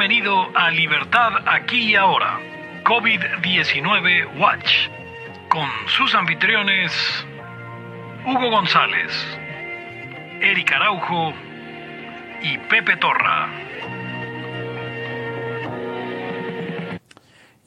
Bienvenido 0.00 0.50
a 0.56 0.70
Libertad 0.70 1.46
aquí 1.46 1.90
y 1.90 1.94
ahora, 1.94 2.40
COVID-19 2.84 4.34
Watch, 4.38 4.88
con 5.50 5.68
sus 5.88 6.14
anfitriones 6.14 6.90
Hugo 8.24 8.48
González, 8.48 9.38
Eric 10.40 10.72
Araujo 10.72 11.34
y 12.40 12.56
Pepe 12.70 12.96
Torra. 12.96 13.50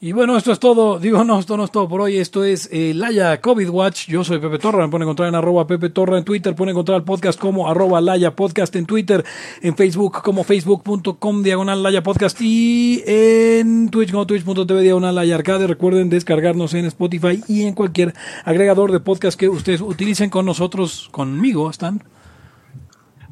Y 0.04 0.12
bueno, 0.12 0.36
esto 0.36 0.52
es 0.52 0.58
todo. 0.58 0.98
Digo, 1.00 1.24
no, 1.24 1.38
esto 1.38 1.56
no 1.56 1.64
es 1.64 1.70
todo 1.70 1.88
por 1.88 2.02
hoy. 2.02 2.18
Esto 2.18 2.44
es 2.44 2.68
eh, 2.70 2.92
Laya 2.92 3.40
COVID 3.40 3.70
Watch. 3.70 4.06
Yo 4.06 4.22
soy 4.22 4.38
Pepe 4.38 4.58
Torra. 4.58 4.84
Me 4.84 4.90
pueden 4.90 5.04
encontrar 5.04 5.30
en 5.30 5.34
arroba 5.34 5.66
Pepe 5.66 5.88
Torra 5.88 6.18
en 6.18 6.24
Twitter. 6.24 6.54
Pueden 6.54 6.72
encontrar 6.72 6.98
el 6.98 7.04
podcast 7.04 7.40
como 7.40 7.70
arroba 7.70 8.02
Laya 8.02 8.36
Podcast 8.36 8.76
en 8.76 8.84
Twitter. 8.84 9.24
En 9.62 9.74
Facebook 9.74 10.20
como 10.20 10.44
facebook.com 10.44 11.42
diagonal 11.42 11.82
Laya 11.82 12.02
Podcast. 12.02 12.38
Y 12.42 13.02
en 13.06 13.88
Twitch 13.88 14.10
como 14.10 14.26
twitch.tv 14.26 14.82
diagonal 14.82 15.14
Laya 15.14 15.36
Arcade. 15.36 15.68
Recuerden 15.68 16.10
descargarnos 16.10 16.74
en 16.74 16.84
Spotify 16.84 17.42
y 17.48 17.62
en 17.62 17.72
cualquier 17.72 18.12
agregador 18.44 18.92
de 18.92 19.00
podcast 19.00 19.40
que 19.40 19.48
ustedes 19.48 19.80
utilicen 19.80 20.28
con 20.28 20.44
nosotros, 20.44 21.08
conmigo. 21.12 21.70
Están 21.70 22.04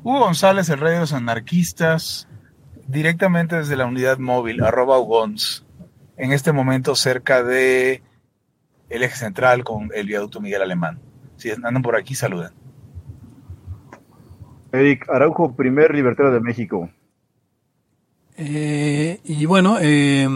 Hugo 0.02 0.20
González, 0.20 0.70
el 0.70 0.78
rey 0.78 0.96
anarquistas, 0.96 2.28
directamente 2.86 3.56
desde 3.56 3.76
la 3.76 3.84
unidad 3.84 4.16
móvil, 4.16 4.62
arroba 4.62 4.98
Ugons 4.98 5.66
en 6.22 6.30
este 6.30 6.52
momento 6.52 6.94
cerca 6.94 7.42
de 7.42 8.00
el 8.88 9.02
eje 9.02 9.16
central 9.16 9.64
con 9.64 9.90
el 9.92 10.06
viaducto 10.06 10.40
Miguel 10.40 10.62
Alemán. 10.62 11.00
Si 11.36 11.50
andan 11.50 11.82
por 11.82 11.96
aquí, 11.96 12.14
saluden. 12.14 12.52
Eric 14.70 15.10
Araujo, 15.10 15.52
primer 15.56 15.92
libertario 15.92 16.30
de 16.30 16.38
México. 16.38 16.88
Eh, 18.36 19.18
y 19.24 19.46
bueno, 19.46 19.78
eh, 19.80 20.28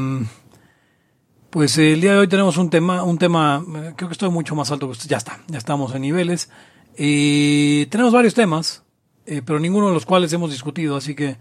pues 1.50 1.78
el 1.78 2.00
día 2.00 2.14
de 2.14 2.18
hoy 2.18 2.28
tenemos 2.28 2.56
un 2.56 2.68
tema, 2.68 3.04
un 3.04 3.16
tema, 3.16 3.64
eh, 3.64 3.92
creo 3.96 4.08
que 4.08 4.14
estoy 4.14 4.30
mucho 4.30 4.56
más 4.56 4.72
alto, 4.72 4.92
ya 4.92 5.18
está, 5.18 5.38
ya 5.46 5.58
estamos 5.58 5.94
en 5.94 6.02
niveles. 6.02 6.50
tenemos 6.96 8.12
varios 8.12 8.34
temas, 8.34 8.82
pero 9.24 9.60
ninguno 9.60 9.86
de 9.86 9.94
los 9.94 10.04
cuales 10.04 10.32
hemos 10.32 10.50
discutido, 10.50 10.96
así 10.96 11.14
que 11.14 11.36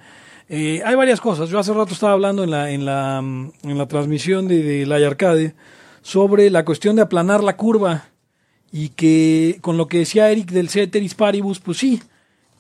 eh, 0.50 0.82
hay 0.86 0.96
varias 0.96 1.22
cosas. 1.22 1.50
Yo 1.50 1.60
hace 1.60 1.74
rato 1.74 1.94
estaba 1.94 2.14
hablando 2.14 2.44
en 2.44 2.52
la, 2.52 2.72
en 2.72 2.86
la, 2.86 3.22
mm, 3.22 3.52
en 3.64 3.78
la 3.78 3.88
transmisión 3.88 4.48
de, 4.48 4.62
de 4.64 4.86
la 4.86 4.96
Arcade 4.98 5.56
sobre 6.02 6.50
la 6.50 6.66
cuestión 6.66 6.96
de 6.96 7.02
aplanar 7.02 7.44
la 7.44 7.58
curva 7.58 8.06
y 8.72 8.90
que 8.90 9.58
con 9.62 9.78
lo 9.78 9.88
que 9.88 10.00
decía 10.00 10.30
Eric 10.30 10.52
del 10.52 10.70
Ceteris 10.70 11.16
Paribus, 11.16 11.60
pues 11.60 11.78
sí. 11.78 12.02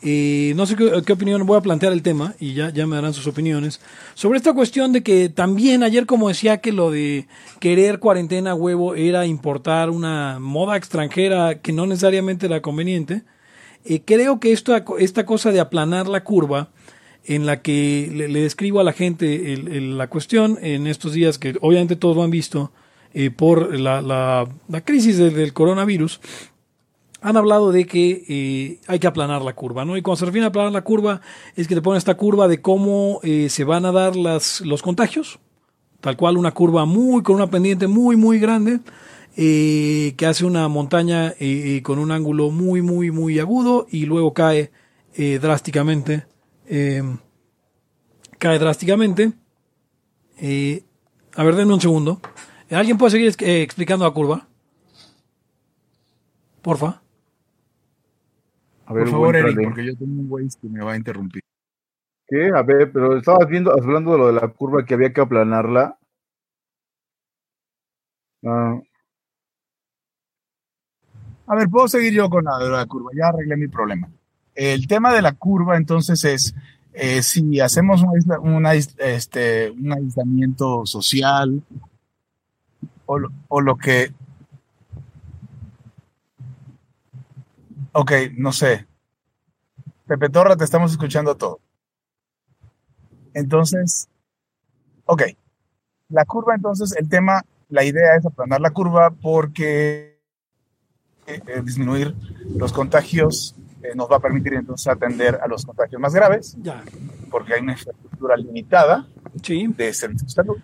Eh, 0.01 0.53
no 0.55 0.65
sé 0.65 0.75
qué, 0.75 1.13
opinión 1.13 1.45
voy 1.45 1.57
a 1.57 1.61
plantear 1.61 1.91
el 1.91 2.01
tema 2.01 2.35
y 2.39 2.53
ya, 2.53 2.69
ya 2.69 2.85
me 2.85 2.95
darán 2.95 3.13
sus 3.13 3.27
opiniones. 3.27 3.81
Sobre 4.13 4.37
esta 4.37 4.53
cuestión 4.53 4.91
de 4.91 5.03
que 5.03 5.29
también 5.29 5.83
ayer 5.83 6.05
como 6.05 6.27
decía 6.27 6.57
que 6.57 6.71
lo 6.71 6.91
de 6.91 7.27
querer 7.59 7.99
cuarentena 7.99 8.55
huevo 8.55 8.95
era 8.95 9.25
importar 9.25 9.89
una 9.89 10.37
moda 10.39 10.77
extranjera 10.77 11.59
que 11.59 11.73
no 11.73 11.85
necesariamente 11.85 12.45
era 12.45 12.61
conveniente, 12.61 13.23
eh, 13.83 14.01
creo 14.05 14.39
que 14.39 14.51
esto, 14.51 14.75
esta 14.99 15.25
cosa 15.25 15.51
de 15.51 15.59
aplanar 15.59 16.07
la 16.07 16.23
curva 16.23 16.69
en 17.27 17.45
la 17.45 17.61
que 17.61 18.09
le, 18.13 18.41
describo 18.41 18.79
a 18.79 18.83
la 18.83 18.93
gente 18.93 19.53
el, 19.53 19.97
la 19.97 20.07
cuestión 20.07 20.57
en 20.61 20.87
estos 20.87 21.13
días 21.13 21.37
que 21.37 21.55
obviamente 21.61 21.95
todos 21.95 22.15
lo 22.15 22.23
han 22.23 22.31
visto 22.31 22.71
eh, 23.13 23.31
por 23.31 23.79
la, 23.79 24.01
la, 24.01 24.47
la 24.67 24.81
crisis 24.81 25.17
del, 25.17 25.53
coronavirus, 25.53 26.19
han 27.21 27.37
hablado 27.37 27.71
de 27.71 27.85
que 27.85 28.23
eh, 28.27 28.79
hay 28.87 28.99
que 28.99 29.07
aplanar 29.07 29.41
la 29.41 29.53
curva, 29.53 29.85
¿no? 29.85 29.97
Y 29.97 30.01
cuando 30.01 30.17
se 30.17 30.25
refiere 30.25 30.45
a 30.45 30.49
aplanar 30.49 30.71
la 30.71 30.83
curva 30.83 31.21
es 31.55 31.67
que 31.67 31.75
te 31.75 31.81
pone 31.81 31.97
esta 31.97 32.15
curva 32.15 32.47
de 32.47 32.61
cómo 32.61 33.19
eh, 33.23 33.49
se 33.49 33.63
van 33.63 33.85
a 33.85 33.91
dar 33.91 34.15
las, 34.15 34.61
los 34.61 34.81
contagios, 34.81 35.39
tal 36.01 36.17
cual 36.17 36.37
una 36.37 36.51
curva 36.51 36.85
muy, 36.85 37.23
con 37.23 37.35
una 37.35 37.49
pendiente 37.49 37.87
muy, 37.87 38.15
muy 38.15 38.39
grande, 38.39 38.79
eh, 39.37 40.13
que 40.15 40.27
hace 40.27 40.45
una 40.45 40.69
montaña 40.69 41.33
eh, 41.39 41.81
con 41.83 41.99
un 41.99 42.11
ángulo 42.11 42.51
muy, 42.51 42.81
muy, 42.81 43.11
muy 43.11 43.37
agudo 43.39 43.85
y 43.89 44.05
luego 44.05 44.33
cae 44.33 44.71
eh, 45.13 45.39
drásticamente 45.41 46.25
cae 48.37 48.59
drásticamente. 48.59 49.33
Eh, 50.37 50.83
a 51.35 51.43
ver, 51.43 51.55
denme 51.55 51.73
un 51.73 51.81
segundo. 51.81 52.19
¿Alguien 52.71 52.97
puede 52.97 53.11
seguir 53.11 53.35
eh, 53.39 53.61
explicando 53.61 54.05
la 54.05 54.11
curva? 54.11 54.47
Porfa. 56.61 57.01
A 58.87 58.93
ver, 58.93 59.03
Por 59.03 59.11
favor, 59.11 59.35
Eric, 59.35 59.63
porque 59.63 59.85
yo 59.85 59.97
tengo 59.97 60.21
un 60.21 60.29
güey 60.29 60.47
que 60.49 60.67
me 60.67 60.83
va 60.83 60.93
a 60.93 60.97
interrumpir. 60.97 61.41
¿Qué? 62.27 62.49
A 62.55 62.63
ver, 62.63 62.91
pero 62.91 63.17
estabas 63.17 63.47
viendo, 63.47 63.71
hablando 63.71 64.13
de 64.13 64.17
lo 64.17 64.27
de 64.27 64.33
la 64.33 64.47
curva 64.47 64.83
que 64.83 64.93
había 64.93 65.13
que 65.13 65.21
aplanarla. 65.21 65.97
Ah. 68.43 68.79
A 71.47 71.55
ver, 71.55 71.69
puedo 71.69 71.87
seguir 71.87 72.13
yo 72.13 72.29
con 72.29 72.45
la 72.45 72.85
curva. 72.87 73.11
Ya 73.15 73.27
arreglé 73.27 73.55
mi 73.57 73.67
problema. 73.67 74.09
El 74.55 74.87
tema 74.87 75.13
de 75.13 75.21
la 75.21 75.33
curva, 75.33 75.77
entonces, 75.77 76.23
es 76.23 76.55
eh, 76.95 77.21
si 77.21 77.59
hacemos 77.59 78.01
una, 78.03 78.39
una, 78.39 78.73
este, 78.73 79.69
un 79.69 79.91
aislamiento 79.91 80.85
social 80.85 81.61
o 83.05 83.19
lo, 83.19 83.29
o 83.49 83.61
lo 83.61 83.75
que... 83.75 84.13
Ok, 87.91 88.11
no 88.37 88.51
sé. 88.51 88.87
Pepe 90.07 90.29
Torra, 90.29 90.55
te 90.55 90.63
estamos 90.63 90.91
escuchando 90.91 91.35
todo. 91.35 91.59
Entonces, 93.33 94.07
ok. 95.05 95.23
La 96.09 96.23
curva, 96.25 96.55
entonces, 96.55 96.95
el 96.97 97.09
tema, 97.09 97.43
la 97.69 97.83
idea 97.83 98.15
es 98.15 98.25
aplanar 98.25 98.61
la 98.61 98.71
curva 98.71 99.11
porque 99.11 100.21
eh, 101.27 101.61
disminuir 101.63 102.15
los 102.55 102.71
contagios 102.71 103.55
eh, 103.85 103.95
nos 103.95 104.11
va 104.11 104.17
a 104.17 104.19
permitir 104.19 104.53
entonces 104.53 104.87
atender 104.87 105.39
a 105.41 105.47
los 105.47 105.65
contagios 105.65 106.01
más 106.01 106.13
graves, 106.13 106.55
ya. 106.61 106.83
porque 107.29 107.53
hay 107.53 107.61
una 107.61 107.73
infraestructura 107.73 108.35
limitada 108.37 109.07
sí. 109.41 109.67
de 109.67 109.93
servicios 109.93 110.27
de 110.27 110.33
salud. 110.33 110.57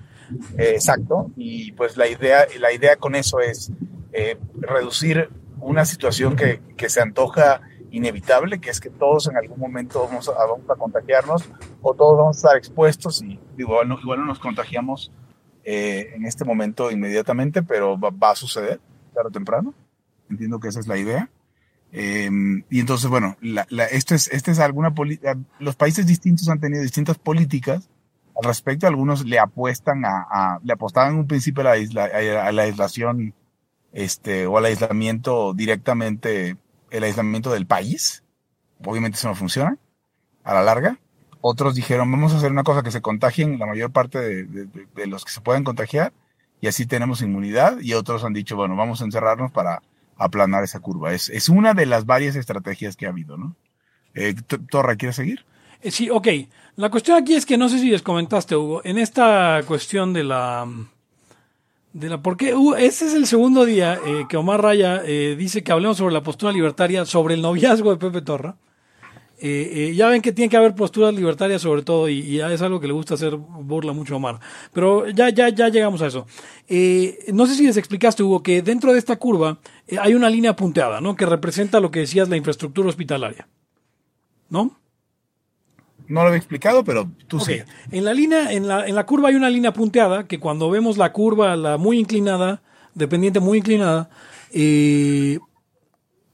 Eh, 0.58 0.72
exacto, 0.76 1.30
y 1.36 1.74
pues 1.74 1.98
la 1.98 2.08
idea, 2.08 2.46
la 2.60 2.72
idea 2.72 2.96
con 2.96 3.16
eso 3.16 3.40
es 3.40 3.72
eh, 4.14 4.38
reducir 4.56 5.30
una 5.60 5.86
situación 5.86 6.36
que, 6.36 6.62
que, 6.78 6.90
se 6.90 7.02
antoja 7.02 7.62
inevitable, 7.92 8.60
que 8.60 8.70
es 8.70 8.80
que 8.80 8.90
todos 8.90 9.28
en 9.28 9.38
algún 9.38 9.60
momento 9.60 10.08
vamos 10.08 10.30
a, 10.30 10.34
vamos 10.34 10.70
a 10.70 10.76
contagiarnos 10.76 11.50
o 11.82 11.94
todos 11.94 12.18
vamos 12.18 12.38
a 12.38 12.40
estar 12.40 12.58
expuestos 12.58 13.22
y 13.22 13.40
igual 13.58 13.90
no, 13.90 14.00
igual 14.00 14.20
no 14.20 14.26
nos 14.26 14.40
contagiamos 14.40 15.12
eh, 15.64 16.14
en 16.16 16.26
este 16.26 16.46
momento 16.46 16.90
inmediatamente, 16.90 17.62
pero 17.62 18.00
va, 18.00 18.10
va 18.10 18.32
a 18.32 18.36
suceder 18.36 18.80
tarde 19.14 19.28
o 19.28 19.32
temprano. 19.32 19.74
Entiendo 20.30 20.60
que 20.60 20.70
esa 20.70 20.80
es 20.80 20.88
la 20.88 20.98
idea. 20.98 21.30
Eh, 21.94 22.30
y 22.70 22.80
entonces, 22.80 23.10
bueno, 23.10 23.36
la, 23.42 23.66
la, 23.70 23.86
esto 23.86 24.16
es, 24.16 24.30
este 24.30 24.52
es 24.52 24.60
alguna 24.60 24.94
los 25.60 25.76
países 25.76 26.08
distintos 26.08 26.48
han 26.50 26.60
tenido 26.60 26.82
distintas 26.82 27.18
políticas 27.18 27.90
al 28.36 28.46
respecto. 28.46 28.88
Algunos 28.88 29.26
le 29.26 29.40
apuestan 29.40 30.06
a, 30.06 30.26
a 30.30 30.60
le 30.64 30.74
apostaban 30.74 31.14
en 31.14 31.20
un 31.20 31.28
principio 31.28 31.62
a 31.62 31.66
la, 31.66 31.78
isla, 31.78 32.06
a 32.06 32.52
la 32.52 32.64
aislación, 32.64 33.34
este, 33.92 34.48
o 34.48 34.58
al 34.58 34.66
aislamiento 34.66 35.54
directamente, 35.54 36.58
el 36.90 37.04
aislamiento 37.04 37.52
del 37.52 37.68
país. 37.68 38.24
Obviamente 38.86 39.18
eso 39.18 39.28
no 39.28 39.36
funciona 39.36 39.78
a 40.44 40.54
la 40.54 40.64
larga. 40.64 40.98
Otros 41.42 41.76
dijeron, 41.76 42.10
vamos 42.12 42.34
a 42.34 42.38
hacer 42.38 42.52
una 42.52 42.64
cosa 42.64 42.84
que 42.84 42.92
se 42.92 43.02
contagien 43.02 43.60
la 43.60 43.66
mayor 43.66 43.92
parte 43.92 44.20
de, 44.20 44.44
de, 44.44 44.68
de, 44.96 45.08
los 45.08 45.26
que 45.26 45.32
se 45.32 45.42
pueden 45.42 45.64
contagiar 45.64 46.14
y 46.62 46.68
así 46.68 46.86
tenemos 46.86 47.22
inmunidad. 47.22 47.80
Y 47.82 47.94
otros 47.96 48.24
han 48.24 48.34
dicho, 48.34 48.56
bueno, 48.56 48.76
vamos 48.76 49.02
a 49.02 49.06
encerrarnos 49.06 49.52
para 49.52 49.82
aplanar 50.24 50.64
esa 50.64 50.80
curva. 50.80 51.14
Es, 51.14 51.30
es 51.30 51.50
una 51.50 51.74
de 51.74 51.86
las 51.86 52.06
varias 52.06 52.36
estrategias 52.36 52.96
que 52.96 53.06
ha 53.06 53.10
habido, 53.10 53.38
¿no? 53.38 53.56
Eh, 54.14 54.36
Torra, 54.70 54.96
¿quieres 54.96 55.16
seguir? 55.16 55.46
Eh, 55.82 55.92
sí, 55.92 56.10
ok. 56.10 56.28
La 56.76 56.90
cuestión 56.90 57.18
aquí 57.18 57.34
es 57.34 57.46
que 57.46 57.58
no 57.58 57.70
sé 57.70 57.80
si 57.80 57.90
les 57.90 58.02
comentaste, 58.02 58.56
Hugo, 58.56 58.82
en 58.84 58.98
esta 58.98 59.62
cuestión 59.68 60.14
de 60.14 60.24
la... 60.24 60.68
De 61.94 62.08
la 62.08 62.22
porque 62.22 62.56
uh, 62.56 62.76
ese 62.76 63.08
es 63.08 63.14
el 63.14 63.28
segundo 63.28 63.66
día 63.66 64.00
eh, 64.06 64.26
que 64.30 64.38
Omar 64.38 64.62
Raya 64.62 65.02
dice 65.02 65.62
que 65.62 65.74
hablemos 65.74 65.98
sobre 65.98 66.14
la 66.14 66.24
postura 66.24 66.54
libertaria, 66.54 67.04
sobre 67.04 67.34
el 67.34 67.42
noviazgo 67.42 67.92
de 67.92 67.98
Pepe 67.98 68.22
Torra. 68.22 68.56
Ya 69.42 70.08
ven 70.08 70.22
que 70.22 70.32
tiene 70.32 70.50
que 70.50 70.56
haber 70.56 70.74
posturas 70.74 71.14
libertarias 71.14 71.64
sobre 71.64 71.82
todo 71.82 72.08
y, 72.08 72.20
y, 72.20 72.40
es 72.40 72.62
algo 72.62 72.80
que 72.80 72.88
le 72.88 72.94
gusta 72.94 73.16
hacer 73.16 73.36
burla 73.36 73.92
mucho 73.92 74.14
a 74.14 74.18
Omar. 74.18 74.40
Pero 74.72 75.10
ya, 75.10 75.30
ya, 75.32 75.50
ya 75.50 75.68
llegamos 75.68 76.02
a 76.02 76.08
eso. 76.08 76.28
No 77.34 77.46
sé 77.48 77.56
si 77.56 77.66
les 77.66 77.76
explicaste, 77.76 78.24
Hugo, 78.24 78.42
que 78.42 78.62
dentro 78.62 78.94
de 78.94 79.00
esta 79.00 79.18
curva 79.18 79.58
hay 80.00 80.14
una 80.14 80.30
línea 80.30 80.56
punteada, 80.56 81.02
¿no? 81.02 81.16
Que 81.16 81.26
representa 81.26 81.80
lo 81.80 81.92
que 81.92 82.02
decías, 82.02 82.30
la 82.30 82.38
infraestructura 82.38 82.90
hospitalaria. 82.90 83.48
¿No? 84.50 84.78
No 86.08 86.22
lo 86.22 86.28
había 86.28 86.38
explicado, 86.38 86.84
pero 86.84 87.10
tú 87.28 87.38
okay. 87.42 87.60
sí. 87.60 87.64
En 87.92 88.04
la 88.04 88.14
línea, 88.14 88.52
en 88.52 88.68
la, 88.68 88.86
en 88.86 88.96
la 88.96 89.06
curva 89.06 89.30
hay 89.30 89.36
una 89.36 89.50
línea 89.50 89.72
punteada 89.72 90.28
que 90.28 90.40
cuando 90.40 90.70
vemos 90.70 90.98
la 90.98 91.14
curva, 91.14 91.56
la 91.56 91.78
muy 91.78 92.00
inclinada, 92.00 92.62
dependiente 92.94 93.40
muy 93.40 93.60
inclinada, 93.60 94.10
eh, 94.52 95.40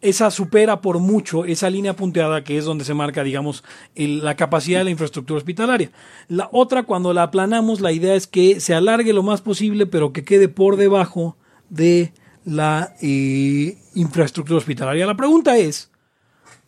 esa 0.02 0.32
supera 0.32 0.82
por 0.82 1.00
mucho 1.00 1.46
esa 1.46 1.70
línea 1.70 1.96
punteada 1.96 2.44
que 2.44 2.58
es 2.58 2.66
donde 2.66 2.86
se 2.86 2.94
marca, 2.94 3.24
digamos, 3.24 3.64
el- 3.96 4.24
la 4.24 4.36
capacidad 4.36 4.80
de 4.80 4.86
la 4.86 4.90
infraestructura 4.92 5.38
hospitalaria. 5.38 5.92
La 6.28 6.50
otra, 6.52 6.84
cuando 6.84 7.14
la 7.14 7.24
aplanamos, 7.24 7.80
la 7.80 7.92
idea 7.92 8.16
es 8.16 8.26
que 8.26 8.60
se 8.60 8.74
alargue 8.74 9.14
lo 9.14 9.24
más 9.24 9.42
posible, 9.42 9.86
pero 9.86 10.14
que 10.14 10.24
quede 10.24 10.50
por 10.50 10.76
debajo 10.78 11.36
de 11.70 12.14
la 12.48 12.94
eh, 13.02 13.78
infraestructura 13.94 14.58
hospitalaria. 14.58 15.06
La 15.06 15.18
pregunta 15.18 15.58
es, 15.58 15.92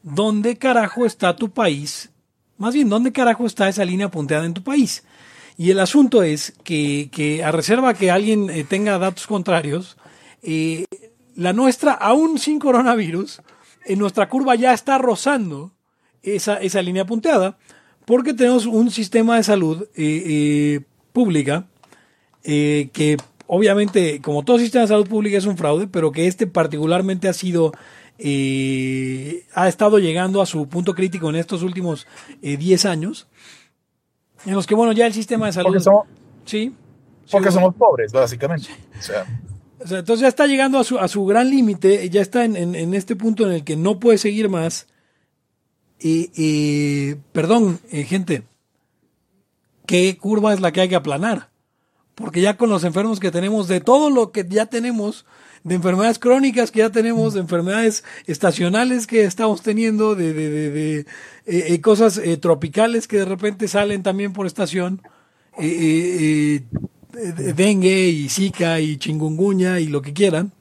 ¿dónde 0.03 0.57
carajo 0.57 1.05
está 1.05 1.37
tu 1.37 1.51
país? 1.51 2.09
Más 2.57 2.73
bien, 2.73 2.89
¿dónde 2.89 3.13
carajo 3.13 3.45
está 3.45 3.69
esa 3.69 3.85
línea 3.85 4.11
punteada 4.11 4.45
en 4.45 4.53
tu 4.53 4.61
país? 4.61 5.05
Y 5.55 5.71
el 5.71 5.79
asunto 5.79 6.21
es 6.21 6.53
que, 6.65 7.09
que 7.13 7.45
a 7.45 7.53
reserva 7.53 7.93
que 7.93 8.11
alguien 8.11 8.49
eh, 8.49 8.65
tenga 8.65 8.99
datos 8.99 9.25
contrarios, 9.25 9.95
eh, 10.43 10.83
la 11.33 11.53
nuestra, 11.53 11.93
aún 11.93 12.39
sin 12.39 12.59
coronavirus, 12.59 13.41
en 13.85 13.99
nuestra 13.99 14.27
curva 14.27 14.55
ya 14.55 14.73
está 14.73 14.97
rozando 14.97 15.71
esa, 16.23 16.57
esa 16.57 16.81
línea 16.81 17.05
punteada, 17.05 17.57
porque 18.03 18.33
tenemos 18.33 18.65
un 18.65 18.91
sistema 18.91 19.37
de 19.37 19.43
salud 19.43 19.87
pública 21.13 21.67
que 22.43 23.17
obviamente, 23.51 24.21
como 24.21 24.43
todo 24.43 24.59
sistema 24.59 24.83
de 24.83 24.89
salud 24.89 25.07
pública 25.07 25.37
es 25.37 25.45
un 25.47 25.57
fraude, 25.57 25.87
pero 25.87 26.11
que 26.11 26.27
este 26.27 26.45
particularmente 26.45 27.27
ha 27.27 27.33
sido, 27.33 27.71
eh, 28.19 29.43
ha 29.55 29.67
estado 29.67 29.97
llegando 29.97 30.41
a 30.41 30.45
su 30.45 30.67
punto 30.69 30.93
crítico 30.93 31.29
en 31.29 31.35
estos 31.35 31.63
últimos 31.63 32.05
eh, 32.43 32.57
10 32.57 32.85
años, 32.85 33.27
en 34.45 34.53
los 34.53 34.67
que, 34.67 34.75
bueno, 34.75 34.91
ya 34.93 35.07
el 35.07 35.13
sistema 35.13 35.47
de 35.47 35.53
salud... 35.53 35.67
Porque 35.67 35.79
somos, 35.83 36.05
sí. 36.45 36.73
porque 37.31 37.49
sí, 37.49 37.55
somos 37.55 37.73
pobres, 37.75 38.11
básicamente. 38.11 38.67
O 38.99 39.01
sea, 39.01 39.25
o 39.83 39.87
sea, 39.87 39.99
entonces 39.99 40.21
ya 40.21 40.27
está 40.27 40.45
llegando 40.45 40.77
a 40.77 40.83
su, 40.83 40.99
a 40.99 41.07
su 41.07 41.25
gran 41.25 41.49
límite, 41.49 42.07
ya 42.09 42.21
está 42.21 42.45
en, 42.45 42.55
en- 42.55 42.75
en 42.75 42.93
este 42.93 43.15
punto 43.15 43.47
en 43.47 43.53
el 43.53 43.63
que 43.63 43.75
no 43.75 43.99
puede 43.99 44.17
seguir 44.19 44.47
más. 44.49 44.85
Y, 45.99 46.29
y, 46.35 47.15
perdón, 47.33 47.79
eh, 47.91 48.03
gente, 48.03 48.43
¿qué 49.87 50.17
curva 50.17 50.53
es 50.53 50.59
la 50.59 50.71
que 50.71 50.81
hay 50.81 50.89
que 50.89 50.95
aplanar? 50.95 51.49
Porque 52.19 52.41
ya 52.41 52.57
con 52.57 52.69
los 52.69 52.83
enfermos 52.83 53.19
que 53.19 53.31
tenemos, 53.31 53.67
de 53.67 53.79
todo 53.79 54.09
lo 54.09 54.31
que 54.31 54.45
ya 54.47 54.65
tenemos, 54.65 55.25
de 55.63 55.75
enfermedades 55.75 56.19
crónicas 56.19 56.69
que 56.69 56.79
ya 56.79 56.89
tenemos, 56.89 57.33
de 57.33 57.39
enfermedades 57.39 58.03
estacionales 58.27 59.07
que 59.07 59.23
estamos 59.23 59.61
teniendo, 59.61 60.15
de, 60.15 60.33
de, 60.33 60.49
de- 60.49 60.71
de, 60.71 60.99
eh, 60.99 61.05
eh, 61.45 61.81
cosas 61.81 62.17
eh, 62.17 62.35
tropicales 62.37 63.07
que 63.07 63.17
de 63.17 63.25
repente 63.25 63.67
salen 63.69 64.03
también 64.03 64.33
por 64.33 64.45
estación, 64.47 65.01
eh, 65.57 66.61
eh, 67.13 67.31
de- 67.33 67.53
dengue 67.53 68.09
y 68.09 68.27
zika 68.29 68.79
y 68.81 68.97
chingunguña 68.97 69.79
y 69.79 69.87
lo 69.87 70.01
que 70.01 70.13
quieran, 70.13 70.51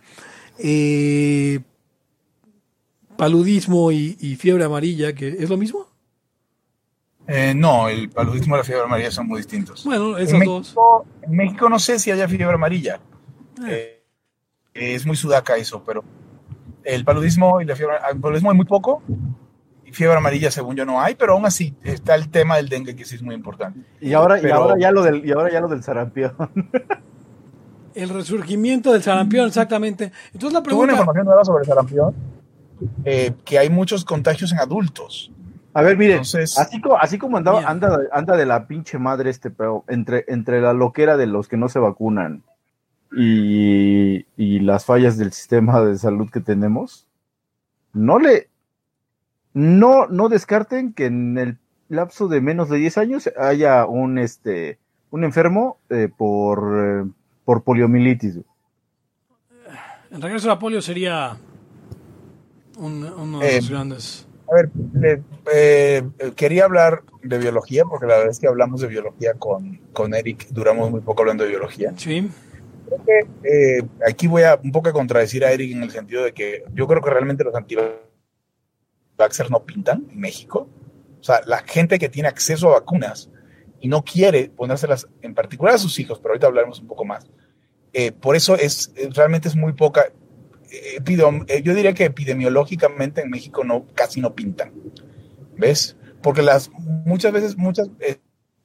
paludismo 3.17 3.91
y 3.91 4.37
fiebre 4.37 4.65
amarilla, 4.65 5.13
que 5.13 5.29
es 5.41 5.49
lo 5.49 5.57
mismo. 5.57 5.88
Eh, 7.31 7.53
no, 7.55 7.89
el 7.89 8.09
paludismo 8.09 8.57
y 8.57 8.59
la 8.59 8.65
fiebre 8.65 8.85
amarilla 8.85 9.11
son 9.11 9.27
muy 9.27 9.37
distintos. 9.37 9.85
Bueno, 9.85 10.17
en, 10.17 10.25
esas 10.25 10.43
dos. 10.45 10.69
México, 10.69 11.07
en 11.21 11.37
México 11.37 11.69
no 11.69 11.79
sé 11.79 11.99
si 11.99 12.11
haya 12.11 12.27
fiebre 12.27 12.55
amarilla. 12.55 13.01
Eh, 13.69 14.03
es 14.73 15.05
muy 15.05 15.15
sudaca 15.15 15.57
eso, 15.57 15.83
pero 15.85 16.03
el 16.85 17.05
paludismo 17.05 17.61
y 17.61 17.67
la 17.67 17.77
fiebre, 17.77 17.97
el 18.11 18.19
paludismo 18.19 18.51
hay 18.51 18.57
muy 18.57 18.65
poco. 18.65 19.03
Y 19.85 19.93
fiebre 19.93 20.17
amarilla, 20.17 20.51
según 20.51 20.75
yo, 20.75 20.87
no 20.87 21.03
hay, 21.03 21.17
pero 21.17 21.35
aún 21.35 21.45
así 21.45 21.77
está 21.85 22.15
el 22.15 22.31
tema 22.31 22.57
del 22.57 22.71
dengue, 22.71 22.97
que 22.97 23.05
sí 23.05 23.17
es 23.17 23.23
muy 23.23 23.35
importante. 23.35 23.81
Y 24.01 24.15
ahora, 24.15 24.41
y 24.41 24.51
ahora 24.51 24.77
ya 24.79 24.91
lo 24.91 25.03
del, 25.03 25.25
y 25.25 25.33
ahora 25.33 25.53
ya 25.53 25.61
lo 25.61 25.69
del 25.69 25.83
sarampión. 25.83 26.33
El 27.95 28.11
resurgimiento 28.11 28.93
del 28.93 29.03
sarampión, 29.03 29.49
exactamente. 29.49 30.13
Entonces 30.33 30.53
la 30.53 30.63
Tuve 30.63 30.75
una 30.75 30.87
pregunta... 30.87 30.93
información 30.93 31.27
nueva 31.27 31.45
sobre 31.45 31.63
el 31.63 31.67
sarampión, 31.67 32.15
eh, 33.05 33.33
que 33.45 33.59
hay 33.59 33.71
muchos 33.71 34.05
contagios 34.05 34.53
en 34.53 34.59
adultos. 34.59 35.33
A 35.75 35.83
ver, 35.83 35.97
miren, 35.97 36.19
Entonces- 36.19 36.59
así 36.59 36.81
como, 36.81 36.97
así 36.99 37.19
como 37.19 37.37
andaba, 37.37 37.61
anda, 37.69 37.99
anda 38.13 38.37
de 38.37 38.47
la 38.47 38.67
pinche 38.67 38.99
madre 38.99 39.31
este 39.31 39.51
pero 39.51 39.85
entre, 39.89 40.25
entre 40.29 40.61
la 40.61 40.73
loquera 40.73 41.17
de 41.17 41.27
los 41.27 41.47
que 41.49 41.57
no 41.57 41.69
se 41.69 41.79
vacunan 41.79 42.43
y, 43.17 44.27
y 44.37 44.61
las 44.61 44.85
fallas 44.85 45.17
del 45.19 45.33
sistema 45.33 45.81
de 45.83 45.97
salud 45.99 46.31
que 46.31 46.41
tenemos, 46.41 47.07
no 47.93 48.19
le, 48.19 48.49
no, 49.55 50.07
no 50.09 50.29
descarten 50.29 50.93
que 50.93 51.07
en 51.07 51.39
el 51.39 51.59
lapso 51.89 52.29
de 52.29 52.41
menos 52.41 52.69
de 52.69 52.79
10 52.79 52.99
años 52.99 53.31
haya 53.39 53.87
un, 53.87 54.19
este, 54.19 54.79
un 55.11 55.25
enfermo 55.25 55.79
eh, 55.91 56.09
por, 56.15 57.05
eh, 57.07 57.11
por 57.45 57.63
poliomielitis. 57.63 58.41
El 60.11 60.23
regreso 60.23 60.51
a 60.51 60.55
la 60.55 60.59
polio 60.59 60.81
sería 60.83 61.37
un- 62.79 63.05
uno 63.05 63.39
de 63.41 63.49
Eh, 63.51 63.57
los 63.57 63.71
grandes... 63.71 64.28
A 64.51 64.55
ver, 64.55 64.71
le- 64.95 65.23
eh, 65.53 66.03
quería 66.37 66.65
hablar 66.65 67.03
de 67.23 67.39
biología, 67.39 67.85
porque 67.85 68.07
la 68.07 68.15
verdad 68.17 68.31
es 68.31 68.39
que 68.39 68.47
hablamos 68.49 68.81
de 68.81 68.87
biología 68.89 69.35
con, 69.35 69.77
con 69.93 70.15
Eric, 70.15 70.47
duramos 70.51 70.91
muy 70.91 71.01
poco 71.01 71.23
hablando 71.23 71.45
de 71.45 71.51
biología. 71.51 71.93
Sí, 71.97 72.31
Creo 72.87 73.05
que 73.05 73.21
eh, 73.79 73.83
aquí 74.09 74.27
voy 74.27 74.45
a 74.45 74.59
un 74.63 74.73
poco 74.73 74.89
a 74.89 74.93
contradecir 74.95 75.45
a 75.45 75.53
Eric 75.53 75.73
en 75.73 75.83
el 75.83 75.91
sentido 75.91 76.25
de 76.25 76.33
que 76.33 76.65
yo 76.73 76.87
creo 76.87 77.03
que 77.03 77.11
realmente 77.11 77.45
los 77.45 77.55
anti-vaxxers 77.55 79.51
no 79.51 79.65
pintan 79.65 80.07
en 80.11 80.19
México. 80.19 80.69
O 81.21 81.23
sea, 81.23 81.41
la 81.47 81.59
gente 81.59 81.99
que 81.99 82.09
tiene 82.09 82.29
acceso 82.29 82.69
a 82.71 82.81
vacunas 82.81 83.31
y 83.81 83.89
no 83.89 84.03
quiere 84.03 84.49
ponérselas 84.49 85.07
en 85.21 85.35
particular 85.35 85.75
a 85.75 85.79
sus 85.79 85.99
hijos, 85.99 86.19
pero 86.19 86.31
ahorita 86.33 86.47
hablaremos 86.47 86.81
un 86.81 86.87
poco 86.89 87.05
más. 87.05 87.27
eh, 87.93 88.13
por 88.13 88.37
eso 88.37 88.55
es 88.55 88.93
eh, 88.97 89.09
realmente 89.15 89.49
es 89.49 89.57
muy 89.57 89.73
poca. 89.73 90.07
Eh, 90.71 91.63
yo 91.63 91.75
diría 91.75 91.95
que 91.95 92.05
epidemiológicamente 92.05 93.23
en 93.23 93.31
México 93.31 93.65
no 93.65 93.87
casi 93.95 94.21
no 94.21 94.35
pintan. 94.35 94.73
¿Ves? 95.57 95.97
Porque 96.23 96.43
las 96.43 96.71
muchas 97.05 97.33
veces 97.33 97.57
muchas 97.57 97.89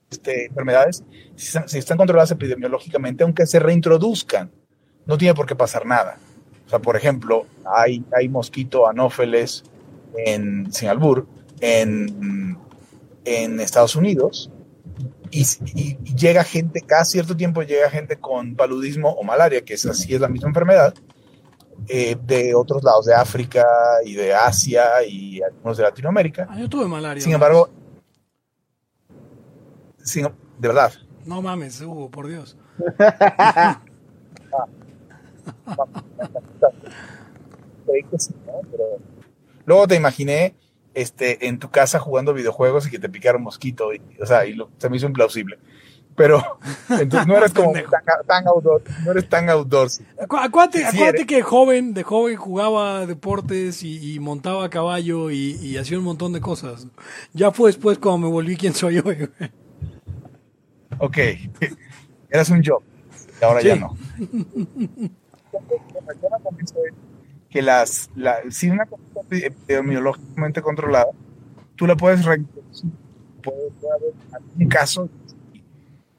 este, 0.09 0.45
enfermedades 0.45 1.03
si 1.35 1.77
están, 1.79 1.97
controladas 1.97 2.31
epidemiológicamente, 2.31 3.23
aunque 3.23 3.45
se 3.45 3.59
reintroduzcan, 3.59 4.51
no 5.05 5.17
tiene 5.17 5.33
por 5.33 5.45
qué 5.45 5.55
pasar 5.55 5.85
nada. 5.85 6.17
O 6.65 6.69
sea, 6.69 6.79
por 6.79 6.95
ejemplo, 6.95 7.45
hay, 7.65 8.03
hay 8.15 8.29
mosquito 8.29 8.87
anófeles 8.87 9.63
en 10.15 10.71
sin 10.71 10.89
albur 10.89 11.27
en, 11.59 12.57
en 13.25 13.59
Estados 13.59 13.95
Unidos 13.95 14.51
y- 15.31 15.45
y 15.75 15.97
llega 16.15 16.43
gente, 16.43 16.81
cada 16.81 17.05
cierto 17.05 17.35
tiempo 17.35 17.63
llega 17.63 17.89
gente 17.89 18.17
con 18.17 18.55
paludismo 18.55 19.09
o 19.09 19.23
malaria, 19.23 19.63
que 19.65 19.73
es 19.73 19.85
así, 19.85 20.13
es 20.13 20.21
la 20.21 20.29
misma 20.29 20.49
enfermedad, 20.49 20.93
eh, 21.87 22.15
de 22.25 22.53
otros 22.55 22.83
lados 22.83 23.05
de 23.05 23.13
África 23.13 23.65
y 24.05 24.13
de 24.13 24.33
Asia 24.33 25.03
y 25.07 25.41
algunos 25.41 25.77
de 25.77 25.83
Latinoamérica. 25.83 26.47
Ah, 26.49 26.59
yo 26.59 26.69
tuve 26.69 26.87
malaria. 26.87 27.21
Sin 27.23 27.33
embargo, 27.33 27.69
sin- 30.03 30.23
de 30.59 30.67
verdad, 30.67 30.93
No 31.25 31.41
mames, 31.41 31.79
Hugo, 31.81 32.09
por 32.11 32.27
Dios. 32.27 32.57
luego 39.65 39.87
te 39.87 39.95
imaginé 39.95 40.55
este, 40.93 41.47
en 41.47 41.59
tu 41.59 41.69
casa 41.69 41.99
jugando 41.99 42.33
videojuegos 42.33 42.87
y 42.87 42.91
que 42.91 42.99
te 42.99 43.09
picara 43.09 43.37
un 43.37 43.43
mosquito, 43.43 43.93
y, 43.93 44.01
o 44.21 44.25
sea, 44.25 44.45
y 44.45 44.53
lo- 44.53 44.69
se 44.77 44.89
me 44.89 44.97
hizo 44.97 45.07
implausible. 45.07 45.57
Pero 46.15 46.43
entonces 46.89 47.27
no 47.27 47.37
eres 47.37 47.53
como 47.53 47.73
tan, 47.73 48.03
tan 48.27 48.47
outdoor, 48.47 48.83
no 49.03 49.11
eres 49.11 49.27
tan 49.29 49.49
outdoors. 49.49 50.01
Acu- 50.19 50.39
Acuérdate, 50.43 50.79
Sí, 50.79 50.97
acuérdate 50.97 51.25
que 51.25 51.41
joven, 51.41 51.93
de 51.93 52.03
joven 52.03 52.35
jugaba 52.35 53.05
deportes 53.07 53.81
y, 53.83 54.13
y 54.13 54.19
montaba 54.19 54.65
a 54.65 54.69
caballo 54.69 55.31
y, 55.31 55.57
y 55.61 55.77
hacía 55.77 55.97
un 55.97 56.03
montón 56.03 56.31
de 56.33 56.41
cosas. 56.41 56.87
Ya 57.33 57.51
fue 57.51 57.69
después 57.69 57.97
cuando 57.97 58.27
me 58.27 58.31
volví 58.31 58.55
quien 58.57 58.73
soy 58.75 58.99
hoy. 58.99 59.29
Ok, 60.99 61.17
eras 62.29 62.49
un 62.51 62.63
job, 62.63 62.83
y 63.41 63.43
ahora 63.43 63.61
ya 63.61 63.73
Sí. 63.73 63.79
no. 63.79 63.97
Eso 65.53 66.79
es 66.87 66.93
que 67.49 67.61
las, 67.61 68.09
la, 68.15 68.37
si 68.49 68.69
una 68.69 68.85
cosa 68.85 69.01
está 69.29 69.47
epidemiológicamente 69.47 70.61
controlada, 70.61 71.07
tú 71.75 71.85
la 71.85 71.95
puedes. 71.95 72.23
Puede, 72.25 72.41
puede 73.43 73.93
haber 73.95 74.13
algún 74.31 74.67
caso 74.69 75.09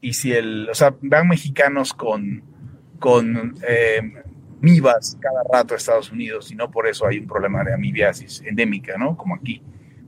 y 0.05 0.13
si 0.15 0.33
el, 0.33 0.69
o 0.71 0.75
sea, 0.75 0.95
van 1.01 1.29
mexicanos 1.29 1.95
con, 1.95 2.43
con 2.99 3.55
eh, 3.67 4.01
cada 5.21 5.43
rato 5.53 5.75
a 5.75 5.77
Estados 5.77 6.11
Unidos 6.13 6.51
y 6.51 6.55
no 6.55 6.71
por 6.71 6.87
eso 6.87 7.07
hay 7.07 7.19
un 7.19 7.27
problema 7.27 7.65
de 7.65 7.75
amibiasis 7.75 8.43
endémica, 8.47 8.97
¿no? 8.99 9.17
Como 9.17 9.35
aquí. 9.35 9.63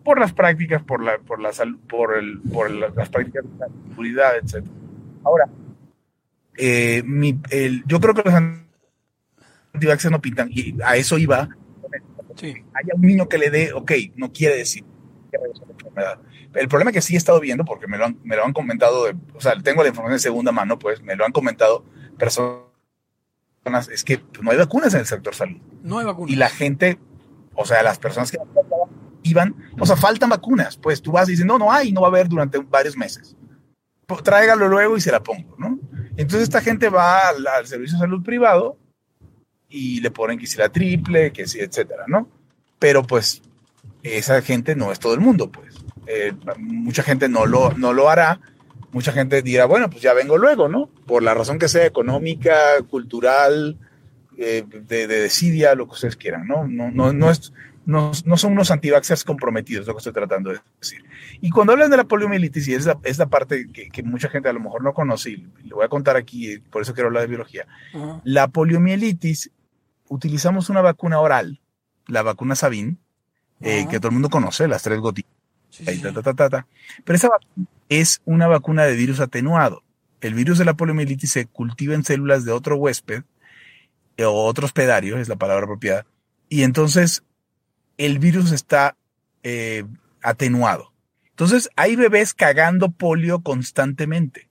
Por 0.04 0.20
las 0.20 0.32
prácticas, 0.32 0.82
por 0.82 1.02
la, 1.02 1.18
por 1.18 1.40
la 1.40 1.52
salud, 1.52 1.78
por 1.88 2.16
el, 2.16 2.40
por 2.52 2.70
la- 2.70 2.90
las 2.90 3.08
prácticas 3.08 3.44
de 3.44 3.50
la 3.58 3.66
seguridad, 3.88 4.36
etc. 4.36 4.64
Ahora, 5.24 5.48
eh, 6.56 7.02
mi- 7.04 7.38
el- 7.50 7.82
yo 7.86 8.00
creo 8.00 8.14
que 8.14 8.22
los 8.24 8.34
antivaxxers 9.74 10.12
no 10.12 10.20
pintan, 10.20 10.48
y 10.50 10.76
a 10.84 10.96
eso 10.96 11.18
iba. 11.18 11.48
Sí. 12.36 12.54
Haya 12.74 12.94
un 12.94 13.02
niño 13.02 13.28
que 13.28 13.38
le 13.38 13.50
dé, 13.50 13.72
ok, 13.72 13.92
no 14.16 14.32
quiere 14.32 14.56
decir 14.56 14.84
que 15.30 15.38
la 15.38 15.46
enfermedad. 15.72 16.18
El 16.56 16.68
problema 16.68 16.92
que 16.92 17.02
sí 17.02 17.14
he 17.14 17.16
estado 17.18 17.40
viendo, 17.40 17.64
porque 17.64 17.86
me 17.86 17.98
lo 17.98 18.06
han, 18.06 18.18
me 18.24 18.36
lo 18.36 18.44
han 18.44 18.52
comentado, 18.52 19.04
de- 19.04 19.16
o 19.34 19.40
sea, 19.40 19.54
tengo 19.62 19.82
la 19.82 19.88
información 19.88 20.16
de 20.16 20.20
segunda 20.20 20.52
mano, 20.52 20.78
pues 20.78 21.02
me 21.02 21.14
lo 21.16 21.24
han 21.24 21.32
comentado 21.32 21.84
personas, 22.18 22.62
es 23.92 24.04
que 24.04 24.20
no 24.40 24.50
hay 24.50 24.56
vacunas 24.56 24.94
en 24.94 25.00
el 25.00 25.06
sector 25.06 25.34
salud. 25.34 25.58
No 25.82 25.98
hay 25.98 26.06
vacuna. 26.06 26.32
Y 26.32 26.36
la 26.36 26.48
gente, 26.48 26.98
O 27.58 27.64
sea, 27.64 27.82
las 27.82 27.98
personas 27.98 28.30
que 28.30 28.38
iban, 29.22 29.54
o 29.80 29.86
sea, 29.86 29.96
faltan 29.96 30.28
vacunas. 30.28 30.76
Pues 30.76 31.00
tú 31.00 31.12
vas 31.12 31.26
y 31.28 31.32
dices, 31.32 31.46
no, 31.46 31.58
no 31.58 31.72
hay, 31.72 31.90
no 31.90 32.02
va 32.02 32.08
a 32.08 32.10
haber 32.10 32.28
durante 32.28 32.58
varios 32.58 32.96
meses. 32.98 33.34
Pues, 34.06 34.22
tráigalo 34.22 34.68
luego 34.68 34.94
y 34.96 35.00
se 35.00 35.10
la 35.10 35.22
pongo, 35.22 35.56
¿no? 35.58 35.78
Entonces 36.18 36.42
esta 36.42 36.60
gente 36.60 36.90
va 36.90 37.28
al, 37.28 37.46
al 37.46 37.66
servicio 37.66 37.96
de 37.96 38.00
salud 38.02 38.22
privado 38.22 38.76
y 39.70 40.00
le 40.00 40.10
ponen 40.10 40.38
que 40.38 40.46
si 40.46 40.58
la 40.58 40.68
triple, 40.68 41.32
que 41.32 41.46
si, 41.48 41.58
etcétera, 41.60 42.04
¿no? 42.06 42.28
Pero 42.78 43.02
pues 43.02 43.40
esa 44.02 44.40
gente 44.42 44.76
no 44.76 44.92
es 44.92 44.98
todo 45.00 45.14
el 45.14 45.20
mundo, 45.20 45.50
pues. 45.50 45.65
Eh, 46.06 46.32
mucha 46.58 47.02
gente 47.02 47.28
no 47.28 47.46
lo, 47.46 47.72
no 47.74 47.92
lo 47.92 48.08
hará. 48.08 48.40
Mucha 48.92 49.12
gente 49.12 49.42
dirá, 49.42 49.66
bueno, 49.66 49.90
pues 49.90 50.02
ya 50.02 50.14
vengo 50.14 50.38
luego, 50.38 50.68
¿no? 50.68 50.88
Por 51.06 51.22
la 51.22 51.34
razón 51.34 51.58
que 51.58 51.68
sea, 51.68 51.84
económica, 51.84 52.54
cultural, 52.88 53.76
eh, 54.38 54.64
de, 54.66 55.06
de, 55.06 55.20
desidia, 55.20 55.74
lo 55.74 55.86
que 55.86 55.94
ustedes 55.94 56.16
quieran, 56.16 56.46
¿no? 56.46 56.66
No, 56.66 56.90
no, 56.90 57.12
no, 57.12 57.30
es, 57.30 57.52
no, 57.84 58.12
no 58.24 58.36
son 58.36 58.52
unos 58.52 58.70
antivaxxers 58.70 59.24
comprometidos, 59.24 59.86
lo 59.86 59.94
que 59.94 59.98
estoy 59.98 60.12
tratando 60.12 60.50
de 60.50 60.60
decir. 60.80 61.04
Y 61.40 61.50
cuando 61.50 61.72
hablan 61.72 61.90
de 61.90 61.96
la 61.96 62.04
poliomielitis, 62.04 62.68
y 62.68 62.74
es 62.74 62.86
la, 62.86 62.98
es 63.02 63.18
la 63.18 63.26
parte 63.26 63.66
que, 63.72 63.88
que, 63.88 64.02
mucha 64.02 64.28
gente 64.28 64.48
a 64.48 64.52
lo 64.52 64.60
mejor 64.60 64.82
no 64.82 64.92
conoce, 64.94 65.30
y 65.30 65.36
le 65.64 65.74
voy 65.74 65.84
a 65.84 65.88
contar 65.88 66.16
aquí, 66.16 66.58
por 66.58 66.82
eso 66.82 66.94
quiero 66.94 67.08
hablar 67.08 67.22
de 67.22 67.28
biología. 67.28 67.66
Uh 67.94 67.98
-huh. 67.98 68.20
La 68.24 68.48
poliomielitis, 68.48 69.50
utilizamos 70.08 70.68
una 70.68 70.80
vacuna 70.82 71.20
oral, 71.20 71.60
la 72.06 72.22
vacuna 72.22 72.56
Sabin, 72.56 72.98
eh, 73.60 73.82
uh 73.82 73.86
-huh. 73.86 73.90
que 73.90 73.98
todo 73.98 74.08
el 74.08 74.14
mundo 74.14 74.30
conoce, 74.30 74.68
las 74.68 74.82
tres 74.82 75.00
gotitas. 75.00 75.35
Sí, 75.76 75.84
sí. 75.84 76.00
Ta, 76.00 76.22
ta, 76.22 76.48
ta, 76.48 76.66
Pero 77.04 77.16
esa 77.16 77.28
vacuna 77.28 77.66
es 77.88 78.22
una 78.24 78.46
vacuna 78.46 78.84
de 78.84 78.96
virus 78.96 79.20
atenuado. 79.20 79.82
El 80.20 80.34
virus 80.34 80.58
de 80.58 80.64
la 80.64 80.74
poliomielitis 80.74 81.30
se 81.30 81.46
cultiva 81.46 81.94
en 81.94 82.04
células 82.04 82.44
de 82.44 82.52
otro 82.52 82.76
huésped 82.76 83.24
eh, 84.16 84.24
o 84.24 84.32
otro 84.32 84.64
hospedario, 84.64 85.18
es 85.18 85.28
la 85.28 85.36
palabra 85.36 85.64
apropiada, 85.64 86.06
y 86.48 86.62
entonces 86.62 87.22
el 87.98 88.18
virus 88.18 88.52
está 88.52 88.96
eh, 89.42 89.84
atenuado. 90.22 90.92
Entonces 91.30 91.68
hay 91.76 91.96
bebés 91.96 92.32
cagando 92.32 92.90
polio 92.90 93.40
constantemente, 93.40 94.48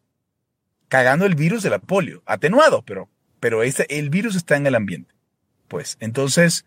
cagando 0.88 1.26
el 1.26 1.34
virus 1.34 1.64
de 1.64 1.72
la 1.72 1.80
polio, 1.80 2.22
atenuado, 2.28 2.84
pero, 2.84 3.10
pero 3.40 3.64
ese, 3.64 3.88
el 3.90 4.12
virus 4.12 4.36
está 4.36 4.56
en 4.56 4.68
el 4.68 4.76
ambiente. 4.76 5.14
Pues 5.68 5.98
entonces 6.00 6.66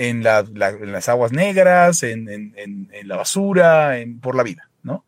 en, 0.00 0.22
la, 0.22 0.46
la, 0.54 0.70
en 0.70 0.92
las 0.92 1.10
aguas 1.10 1.30
negras, 1.30 2.02
en 2.02 2.88
la 3.04 3.16
basura, 3.16 3.94
por 4.22 4.34
la 4.34 4.42
vida, 4.42 4.70
¿no? 4.82 5.04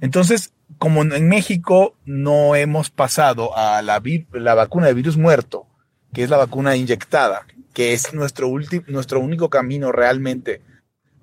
Entonces, 0.00 0.54
como 0.78 1.02
en 1.02 1.28
México 1.28 1.94
no 2.06 2.56
hemos 2.56 2.88
pasado 2.88 3.54
a 3.54 3.82
la, 3.82 4.02
la 4.32 4.54
vacuna 4.54 4.86
de 4.86 4.94
virus 4.94 5.18
muerto, 5.18 5.66
que 6.14 6.22
es 6.22 6.30
la 6.30 6.38
vacuna 6.38 6.74
inyectada, 6.74 7.42
que 7.74 7.92
es 7.92 8.14
nuestro, 8.14 8.50
nuestro 8.86 9.20
único 9.20 9.50
camino 9.50 9.92
realmente 9.92 10.62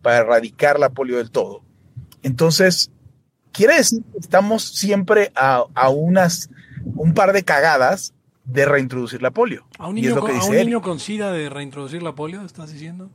para 0.04 0.18
erradicar 0.18 0.80
la 0.80 0.90
polio 0.90 1.18
del 1.18 1.32
todo. 1.32 1.64
Entonces, 2.22 2.92
quiere 3.52 3.78
decir 3.78 4.04
que 4.12 4.20
estamos 4.20 4.64
siempre 4.64 5.32
a, 5.36 5.66
a 5.74 5.90
unas, 5.90 6.52
un 6.86 7.16
par 7.16 7.34
de 7.34 7.44
cagadas 7.44 8.14
de 8.48 8.66
reintroducir 8.66 9.22
la 9.22 9.32
polio. 9.32 9.66
¿A 9.78 9.88
un 9.88 9.96
niño, 9.96 10.20
con, 10.20 10.32
¿a 10.32 10.44
un 10.44 10.56
niño 10.56 10.82
con 10.82 11.00
SIDA 11.00 11.32
de 11.32 11.50
reintroducir 11.50 12.02
la 12.02 12.16
polio, 12.16 12.42
estás 12.44 12.72
diciendo? 12.72 13.10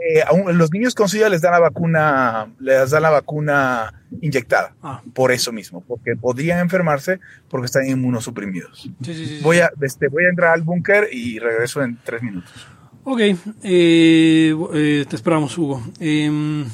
Eh, 0.00 0.22
a 0.22 0.32
un, 0.32 0.56
los 0.56 0.72
niños 0.72 0.94
con 0.94 1.08
SIDA 1.08 1.28
les 1.28 1.42
dan 1.42 1.52
la 1.52 1.60
vacuna, 1.60 2.50
les 2.58 2.90
dan 2.90 3.02
la 3.02 3.10
vacuna 3.10 4.02
inyectada, 4.20 4.74
ah. 4.82 5.02
por 5.12 5.32
eso 5.32 5.52
mismo, 5.52 5.82
porque 5.86 6.16
podrían 6.16 6.58
enfermarse 6.60 7.20
porque 7.48 7.66
están 7.66 7.86
inmunosuprimidos. 7.86 8.90
Sí, 9.02 9.14
sí, 9.14 9.26
sí, 9.26 9.40
voy, 9.42 9.58
a, 9.58 9.70
este, 9.82 10.08
voy 10.08 10.24
a 10.24 10.30
entrar 10.30 10.54
al 10.54 10.62
búnker 10.62 11.08
y 11.12 11.38
regreso 11.38 11.82
en 11.82 11.98
tres 12.02 12.22
minutos. 12.22 12.66
Ok, 13.04 13.20
eh, 13.20 13.36
eh, 13.64 15.06
te 15.08 15.16
esperamos, 15.16 15.58
Hugo. 15.58 15.82
Eh, 15.98 16.64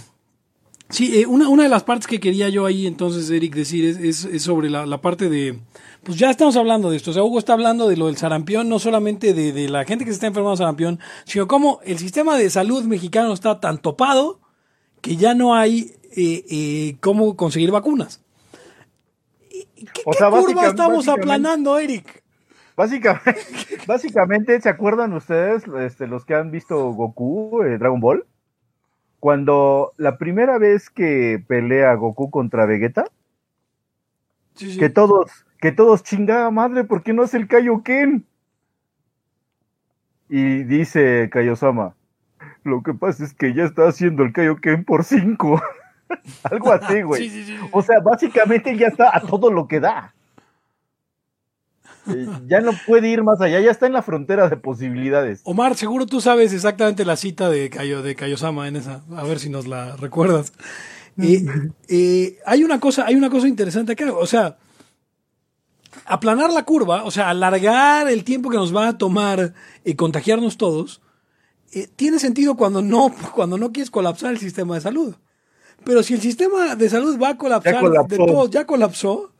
sí, 0.90 1.24
una, 1.26 1.48
una, 1.48 1.62
de 1.62 1.68
las 1.70 1.84
partes 1.84 2.06
que 2.06 2.20
quería 2.20 2.50
yo 2.50 2.66
ahí 2.66 2.86
entonces, 2.86 3.30
Eric, 3.30 3.54
decir 3.54 3.84
es, 3.86 3.96
es, 3.96 4.24
es 4.26 4.42
sobre 4.42 4.68
la, 4.68 4.84
la, 4.86 5.00
parte 5.00 5.28
de... 5.28 5.58
Pues 6.08 6.18
ya 6.18 6.30
estamos 6.30 6.56
hablando 6.56 6.88
de 6.88 6.96
esto, 6.96 7.10
o 7.10 7.12
sea, 7.12 7.22
Hugo 7.22 7.38
está 7.38 7.52
hablando 7.52 7.86
de 7.86 7.98
lo 7.98 8.06
del 8.06 8.16
sarampión, 8.16 8.66
no 8.66 8.78
solamente 8.78 9.34
de, 9.34 9.52
de 9.52 9.68
la 9.68 9.84
gente 9.84 10.06
que 10.06 10.10
se 10.10 10.14
está 10.14 10.26
enfermando 10.26 10.52
de 10.52 10.56
sarampión, 10.56 10.98
sino 11.26 11.46
cómo 11.46 11.80
el 11.84 11.98
sistema 11.98 12.38
de 12.38 12.48
salud 12.48 12.82
mexicano 12.84 13.34
está 13.34 13.60
tan 13.60 13.76
topado 13.76 14.40
que 15.02 15.16
ya 15.16 15.34
no 15.34 15.54
hay 15.54 15.92
eh, 16.16 16.46
eh, 16.50 16.96
cómo 17.00 17.36
conseguir 17.36 17.70
vacunas. 17.72 18.24
¿Qué, 19.50 19.66
o 20.06 20.14
sea, 20.14 20.30
¿qué 20.30 20.36
curva 20.46 20.68
estamos 20.68 21.08
aplanando, 21.08 21.78
Eric? 21.78 22.24
Básicamente, 22.74 23.36
básicamente, 23.86 24.58
¿se 24.62 24.70
acuerdan 24.70 25.12
ustedes, 25.12 25.64
este, 25.78 26.06
los 26.06 26.24
que 26.24 26.34
han 26.34 26.50
visto 26.50 26.90
Goku, 26.90 27.64
eh, 27.64 27.76
Dragon 27.76 28.00
Ball? 28.00 28.24
Cuando 29.20 29.92
la 29.98 30.16
primera 30.16 30.56
vez 30.56 30.88
que 30.88 31.44
pelea 31.46 31.92
Goku 31.96 32.30
contra 32.30 32.64
Vegeta, 32.64 33.04
sí, 34.54 34.72
sí. 34.72 34.78
que 34.78 34.88
todos, 34.88 35.44
que 35.60 35.72
todos 35.72 36.02
chingada 36.02 36.50
madre, 36.50 36.84
¿por 36.84 37.02
qué 37.02 37.12
no 37.12 37.24
es 37.24 37.34
el 37.34 37.48
Kaioken? 37.48 38.26
Y 40.28 40.64
dice 40.64 41.28
Kaiosama, 41.32 41.94
lo 42.64 42.82
que 42.82 42.94
pasa 42.94 43.24
es 43.24 43.32
que 43.34 43.54
ya 43.54 43.64
está 43.64 43.88
haciendo 43.88 44.22
el 44.22 44.32
Kaioken 44.32 44.84
por 44.84 45.04
cinco. 45.04 45.60
Algo 46.50 46.72
así, 46.72 47.02
güey. 47.02 47.28
Sí, 47.28 47.56
o 47.72 47.82
sea, 47.82 48.00
básicamente 48.00 48.76
ya 48.76 48.88
está 48.88 49.16
a 49.16 49.20
todo 49.20 49.50
lo 49.50 49.68
que 49.68 49.80
da. 49.80 50.14
Eh, 52.08 52.26
ya 52.46 52.60
no 52.60 52.72
puede 52.86 53.08
ir 53.08 53.22
más 53.22 53.40
allá, 53.40 53.60
ya 53.60 53.70
está 53.70 53.86
en 53.86 53.92
la 53.92 54.02
frontera 54.02 54.48
de 54.48 54.56
posibilidades. 54.56 55.42
Omar, 55.44 55.74
seguro 55.74 56.06
tú 56.06 56.20
sabes 56.20 56.52
exactamente 56.52 57.04
la 57.04 57.16
cita 57.16 57.50
de 57.50 57.68
Kayo, 57.68 58.02
de 58.02 58.14
Kayosama 58.14 58.68
en 58.68 58.76
esa, 58.76 59.02
a 59.14 59.24
ver 59.24 59.38
si 59.38 59.50
nos 59.50 59.66
la 59.66 59.96
recuerdas. 59.96 60.52
Eh, 61.18 61.44
eh, 61.88 62.38
hay 62.46 62.64
una 62.64 62.80
cosa, 62.80 63.04
hay 63.06 63.14
una 63.14 63.28
cosa 63.28 63.48
interesante 63.48 63.92
acá, 63.92 64.10
o 64.12 64.26
sea, 64.26 64.56
aplanar 66.08 66.52
la 66.52 66.64
curva, 66.64 67.04
o 67.04 67.10
sea, 67.10 67.30
alargar 67.30 68.08
el 68.08 68.24
tiempo 68.24 68.50
que 68.50 68.56
nos 68.56 68.74
va 68.74 68.88
a 68.88 68.98
tomar 68.98 69.54
eh, 69.84 69.96
contagiarnos 69.96 70.56
todos, 70.56 71.00
tiene 71.96 72.18
sentido 72.18 72.56
cuando 72.56 72.82
no, 72.82 73.14
cuando 73.34 73.58
no 73.58 73.72
quieres 73.72 73.90
colapsar 73.90 74.32
el 74.32 74.38
sistema 74.38 74.74
de 74.74 74.80
salud. 74.80 75.14
Pero 75.84 76.02
si 76.02 76.14
el 76.14 76.20
sistema 76.20 76.74
de 76.74 76.88
salud 76.90 77.18
va 77.22 77.30
a 77.30 77.38
colapsar 77.38 77.82
de 78.08 78.16
todos, 78.16 78.50
ya 78.50 78.66
colapsó, 78.66 79.32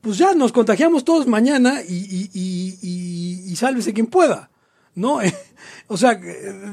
pues 0.00 0.18
ya 0.18 0.34
nos 0.34 0.52
contagiamos 0.52 1.04
todos 1.04 1.26
mañana 1.26 1.82
y, 1.86 1.94
y, 1.94 2.78
y, 2.82 3.52
y 3.52 3.56
sálvese 3.56 3.92
quien 3.92 4.06
pueda, 4.06 4.50
¿no? 4.94 5.20
o 5.88 5.96
sea, 5.96 6.20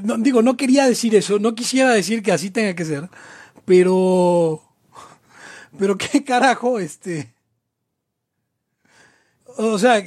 no, 0.03 0.17
digo, 0.17 0.41
no 0.41 0.57
quería 0.57 0.87
decir 0.87 1.15
eso, 1.15 1.39
no 1.39 1.53
quisiera 1.53 1.91
decir 1.93 2.23
que 2.23 2.31
así 2.31 2.49
tenga 2.49 2.73
que 2.73 2.85
ser, 2.85 3.09
pero, 3.63 4.63
pero 5.77 5.97
qué 5.97 6.23
carajo, 6.23 6.79
este, 6.79 7.34
o 9.57 9.77
sea, 9.77 10.03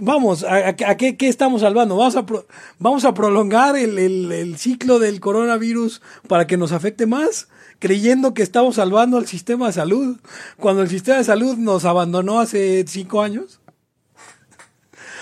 vamos, 0.00 0.44
¿a, 0.44 0.68
a 0.68 0.96
qué, 0.96 1.16
qué, 1.16 1.28
estamos 1.28 1.62
salvando? 1.62 1.96
¿Vamos 1.96 2.16
a, 2.16 2.26
pro, 2.26 2.46
vamos 2.78 3.04
a 3.04 3.14
prolongar 3.14 3.76
el, 3.76 3.98
el, 3.98 4.32
el 4.32 4.58
ciclo 4.58 4.98
del 4.98 5.20
coronavirus 5.20 6.02
para 6.26 6.46
que 6.46 6.56
nos 6.56 6.72
afecte 6.72 7.06
más? 7.06 7.48
creyendo 7.78 8.34
que 8.34 8.42
estamos 8.42 8.76
salvando 8.76 9.16
al 9.18 9.26
sistema 9.26 9.66
de 9.66 9.72
salud, 9.72 10.18
cuando 10.56 10.82
el 10.82 10.88
sistema 10.88 11.18
de 11.18 11.24
salud 11.24 11.56
nos 11.56 11.84
abandonó 11.84 12.40
hace 12.40 12.84
cinco 12.86 13.22
años. 13.22 13.60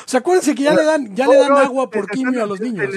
O 0.06 0.08
sea, 0.08 0.20
acuérdense 0.20 0.54
que 0.54 0.62
ya 0.62 0.74
le 0.74 0.84
dan, 0.84 1.14
ya 1.14 1.26
le 1.26 1.36
dan 1.36 1.52
agua 1.52 1.90
por 1.90 2.08
quimio 2.08 2.42
a 2.42 2.46
los 2.46 2.60
niños. 2.60 2.94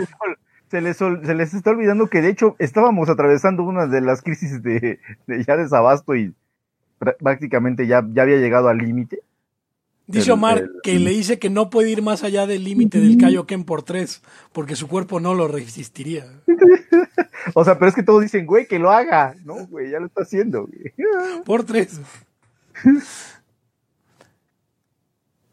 Se 0.70 0.82
les, 0.82 0.98
se 0.98 1.34
les 1.34 1.54
está 1.54 1.72
olvidando 1.72 2.08
que 2.08 2.22
de 2.22 2.30
hecho 2.30 2.56
estábamos 2.60 3.10
atravesando 3.10 3.64
una 3.64 3.88
de 3.88 4.02
las 4.02 4.22
crisis 4.22 4.62
de, 4.62 5.00
de 5.26 5.44
ya 5.44 5.58
desabasto 5.58 6.16
y 6.16 6.36
prácticamente 7.20 7.88
ya, 7.88 8.06
ya 8.14 8.22
había 8.22 8.38
llegado 8.38 8.70
al 8.70 8.78
límite. 8.78 9.22
Dice 10.10 10.32
Omar 10.32 10.58
el, 10.58 10.64
el, 10.64 10.72
que 10.82 10.98
le 10.98 11.12
dice 11.12 11.38
que 11.38 11.52
no 11.52 11.70
puede 11.70 11.92
ir 11.92 12.02
más 12.02 12.24
allá 12.24 12.48
del 12.48 12.64
límite 12.64 13.00
del 13.00 13.16
Kaioken 13.20 13.64
por 13.64 13.84
tres, 13.84 14.24
porque 14.52 14.76
su 14.76 14.88
cuerpo 14.88 15.20
no 15.20 15.36
lo 15.36 15.48
resistiría. 15.48 16.26
o 17.54 17.64
sea, 17.64 17.78
pero 17.78 17.90
es 17.90 17.96
que 17.96 18.02
todos 18.02 18.24
dicen, 18.24 18.48
güey, 18.48 18.68
que 18.68 18.80
lo 18.80 18.90
haga. 18.90 19.36
No, 19.46 19.68
güey, 19.68 19.92
ya 19.92 20.00
lo 20.00 20.08
está 20.08 20.24
haciendo. 20.24 20.66
Güey. 20.66 20.94
Por 21.46 21.64
tres. 21.64 22.02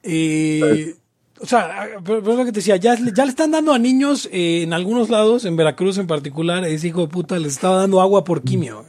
eh, 0.03 0.95
o 1.39 1.45
sea, 1.47 1.89
pero, 2.03 2.23
pero, 2.23 2.37
lo 2.37 2.47
que 2.47 2.53
te 2.53 2.61
decía, 2.61 2.77
ya, 2.77 2.95
ya 2.95 3.25
le 3.27 3.31
están 3.31 3.51
dando 3.51 3.75
a 3.75 3.79
niños 3.79 4.27
eh, 4.33 4.63
en 4.63 4.73
algunos 4.73 5.11
lados, 5.11 5.45
en 5.45 5.57
Veracruz 5.57 5.99
en 5.99 6.07
particular, 6.07 6.65
ese 6.65 6.89
hijo 6.89 7.03
de 7.03 7.09
puta 7.09 7.39
les 7.39 7.53
estaba 7.53 7.77
dando 7.77 8.01
agua 8.01 8.25
por 8.25 8.43
quimio. 8.43 8.87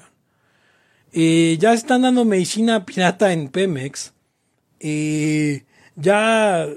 Eh, 1.12 1.58
ya 1.60 1.74
están 1.74 2.04
dando 2.04 2.24
medicina 2.24 2.86
pirata 2.86 3.34
en 3.34 3.50
Pemex 3.50 4.14
eh, 4.79 5.65
ya 5.96 6.67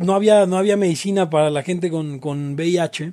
no 0.00 0.14
había, 0.14 0.46
no 0.46 0.58
había 0.58 0.76
medicina 0.76 1.30
para 1.30 1.50
la 1.50 1.62
gente 1.62 1.90
con, 1.90 2.18
con 2.18 2.54
VIH. 2.54 3.12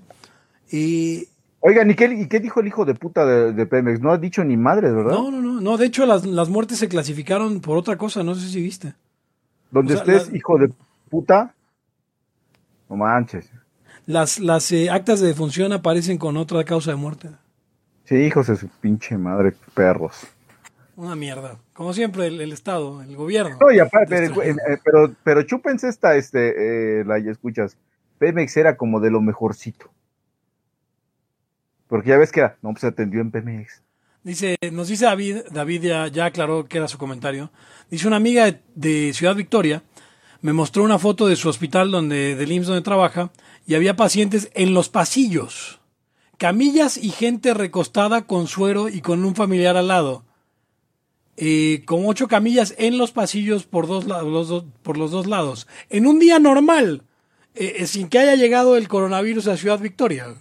Eh, 0.71 1.27
Oigan, 1.59 1.89
¿y 1.89 1.95
qué, 1.95 2.05
¿y 2.13 2.27
qué, 2.27 2.41
dijo 2.41 2.59
el 2.59 2.67
hijo 2.67 2.83
de 2.83 2.93
puta 2.93 3.25
de, 3.25 3.53
de, 3.53 3.65
Pemex? 3.65 4.01
No 4.01 4.11
ha 4.11 4.17
dicho 4.17 4.43
ni 4.43 4.57
madre, 4.57 4.91
¿verdad? 4.91 5.13
No, 5.13 5.31
no, 5.31 5.41
no, 5.41 5.61
no. 5.61 5.77
De 5.77 5.85
hecho, 5.85 6.05
las, 6.05 6.25
las 6.25 6.49
muertes 6.49 6.79
se 6.79 6.89
clasificaron 6.89 7.61
por 7.61 7.77
otra 7.77 7.97
cosa, 7.97 8.21
no 8.21 8.35
sé 8.35 8.49
si 8.49 8.61
viste. 8.61 8.95
Donde 9.71 9.93
o 9.93 9.97
sea, 9.97 10.13
estés, 10.13 10.31
la... 10.31 10.37
hijo 10.37 10.57
de 10.57 10.73
puta, 11.09 11.53
no 12.89 12.97
manches. 12.97 13.49
las, 14.05 14.39
las 14.39 14.71
eh, 14.73 14.89
actas 14.89 15.21
de 15.21 15.27
defunción 15.27 15.71
aparecen 15.71 16.17
con 16.17 16.35
otra 16.35 16.65
causa 16.65 16.91
de 16.91 16.97
muerte. 16.97 17.29
Sí, 18.03 18.15
hijos 18.15 18.47
de 18.47 18.57
su 18.57 18.67
pinche 18.67 19.17
madre, 19.17 19.53
perros. 19.73 20.27
Una 20.95 21.15
mierda. 21.15 21.57
Como 21.73 21.93
siempre, 21.93 22.27
el, 22.27 22.39
el 22.39 22.51
Estado, 22.51 23.01
el 23.01 23.15
gobierno. 23.15 23.57
No, 23.59 23.71
y 23.71 23.79
aparte, 23.79 24.29
pero, 24.29 24.43
eh, 24.43 24.55
pero, 24.83 25.15
pero 25.23 25.43
chúpense 25.43 25.89
esta, 25.89 26.15
este, 26.15 26.99
eh, 26.99 27.03
la 27.05 27.17
ya 27.19 27.31
escuchas. 27.31 27.77
Pemex 28.19 28.55
era 28.57 28.77
como 28.77 28.99
de 28.99 29.09
lo 29.09 29.21
mejorcito. 29.21 29.91
Porque 31.87 32.09
ya 32.09 32.17
ves 32.17 32.31
que 32.31 32.41
no, 32.61 32.71
pues 32.71 32.81
se 32.81 32.87
atendió 32.87 33.21
en 33.21 33.31
Pemex. 33.31 33.81
Dice, 34.23 34.55
nos 34.71 34.87
dice 34.87 35.05
David, 35.05 35.37
David 35.51 35.81
ya, 35.81 36.07
ya 36.07 36.25
aclaró 36.25 36.65
que 36.65 36.77
era 36.77 36.87
su 36.87 36.97
comentario. 36.97 37.51
Dice 37.89 38.07
una 38.07 38.15
amiga 38.15 38.45
de, 38.45 38.61
de, 38.75 39.13
Ciudad 39.13 39.35
Victoria 39.35 39.83
me 40.41 40.53
mostró 40.53 40.83
una 40.83 40.99
foto 40.99 41.27
de 41.27 41.35
su 41.35 41.49
hospital 41.49 41.89
donde, 41.91 42.35
del 42.35 42.51
IMSS 42.51 42.67
donde 42.67 42.81
trabaja, 42.81 43.31
y 43.65 43.75
había 43.75 43.95
pacientes 43.95 44.49
en 44.53 44.73
los 44.73 44.89
pasillos. 44.89 45.79
Camillas 46.37 46.97
y 46.97 47.11
gente 47.11 47.53
recostada 47.53 48.27
con 48.27 48.47
suero 48.47 48.89
y 48.89 48.99
con 48.99 49.23
un 49.23 49.35
familiar 49.35 49.77
al 49.77 49.87
lado. 49.87 50.25
Eh, 51.35 51.83
con 51.85 52.05
ocho 52.05 52.27
camillas 52.27 52.75
en 52.77 52.99
los 52.99 53.11
pasillos 53.11 53.65
por, 53.65 53.87
dos, 53.87 54.05
los 54.05 54.47
dos, 54.47 54.65
por 54.83 54.97
los 54.97 55.11
dos 55.11 55.25
lados. 55.25 55.67
En 55.89 56.05
un 56.05 56.19
día 56.19 56.39
normal, 56.39 57.03
eh, 57.55 57.87
sin 57.87 58.07
que 58.07 58.19
haya 58.19 58.35
llegado 58.35 58.77
el 58.77 58.87
coronavirus 58.87 59.47
a 59.47 59.57
Ciudad 59.57 59.79
Victoria. 59.79 60.35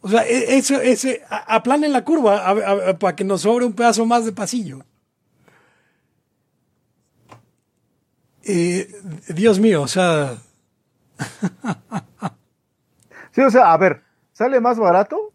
O 0.00 0.08
sea, 0.08 0.24
e, 0.24 0.58
eso, 0.58 0.80
ese, 0.80 1.22
aplanen 1.28 1.92
la 1.92 2.04
curva 2.04 2.96
para 2.98 3.16
que 3.16 3.24
nos 3.24 3.42
sobre 3.42 3.64
un 3.64 3.72
pedazo 3.72 4.06
más 4.06 4.24
de 4.24 4.32
pasillo. 4.32 4.84
Eh, 8.48 8.88
Dios 9.28 9.58
mío, 9.58 9.82
o 9.82 9.88
sea. 9.88 10.36
sí, 13.32 13.40
o 13.40 13.50
sea, 13.50 13.72
a 13.72 13.76
ver, 13.76 14.04
¿sale 14.32 14.60
más 14.60 14.78
barato? 14.78 15.32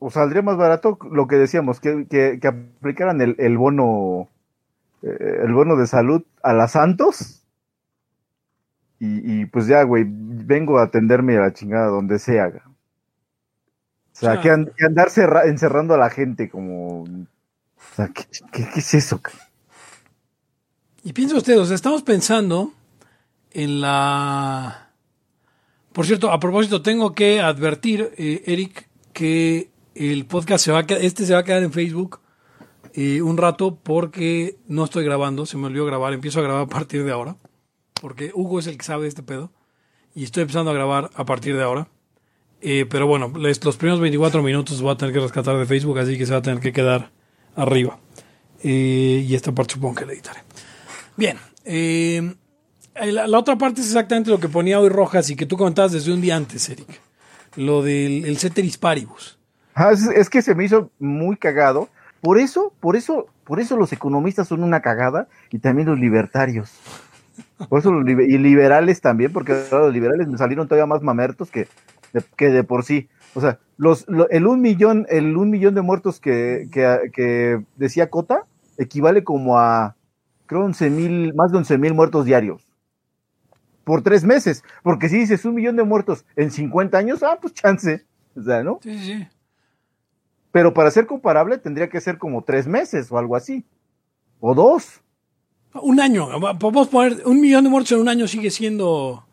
¿O 0.00 0.10
saldría 0.10 0.42
más 0.42 0.56
barato 0.56 0.98
lo 1.12 1.28
que 1.28 1.36
decíamos, 1.36 1.78
que, 1.78 2.06
que, 2.08 2.40
que 2.40 2.48
aplicaran 2.48 3.20
el, 3.20 3.36
el 3.38 3.56
bono 3.56 4.28
eh, 5.02 5.42
el 5.44 5.52
bono 5.52 5.76
de 5.76 5.86
salud 5.86 6.22
a 6.42 6.52
las 6.52 6.72
Santos? 6.72 7.42
Y, 8.98 9.40
y 9.40 9.46
pues 9.46 9.66
ya, 9.66 9.82
güey, 9.82 10.04
vengo 10.06 10.78
a 10.78 10.84
atenderme 10.84 11.36
a 11.36 11.40
la 11.40 11.52
chingada 11.52 11.86
donde 11.86 12.18
sea. 12.18 12.48
O 12.48 12.60
sea, 14.12 14.40
que, 14.40 14.50
and, 14.50 14.74
que, 14.74 14.84
andar 14.84 15.08
cerra, 15.08 15.44
encerrando 15.44 15.94
a 15.94 15.98
la 15.98 16.10
gente 16.10 16.50
como... 16.50 17.02
O 17.04 17.06
sea, 17.94 18.08
¿qué, 18.08 18.24
qué, 18.52 18.68
qué 18.72 18.80
es 18.80 18.94
eso? 18.94 19.20
Y 21.02 21.14
piensa 21.14 21.36
usted, 21.36 21.58
o 21.58 21.64
sea, 21.64 21.74
estamos 21.74 22.02
pensando 22.02 22.74
en 23.52 23.80
la... 23.80 24.90
Por 25.92 26.04
cierto, 26.04 26.30
a 26.30 26.38
propósito, 26.38 26.82
tengo 26.82 27.14
que 27.14 27.40
advertir, 27.40 28.12
eh, 28.18 28.42
Eric, 28.46 28.86
que 29.14 29.70
el 30.00 30.24
podcast 30.24 30.64
se 30.64 30.72
va 30.72 30.80
este 30.80 31.26
se 31.26 31.34
va 31.34 31.40
a 31.40 31.44
quedar 31.44 31.62
en 31.62 31.72
Facebook 31.72 32.20
eh, 32.94 33.20
un 33.20 33.36
rato 33.36 33.76
porque 33.76 34.56
no 34.66 34.84
estoy 34.84 35.04
grabando, 35.04 35.44
se 35.46 35.58
me 35.58 35.66
olvidó 35.66 35.84
grabar, 35.84 36.12
empiezo 36.14 36.40
a 36.40 36.42
grabar 36.42 36.62
a 36.62 36.66
partir 36.66 37.04
de 37.04 37.12
ahora, 37.12 37.36
porque 38.00 38.32
Hugo 38.34 38.58
es 38.58 38.66
el 38.66 38.78
que 38.78 38.84
sabe 38.84 39.02
de 39.02 39.08
este 39.10 39.22
pedo, 39.22 39.52
y 40.14 40.24
estoy 40.24 40.42
empezando 40.42 40.70
a 40.70 40.74
grabar 40.74 41.10
a 41.14 41.24
partir 41.24 41.56
de 41.56 41.62
ahora. 41.62 41.88
Eh, 42.62 42.86
pero 42.90 43.06
bueno, 43.06 43.32
los 43.34 43.76
primeros 43.76 44.00
24 44.00 44.42
minutos 44.42 44.82
voy 44.82 44.92
a 44.92 44.96
tener 44.96 45.14
que 45.14 45.20
rescatar 45.20 45.56
de 45.56 45.66
Facebook, 45.66 45.98
así 45.98 46.18
que 46.18 46.26
se 46.26 46.32
va 46.32 46.38
a 46.38 46.42
tener 46.42 46.60
que 46.60 46.72
quedar 46.72 47.10
arriba. 47.54 47.98
Eh, 48.62 49.24
y 49.26 49.34
esta 49.34 49.52
parte 49.52 49.74
supongo 49.74 49.96
que 49.96 50.06
la 50.06 50.12
editaré. 50.12 50.40
Bien, 51.16 51.38
eh, 51.64 52.34
la, 52.94 53.26
la, 53.26 53.38
otra 53.38 53.56
parte 53.56 53.80
es 53.80 53.86
exactamente 53.86 54.30
lo 54.30 54.40
que 54.40 54.48
ponía 54.48 54.80
hoy 54.80 54.88
Rojas 54.88 55.30
y 55.30 55.36
que 55.36 55.46
tú 55.46 55.56
comentabas 55.56 55.92
desde 55.92 56.12
un 56.12 56.20
día 56.20 56.36
antes, 56.36 56.68
Eric. 56.68 57.00
Lo 57.56 57.82
del 57.82 58.24
el 58.24 58.38
Ceteris 58.38 58.78
Paribus. 58.78 59.39
Ah, 59.74 59.92
es, 59.92 60.30
que 60.30 60.42
se 60.42 60.54
me 60.54 60.64
hizo 60.64 60.90
muy 60.98 61.36
cagado. 61.36 61.88
Por 62.20 62.38
eso, 62.38 62.72
por 62.80 62.96
eso, 62.96 63.26
por 63.44 63.60
eso 63.60 63.76
los 63.76 63.92
economistas 63.92 64.48
son 64.48 64.62
una 64.62 64.80
cagada 64.80 65.28
y 65.50 65.58
también 65.58 65.88
los 65.88 65.98
libertarios. 65.98 66.78
Por 67.68 67.78
eso 67.78 67.92
los 67.92 68.08
y 68.08 68.38
liberales 68.38 69.00
también, 69.00 69.32
porque 69.32 69.64
los 69.70 69.92
liberales 69.92 70.28
me 70.28 70.36
salieron 70.36 70.68
todavía 70.68 70.86
más 70.86 71.02
mamertos 71.02 71.50
que 71.50 71.68
de, 72.12 72.22
que 72.36 72.50
de 72.50 72.64
por 72.64 72.84
sí. 72.84 73.08
O 73.34 73.40
sea, 73.40 73.58
los, 73.76 74.06
lo, 74.08 74.28
el 74.28 74.46
un 74.46 74.60
millón, 74.60 75.06
el 75.08 75.36
un 75.36 75.50
millón 75.50 75.74
de 75.74 75.82
muertos 75.82 76.20
que, 76.20 76.68
que, 76.72 77.10
que 77.12 77.62
decía 77.76 78.10
Cota 78.10 78.44
equivale 78.76 79.24
como 79.24 79.58
a 79.58 79.96
creo 80.46 80.64
11 80.64 80.90
mil, 80.90 81.34
más 81.34 81.52
de 81.52 81.58
11 81.58 81.78
mil 81.78 81.94
muertos 81.94 82.24
diarios. 82.24 82.66
Por 83.84 84.02
tres 84.02 84.24
meses. 84.24 84.64
Porque 84.82 85.08
si 85.08 85.18
dices 85.18 85.44
un 85.44 85.54
millón 85.54 85.76
de 85.76 85.84
muertos 85.84 86.24
en 86.34 86.50
50 86.50 86.98
años, 86.98 87.22
ah, 87.22 87.38
pues 87.40 87.54
chance. 87.54 88.04
O 88.36 88.42
sea, 88.42 88.62
¿no? 88.62 88.80
Sí, 88.82 88.98
sí. 88.98 89.28
Pero 90.52 90.74
para 90.74 90.90
ser 90.90 91.06
comparable 91.06 91.58
tendría 91.58 91.88
que 91.88 92.00
ser 92.00 92.18
como 92.18 92.42
tres 92.42 92.66
meses 92.66 93.10
o 93.12 93.18
algo 93.18 93.36
así. 93.36 93.64
O 94.40 94.54
dos. 94.54 95.00
Un 95.74 96.00
año. 96.00 96.28
Podemos 96.58 96.88
poner 96.88 97.22
un 97.24 97.40
millón 97.40 97.64
de 97.64 97.70
muertos 97.70 97.92
en 97.92 98.00
un 98.00 98.08
año 98.08 98.26
sigue 98.26 98.50
siendo, 98.50 99.26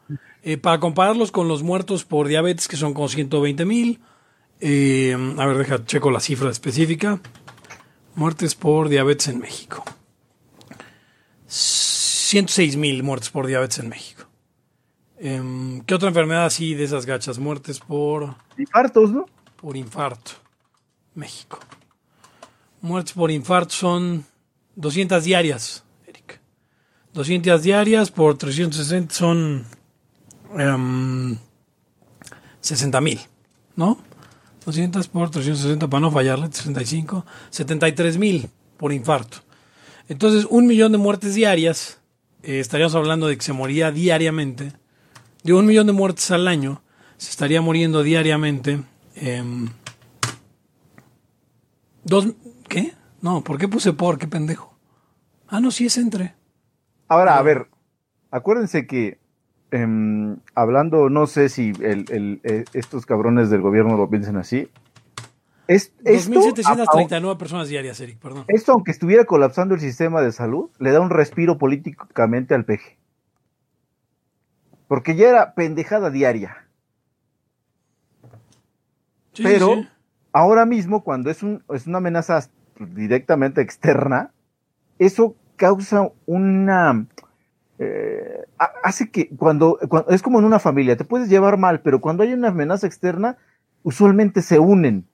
eh, 0.43 0.57
para 0.57 0.79
compararlos 0.79 1.31
con 1.31 1.47
los 1.47 1.63
muertos 1.63 2.05
por 2.05 2.27
diabetes, 2.27 2.67
que 2.67 2.75
son 2.75 2.93
como 2.93 3.07
120 3.07 3.65
mil. 3.65 3.99
Eh, 4.59 5.15
a 5.37 5.45
ver, 5.45 5.57
deja, 5.57 5.85
checo 5.85 6.11
la 6.11 6.19
cifra 6.19 6.49
específica. 6.49 7.19
Muertes 8.15 8.55
por 8.55 8.89
diabetes 8.89 9.27
en 9.27 9.39
México. 9.39 9.83
106 11.47 12.75
mil 12.75 13.03
muertes 13.03 13.29
por 13.29 13.47
diabetes 13.47 13.79
en 13.79 13.89
México. 13.89 14.23
Eh, 15.19 15.81
¿Qué 15.85 15.95
otra 15.95 16.09
enfermedad 16.09 16.45
así 16.45 16.75
de 16.75 16.83
esas 16.83 17.05
gachas? 17.05 17.39
Muertes 17.39 17.79
por... 17.79 18.35
Infartos, 18.57 19.11
¿no? 19.11 19.25
Por 19.55 19.77
infarto. 19.77 20.31
México. 21.17 21.59
Muertes 22.81 23.13
por 23.13 23.31
infarto 23.31 23.73
son 23.73 24.23
200 24.75 25.23
diarias, 25.23 25.83
Eric. 26.05 26.39
200 27.13 27.61
diarias 27.61 28.11
por 28.11 28.37
360 28.37 29.13
son 29.13 29.65
um, 30.53 31.35
60 32.61 33.01
mil, 33.01 33.19
¿no? 33.75 33.97
200 34.63 35.07
por 35.07 35.31
360 35.31 35.87
para 35.87 36.01
no 36.01 36.11
fallarle, 36.11 36.49
65, 36.51 37.25
73 37.49 38.17
mil 38.17 38.49
por 38.77 38.93
infarto. 38.93 39.37
Entonces, 40.09 40.45
un 40.49 40.67
millón 40.67 40.91
de 40.91 40.99
muertes 40.99 41.33
diarias, 41.33 41.99
eh, 42.43 42.59
estaríamos 42.59 42.93
hablando 42.93 43.27
de 43.27 43.37
que 43.37 43.43
se 43.43 43.53
moría 43.53 43.91
diariamente, 43.91 44.73
de 45.43 45.53
un 45.53 45.65
millón 45.65 45.87
de 45.87 45.93
muertes 45.93 46.29
al 46.29 46.47
año, 46.47 46.83
se 47.17 47.31
estaría 47.31 47.61
muriendo 47.61 48.03
diariamente. 48.03 48.83
Eh, 49.15 49.43
dos, 52.07 52.33
¿Qué? 52.67 52.93
No, 53.21 53.43
¿por 53.43 53.57
qué 53.57 53.67
puse 53.67 53.93
por? 53.93 54.17
¿Qué 54.17 54.27
pendejo? 54.27 54.77
Ah, 55.47 55.59
no, 55.59 55.71
sí 55.71 55.85
es 55.85 55.97
entre. 55.97 56.35
Ahora, 57.07 57.37
a 57.37 57.41
ver, 57.41 57.67
acuérdense 58.31 58.85
que 58.85 59.19
eh, 59.71 60.35
hablando, 60.55 61.09
no 61.09 61.27
sé 61.27 61.49
si 61.49 61.71
el, 61.81 62.05
el, 62.09 62.41
el, 62.43 62.65
estos 62.73 63.05
cabrones 63.05 63.49
del 63.49 63.61
gobierno 63.61 63.95
lo 63.95 64.09
piensan 64.09 64.37
así, 64.37 64.69
es, 65.67 65.93
2.739 65.99 67.37
personas 67.37 67.67
diarias, 67.67 67.99
Eric, 67.99 68.19
perdón. 68.19 68.45
Esto, 68.47 68.71
aunque 68.71 68.91
estuviera 68.91 69.25
colapsando 69.25 69.75
el 69.75 69.81
sistema 69.81 70.21
de 70.21 70.31
salud, 70.31 70.69
le 70.79 70.91
da 70.91 71.01
un 71.01 71.09
respiro 71.09 71.57
políticamente 71.57 72.55
al 72.55 72.63
peje. 72.63 72.97
Porque 74.87 75.15
ya 75.15 75.27
era 75.27 75.53
pendejada 75.53 76.09
diaria. 76.09 76.65
Sí, 79.33 79.43
Pero 79.43 79.75
sí. 79.75 79.87
Ahora 80.37 80.65
mismo, 80.65 81.03
cuando 81.03 81.29
es, 81.29 81.43
un, 81.43 81.63
es 81.73 81.87
una 81.87 81.97
amenaza 81.99 82.49
directamente 82.79 83.61
externa, 83.61 84.31
eso 84.99 85.35
causa 85.55 86.09
una... 86.25 87.05
Eh, 87.79 88.45
hace 88.83 89.11
que 89.11 89.29
cuando, 89.29 89.79
es 90.09 90.21
como 90.21 90.39
en 90.39 90.45
una 90.45 90.59
familia, 90.59 90.97
te 90.97 91.05
puedes 91.05 91.29
llevar 91.29 91.57
mal, 91.57 91.81
pero 91.81 92.01
cuando 92.01 92.23
hay 92.23 92.33
una 92.33 92.49
amenaza 92.49 92.87
externa, 92.87 93.37
usualmente 93.83 94.41
se 94.41 94.57
unen 94.59 95.05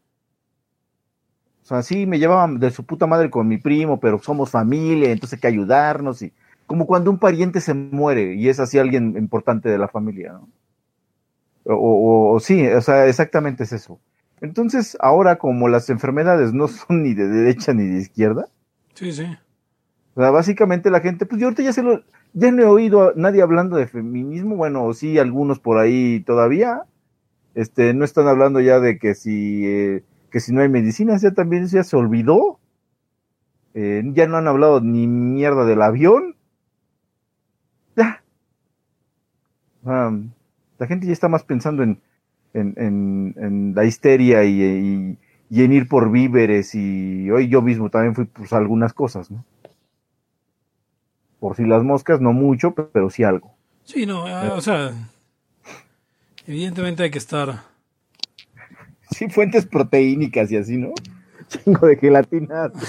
o 1.64 1.66
sea, 1.66 1.82
sí, 1.82 2.06
me 2.06 2.20
llevaba 2.20 2.46
de 2.54 2.72
su 2.72 2.86
puta 2.86 3.08
madre 3.08 3.30
con 3.30 3.48
mi 3.48 3.58
primo, 3.58 3.98
pero 3.98 4.20
somos 4.20 4.50
familia, 4.50 5.12
entonces 5.12 5.38
hay 5.38 5.42
que 5.42 5.48
ayudarnos 5.48 6.22
y 6.22 6.34
como 6.68 6.86
cuando 6.86 7.10
un 7.10 7.20
pariente 7.20 7.62
se 7.62 7.74
muere 7.74 8.36
y 8.36 8.50
es 8.50 8.60
así 8.60 8.78
alguien 8.80 9.16
importante 9.18 9.70
de 9.70 9.78
la 9.78 9.88
familia, 9.88 10.34
¿no? 10.34 10.50
O, 11.66 12.34
o, 12.34 12.40
sí, 12.42 12.68
o 12.68 12.82
sea, 12.82 13.08
exactamente 13.08 13.64
es 13.64 13.72
eso. 13.72 13.98
Entonces, 14.44 14.98
ahora 15.00 15.38
como 15.38 15.70
las 15.70 15.90
enfermedades 15.90 16.54
no 16.54 16.68
son 16.68 17.02
ni 17.02 17.14
de 17.14 17.30
derecha 17.30 17.74
ni 17.74 17.88
de 17.88 18.00
izquierda. 18.02 18.50
Sí, 18.94 19.14
sí. 19.14 19.26
O 20.16 20.22
sea, 20.22 20.32
básicamente 20.32 20.92
la 20.92 21.00
gente, 21.00 21.26
pues 21.26 21.40
yo 21.40 21.48
ahorita 21.48 21.64
ya 21.64 21.72
se 21.72 21.82
lo, 21.82 22.04
ya 22.34 22.52
no 22.52 22.62
he 22.62 22.66
oído 22.66 23.04
a 23.04 23.14
nadie 23.16 23.42
hablando 23.42 23.78
de 23.78 23.88
feminismo, 23.88 24.58
bueno, 24.58 24.94
sí, 24.94 25.18
algunos 25.18 25.60
por 25.60 25.78
ahí 25.78 26.20
todavía, 26.26 26.84
este, 27.56 27.94
no 27.94 28.04
están 28.04 28.28
hablando 28.28 28.60
ya 28.60 28.82
de 28.82 29.00
que 29.00 29.16
si, 29.16 29.66
eh, 29.66 30.04
que 30.30 30.42
si 30.42 30.54
no 30.54 30.62
hay 30.62 30.68
medicinas 30.68 31.22
ya 31.22 31.32
también 31.32 31.66
ya 31.68 31.84
se 31.86 31.96
olvidó. 31.96 32.60
Eh, 33.76 34.04
ya 34.14 34.28
no 34.28 34.36
han 34.36 34.48
hablado 34.48 34.82
ni 34.82 35.08
mierda 35.08 35.64
del 35.66 35.82
avión. 35.82 36.36
Ya. 37.96 38.22
Um, 39.84 40.32
la 40.78 40.88
gente 40.88 41.08
ya 41.08 41.14
está 41.14 41.30
más 41.30 41.44
pensando 41.44 41.82
en, 41.82 42.02
en, 42.54 42.74
en, 42.78 43.36
en 43.38 43.76
la 43.76 43.86
histeria 43.86 44.44
y, 44.44 44.62
y, 44.62 45.18
y, 45.50 45.64
en 45.64 45.74
ir 45.74 45.88
por 45.88 46.12
víveres 46.12 46.76
y 46.76 47.30
hoy 47.32 47.48
yo 47.48 47.62
mismo 47.62 47.90
también 47.90 48.16
fui 48.16 48.26
por 48.26 48.46
algunas 48.54 48.94
cosas, 48.94 49.32
¿no? 49.32 49.44
Por 51.40 51.56
si 51.56 51.66
las 51.66 51.84
moscas, 51.84 52.22
no 52.22 52.32
mucho, 52.32 52.74
pero 52.74 53.10
sí 53.10 53.24
algo. 53.24 53.54
Sí, 53.84 54.06
no, 54.06 54.24
o 54.56 54.62
sea, 54.62 54.92
evidentemente 56.48 57.04
hay 57.04 57.12
que 57.12 57.20
estar... 57.20 57.64
Sí, 59.12 59.30
fuentes 59.30 59.68
proteínicas 59.68 60.52
y 60.52 60.58
así, 60.58 60.76
¿no? 60.78 60.94
Chingo 61.48 61.88
de 61.88 61.98
gelatina. 61.98 62.72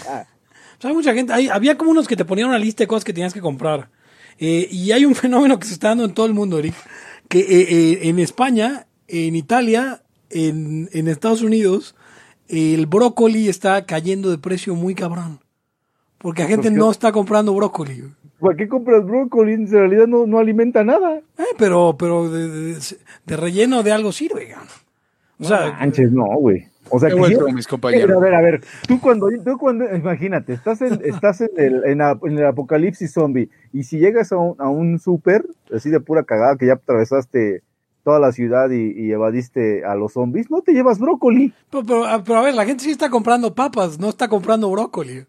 O 0.76 0.80
sea, 0.80 0.90
hay 0.90 0.96
mucha 0.96 1.14
gente, 1.14 1.32
hay, 1.32 1.48
había 1.48 1.78
como 1.78 1.92
unos 1.92 2.08
que 2.08 2.16
te 2.16 2.24
ponían 2.24 2.48
una 2.48 2.58
lista 2.58 2.82
de 2.82 2.88
cosas 2.88 3.04
que 3.04 3.12
tenías 3.12 3.32
que 3.32 3.40
comprar. 3.40 3.88
Eh, 4.38 4.68
y 4.70 4.90
hay 4.92 5.04
un 5.04 5.14
fenómeno 5.14 5.58
que 5.58 5.66
se 5.66 5.74
está 5.74 5.88
dando 5.88 6.04
en 6.04 6.14
todo 6.14 6.26
el 6.26 6.34
mundo, 6.34 6.58
Eric, 6.58 6.74
que 7.28 7.38
eh, 7.38 7.46
eh, 7.48 7.98
en 8.08 8.18
España, 8.18 8.86
en 9.08 9.36
Italia, 9.36 10.02
en, 10.30 10.88
en, 10.92 11.08
Estados 11.08 11.42
Unidos, 11.42 11.94
el 12.48 12.86
brócoli 12.86 13.48
está 13.48 13.84
cayendo 13.86 14.30
de 14.30 14.38
precio 14.38 14.74
muy 14.74 14.94
cabrón. 14.94 15.40
Porque 16.18 16.42
la 16.42 16.48
gente 16.48 16.70
no 16.70 16.90
está 16.90 17.12
comprando 17.12 17.54
brócoli. 17.54 18.04
¿Para 18.40 18.56
qué 18.56 18.68
compras 18.68 19.04
brócoli? 19.04 19.52
En 19.52 19.70
realidad 19.70 20.06
no, 20.06 20.26
no 20.26 20.38
alimenta 20.38 20.84
nada. 20.84 21.20
pero 21.58 21.96
pero 21.98 22.30
de, 22.30 22.48
de, 22.48 22.78
de, 23.26 23.36
relleno 23.36 23.82
de 23.82 23.92
algo 23.92 24.12
sirve. 24.12 24.54
O 25.38 25.44
sea, 25.44 25.78
Sánchez, 25.78 26.12
no, 26.12 26.24
güey. 26.38 26.68
O 26.90 26.98
sea, 26.98 27.08
que 27.08 27.16
yo, 27.30 27.48
mis 27.48 27.66
compañeros. 27.66 28.16
A 28.16 28.20
ver, 28.20 28.34
a 28.34 28.40
ver, 28.40 28.60
tú 28.86 29.00
cuando, 29.00 29.28
tú 29.44 29.58
cuando 29.58 29.84
imagínate, 29.94 30.52
estás 30.52 30.82
en, 30.82 31.00
estás 31.04 31.40
en 31.40 31.50
el, 31.56 31.84
en, 31.84 32.00
en 32.00 32.38
el 32.38 32.46
apocalipsis 32.46 33.12
zombie 33.12 33.48
y 33.72 33.84
si 33.84 33.98
llegas 33.98 34.32
a 34.32 34.36
un, 34.36 34.54
a 34.58 34.68
un 34.68 34.98
súper, 34.98 35.44
así 35.74 35.90
de 35.90 36.00
pura 36.00 36.24
cagada, 36.24 36.56
que 36.56 36.66
ya 36.66 36.74
atravesaste 36.74 37.62
toda 38.04 38.20
la 38.20 38.32
ciudad 38.32 38.70
y, 38.70 38.92
y, 38.92 39.10
evadiste 39.12 39.84
a 39.84 39.94
los 39.94 40.12
zombies, 40.12 40.50
no 40.50 40.60
te 40.60 40.72
llevas 40.72 40.98
brócoli. 40.98 41.52
Pero, 41.70 41.84
pero, 41.84 42.04
pero, 42.24 42.38
a 42.38 42.42
ver, 42.42 42.54
la 42.54 42.66
gente 42.66 42.84
sí 42.84 42.90
está 42.90 43.10
comprando 43.10 43.54
papas, 43.54 43.98
no 43.98 44.10
está 44.10 44.28
comprando 44.28 44.70
brócoli. 44.70 45.26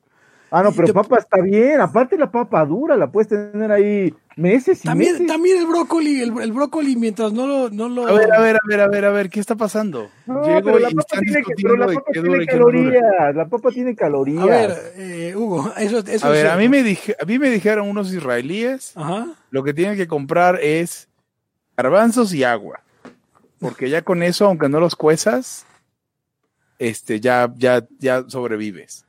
Ah, 0.51 0.63
no, 0.63 0.71
pero 0.71 0.87
te... 0.87 0.93
papa 0.93 1.17
está 1.17 1.41
bien. 1.41 1.81
Aparte 1.81 2.17
la 2.17 2.31
papa 2.31 2.65
dura, 2.65 2.95
la 2.95 3.11
puedes 3.11 3.27
tener 3.27 3.71
ahí 3.71 4.13
meses 4.35 4.79
y 4.83 4.87
también, 4.87 5.13
meses. 5.13 5.27
También 5.27 5.57
el 5.57 5.67
brócoli, 5.67 6.21
el, 6.21 6.39
el, 6.39 6.51
brócoli 6.53 6.95
mientras 6.95 7.33
no 7.33 7.47
lo, 7.47 7.69
no 7.69 7.89
lo... 7.89 8.07
A 8.07 8.13
ver, 8.13 8.31
a 8.31 8.39
ver, 8.39 8.55
a 8.55 8.59
ver, 8.67 8.79
a 8.79 8.87
ver, 8.87 9.05
a 9.05 9.09
ver, 9.09 9.29
¿qué 9.29 9.39
está 9.39 9.55
pasando? 9.55 10.09
No, 10.25 10.43
Llego 10.45 10.61
pero 10.63 10.79
la 10.79 10.89
papa 10.91 11.19
tiene, 11.19 11.43
que, 11.43 11.53
pero 11.61 11.75
la 11.75 11.87
papa 11.87 12.11
tiene 12.13 12.45
calorías, 12.45 13.35
la 13.35 13.47
papa 13.47 13.69
tiene 13.71 13.95
calorías. 13.95 14.43
A 14.43 14.45
ver, 14.45 14.71
eh, 14.97 15.33
Hugo, 15.35 15.73
eso, 15.77 15.99
eso 15.99 16.27
A 16.27 16.29
ver, 16.29 16.47
a 16.47 16.55
mí, 16.57 16.69
me 16.69 16.83
dije, 16.83 17.15
a 17.19 17.25
mí 17.25 17.39
me 17.39 17.49
dijeron 17.49 17.89
unos 17.89 18.13
israelíes, 18.13 18.95
Ajá. 18.95 19.27
lo 19.49 19.63
que 19.63 19.73
tienen 19.73 19.97
que 19.97 20.07
comprar 20.07 20.59
es 20.61 21.09
garbanzos 21.77 22.33
y 22.33 22.43
agua. 22.43 22.81
Porque 23.59 23.89
ya 23.89 24.01
con 24.01 24.23
eso, 24.23 24.45
aunque 24.45 24.69
no 24.69 24.79
los 24.79 24.95
cuezas, 24.95 25.65
este, 26.79 27.19
ya, 27.19 27.51
ya, 27.57 27.85
ya 27.99 28.23
sobrevives. 28.27 29.05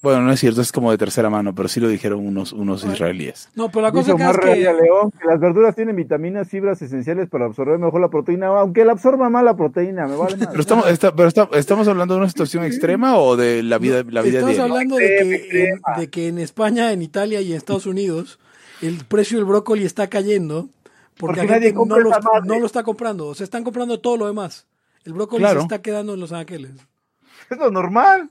Bueno, 0.00 0.22
no 0.22 0.30
es 0.30 0.38
cierto, 0.38 0.60
es 0.60 0.70
como 0.70 0.92
de 0.92 0.98
tercera 0.98 1.28
mano, 1.28 1.56
pero 1.56 1.68
sí 1.68 1.80
lo 1.80 1.88
dijeron 1.88 2.24
unos, 2.24 2.52
unos 2.52 2.84
israelíes. 2.84 3.48
No, 3.56 3.68
pero 3.68 3.82
la 3.82 3.90
cosa 3.90 4.12
Dice 4.12 4.30
es 4.30 4.38
que... 4.38 4.56
León, 4.56 5.10
que 5.10 5.26
las 5.26 5.40
verduras 5.40 5.74
tienen 5.74 5.96
vitaminas, 5.96 6.48
fibras 6.48 6.80
esenciales 6.80 7.28
para 7.28 7.46
absorber 7.46 7.80
mejor 7.80 8.00
la 8.00 8.08
proteína, 8.08 8.46
aunque 8.46 8.84
la 8.84 8.92
absorba 8.92 9.28
mal 9.28 9.44
la 9.44 9.56
proteína, 9.56 10.06
me 10.06 10.14
vale 10.14 10.36
más. 10.38 10.46
pero 10.48 10.60
estamos, 10.60 10.88
está, 10.88 11.12
pero 11.16 11.26
está, 11.26 11.48
estamos 11.54 11.88
hablando 11.88 12.14
de 12.14 12.20
una 12.20 12.28
situación 12.28 12.62
extrema 12.62 13.18
o 13.18 13.36
de 13.36 13.64
la 13.64 13.78
vida, 13.78 14.04
la 14.08 14.22
vida 14.22 14.38
Estamos 14.38 14.54
diaria. 14.54 14.72
hablando 14.72 14.96
de 14.96 15.08
que, 15.50 15.64
en, 15.64 15.80
de 15.96 16.10
que 16.10 16.28
en 16.28 16.38
España, 16.38 16.92
en 16.92 17.02
Italia 17.02 17.40
y 17.40 17.50
en 17.50 17.56
Estados 17.56 17.86
Unidos 17.86 18.38
el 18.80 19.04
precio 19.04 19.38
del 19.38 19.46
brócoli 19.46 19.84
está 19.84 20.06
cayendo 20.06 20.68
porque, 21.18 21.44
nadie 21.44 21.72
no 21.72 21.84
lo, 21.98 22.10
no 22.44 22.58
lo 22.60 22.66
está 22.66 22.82
comprando. 22.82 23.26
O 23.28 23.34
sea, 23.34 23.44
están 23.44 23.64
comprando 23.64 24.00
todo 24.00 24.16
lo 24.16 24.26
demás. 24.26 24.66
El 25.04 25.12
brócoli 25.14 25.42
Claro. 25.42 25.60
se 25.60 25.64
está 25.64 25.82
quedando 25.82 26.14
en 26.14 26.20
Los 26.20 26.32
Ángeles. 26.32 26.72
Es 27.50 27.58
lo 27.58 27.70
normal. 27.70 28.30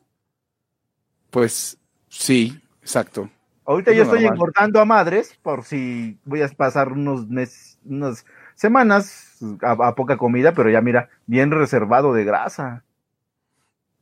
Pues 1.29 1.77
sí, 2.09 2.59
exacto. 2.81 3.29
Ahorita 3.65 3.91
Es 3.91 3.97
yo 3.97 4.03
estoy 4.03 4.19
normal. 4.21 4.35
engordando 4.35 4.79
a 4.79 4.85
madres 4.85 5.37
por 5.41 5.63
si 5.65 6.17
voy 6.23 6.41
a 6.41 6.47
pasar 6.49 6.91
unos 6.91 7.27
meses, 7.27 7.77
unas 7.85 8.25
semanas 8.55 9.37
a, 9.61 9.71
a 9.71 9.95
poca 9.95 10.17
comida, 10.17 10.53
pero 10.53 10.69
ya 10.69 10.81
mira, 10.81 11.09
bien 11.25 11.51
reservado 11.51 12.13
de 12.13 12.23
grasa. 12.23 12.83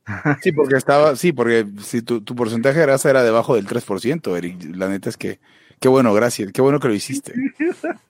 Sí, 0.44 0.52
porque 0.52 0.76
estaba, 0.76 1.16
sí, 1.16 1.32
porque 1.34 1.66
si 1.82 2.04
tu, 2.04 2.22
tu 2.22 2.36
porcentaje 2.36 2.78
de 2.80 2.86
grasa 2.86 3.10
era 3.10 3.24
debajo 3.24 3.56
del 3.56 3.66
3%, 3.68 4.38
Eric, 4.38 4.76
la 4.76 4.88
neta 4.88 5.10
es 5.10 5.18
que, 5.18 5.40
qué 5.80 5.88
bueno, 5.88 6.14
gracias, 6.14 6.52
qué 6.52 6.62
bueno 6.62 6.80
que 6.80 6.88
lo 6.90 6.94
hiciste. 6.94 7.34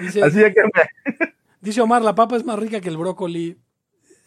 Dice, 0.00 0.22
Así 0.22 0.38
que 0.38 0.62
me- 0.64 1.32
dice 1.60 1.80
Omar, 1.80 2.02
la 2.02 2.14
papa 2.14 2.36
es 2.36 2.44
más 2.44 2.58
rica 2.58 2.80
que 2.80 2.88
el 2.88 2.96
brócoli. 2.96 3.58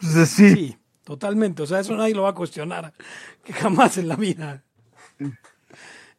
pues, 0.00 0.28
sí. 0.28 0.50
Sí, 0.54 0.78
totalmente. 1.04 1.62
O 1.62 1.66
sea, 1.66 1.80
eso 1.80 1.96
nadie 1.96 2.14
lo 2.14 2.22
va 2.22 2.30
a 2.30 2.34
cuestionar. 2.34 2.92
Que 3.44 3.52
jamás 3.52 3.98
en 3.98 4.08
la 4.08 4.16
vida. 4.16 4.62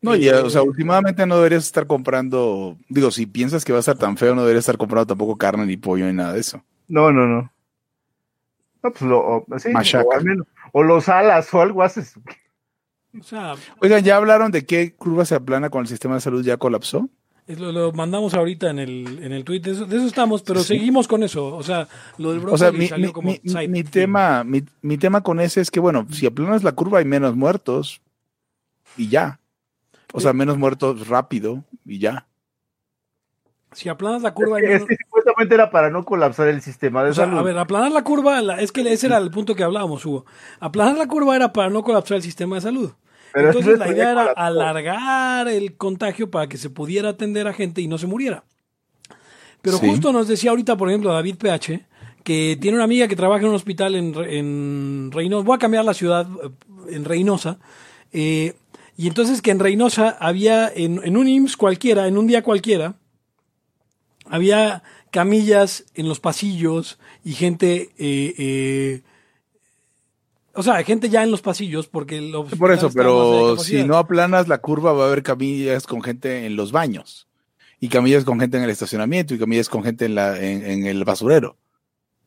No, 0.02 0.16
y, 0.16 0.30
o 0.30 0.50
sea, 0.50 0.62
últimamente 0.62 1.26
no 1.26 1.38
deberías 1.38 1.66
estar 1.66 1.88
comprando, 1.88 2.78
digo, 2.88 3.10
si 3.12 3.26
piensas 3.26 3.66
que 3.66 3.72
va 3.74 3.80
a 3.80 3.82
estar 3.82 3.98
tan 3.98 4.16
feo, 4.16 4.36
no 4.36 4.42
deberías 4.42 4.62
estar 4.64 4.78
comprando 4.78 5.08
tampoco 5.08 5.38
carne 5.38 5.66
ni 5.66 5.76
pollo 5.76 6.06
ni 6.06 6.14
nada 6.14 6.34
de 6.34 6.40
eso. 6.40 6.64
No, 6.88 7.12
no, 7.12 7.26
no. 7.26 7.52
No, 8.84 8.92
pues 8.92 9.02
lo, 9.02 9.20
o, 9.20 9.46
sí, 9.58 9.70
Machaca. 9.70 10.06
o, 10.06 10.14
al 10.14 10.24
menos- 10.24 10.48
o 10.72 10.84
los 10.84 11.10
alas 11.10 11.52
o 11.54 11.62
algo 11.62 11.82
haces. 11.82 12.14
O 13.20 13.24
sea, 13.24 13.56
Oigan, 13.82 14.04
¿ya 14.04 14.18
hablaron 14.18 14.52
de 14.52 14.66
qué 14.66 14.94
curva 14.94 15.26
se 15.26 15.34
aplana 15.34 15.70
con 15.72 15.82
el 15.82 15.88
sistema 15.88 16.14
de 16.16 16.22
salud 16.22 16.46
ya 16.46 16.58
colapsó? 16.58 17.10
Lo, 17.48 17.72
lo 17.72 17.92
mandamos 17.94 18.34
ahorita 18.34 18.70
en 18.70 18.80
el, 18.80 19.24
en 19.24 19.32
el 19.32 19.44
tweet. 19.44 19.62
De 19.62 19.72
eso, 19.72 19.86
de 19.86 19.98
eso 19.98 20.06
estamos, 20.06 20.42
pero 20.42 20.62
seguimos 20.64 21.08
con 21.08 21.24
eso. 21.24 21.56
O 21.56 21.64
sea, 21.64 21.88
lo 22.18 22.32
del 22.32 22.40
brócoli 22.42 22.56
O 22.56 22.58
sea, 22.58 22.72
mi, 22.72 22.88
salió 22.88 23.08
mi- 23.08 23.14
como 23.14 23.32
mi- 23.32 23.38
side 23.44 23.68
mi 23.70 23.84
tema, 23.84 24.44
mi, 24.44 24.64
mi 24.82 24.98
tema 24.98 25.22
con 25.22 25.40
ese 25.40 25.62
es 25.62 25.72
que, 25.72 25.80
bueno, 25.80 26.06
si 26.12 26.26
aplanas 26.26 26.64
la 26.64 26.74
curva 26.74 27.00
hay 27.00 27.06
menos 27.06 27.36
muertos 27.36 28.02
y 28.98 29.08
ya. 29.10 29.40
O 30.14 30.20
sea, 30.20 30.34
menos 30.34 30.58
muertos 30.58 31.08
rápido 31.08 31.64
y 31.86 32.00
ya. 32.00 32.26
Si 33.74 33.90
aplanas 33.90 34.22
la 34.22 34.34
curva... 34.34 34.60
Es 34.60 34.66
menos- 34.68 34.88
que 34.88 34.96
supuestamente 35.06 35.54
era 35.54 35.70
para 35.70 35.90
no 35.90 36.04
colapsar 36.06 36.48
el 36.48 36.62
sistema 36.62 37.04
de 37.04 37.12
O 37.12 37.14
sea, 37.14 37.26
salud. 37.26 37.38
a 37.38 37.44
ver, 37.44 37.58
aplanar 37.58 37.92
la 37.92 38.04
curva, 38.04 38.42
la- 38.42 38.60
es 38.62 38.72
que 38.72 38.82
ese 38.92 39.08
era 39.08 39.18
el 39.18 39.30
punto 39.30 39.56
que 39.56 39.64
hablábamos, 39.64 40.06
Hugo. 40.06 40.26
Aplanar 40.60 40.98
la 40.98 41.08
curva 41.08 41.36
era 41.36 41.52
para 41.54 41.70
no 41.70 41.84
colapsar 41.84 42.18
el 42.18 42.24
sistema 42.24 42.56
de 42.56 42.62
salud. 42.62 42.92
Pero 43.34 43.50
Entonces 43.50 43.78
la 43.78 43.90
idea 43.90 44.12
era 44.12 44.26
alargar 44.32 45.48
el 45.48 45.76
contagio 45.76 46.32
para 46.32 46.48
que 46.48 46.58
se 46.58 46.70
pudiera 46.70 47.10
atender 47.10 47.48
a 47.48 47.54
gente 47.54 47.82
y 47.82 47.88
no 47.88 47.98
se 47.98 48.08
muriera. 48.08 48.44
Pero 49.62 49.78
Sí. 49.78 49.90
justo 49.90 50.12
nos 50.14 50.28
decía 50.28 50.52
ahorita, 50.52 50.78
por 50.78 50.90
ejemplo, 50.90 51.12
David 51.14 51.36
PH, 51.38 51.86
que 52.24 52.58
tiene 52.60 52.76
una 52.78 52.84
amiga 52.86 53.08
que 53.08 53.16
trabaja 53.16 53.44
en 53.44 53.50
un 53.50 53.56
hospital 53.56 53.96
en, 53.96 54.14
en 54.16 55.10
Reynosa. 55.12 55.46
Voy 55.46 55.56
a 55.56 55.60
cambiar 55.60 55.86
la 55.86 55.94
ciudad 55.94 56.28
eh, 56.44 56.50
en 56.96 57.06
Reynosa. 57.06 57.60
eh, 58.12 58.54
y 59.00 59.08
entonces 59.08 59.44
que 59.44 59.52
en 59.52 59.60
Reynosa 59.60 60.18
había, 60.20 60.68
en, 60.74 61.00
en 61.04 61.18
un 61.18 61.28
IMSS 61.28 61.56
cualquiera, 61.56 62.08
en 62.08 62.18
un 62.18 62.26
día 62.26 62.42
cualquiera, 62.42 62.96
había 64.26 64.82
camillas 65.12 65.86
en 65.94 66.08
los 66.10 66.20
pasillos 66.20 66.98
y 67.24 67.34
gente, 67.34 67.92
eh, 68.00 68.34
eh, 68.38 69.02
o 70.58 70.64
sea, 70.64 70.84
gente 70.84 71.10
ya 71.10 71.24
en 71.24 71.32
los 71.32 71.42
pasillos 71.42 71.88
porque 71.88 72.18
el 72.18 72.32
Por 72.58 72.72
eso, 72.74 72.90
pero 72.94 73.58
si 73.58 73.84
no 73.84 73.96
aplanas 73.98 74.48
la 74.48 74.58
curva 74.58 74.92
va 74.94 75.04
a 75.06 75.08
haber 75.08 75.24
camillas 75.24 75.86
con 75.88 76.02
gente 76.02 76.46
en 76.46 76.56
los 76.56 76.72
baños 76.72 77.28
y 77.80 77.88
camillas 77.90 78.26
con 78.26 78.40
gente 78.40 78.58
en 78.58 78.64
el 78.64 78.70
estacionamiento 78.70 79.34
y 79.34 79.40
camillas 79.40 79.70
con 79.70 79.84
gente 79.84 80.06
en, 80.06 80.16
la, 80.16 80.38
en, 80.42 80.66
en 80.66 80.86
el 80.86 81.04
basurero. 81.06 81.56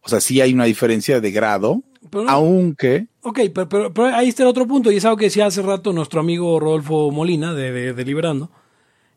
O 0.02 0.08
sea, 0.08 0.20
sí 0.20 0.40
hay 0.40 0.54
una 0.54 0.64
diferencia 0.64 1.20
de 1.20 1.30
grado, 1.30 1.82
Pero 2.08 2.30
aunque... 2.30 3.08
Ok, 3.22 3.40
pero, 3.54 3.68
pero- 3.68 3.92
pero 3.92 4.06
ahí 4.14 4.28
está 4.28 4.44
el 4.44 4.48
otro 4.48 4.66
punto, 4.66 4.90
y 4.90 4.96
es 4.96 5.04
algo 5.04 5.18
que 5.18 5.26
decía 5.26 5.44
hace 5.46 5.60
rato 5.60 5.92
nuestro 5.92 6.20
amigo 6.20 6.58
Rodolfo 6.58 7.10
Molina 7.10 7.52
de, 7.52 7.70
de, 7.72 7.92
de 7.92 8.04
Liberando. 8.06 8.50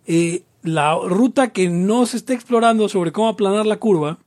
Eh, 0.07 0.43
la 0.61 0.95
ruta 0.95 1.51
que 1.53 1.69
no 1.69 2.05
se 2.05 2.17
está 2.17 2.33
explorando 2.33 2.89
sobre 2.89 3.11
cómo 3.13 3.29
aplanar 3.29 3.65
la 3.65 3.77
curva 3.77 4.17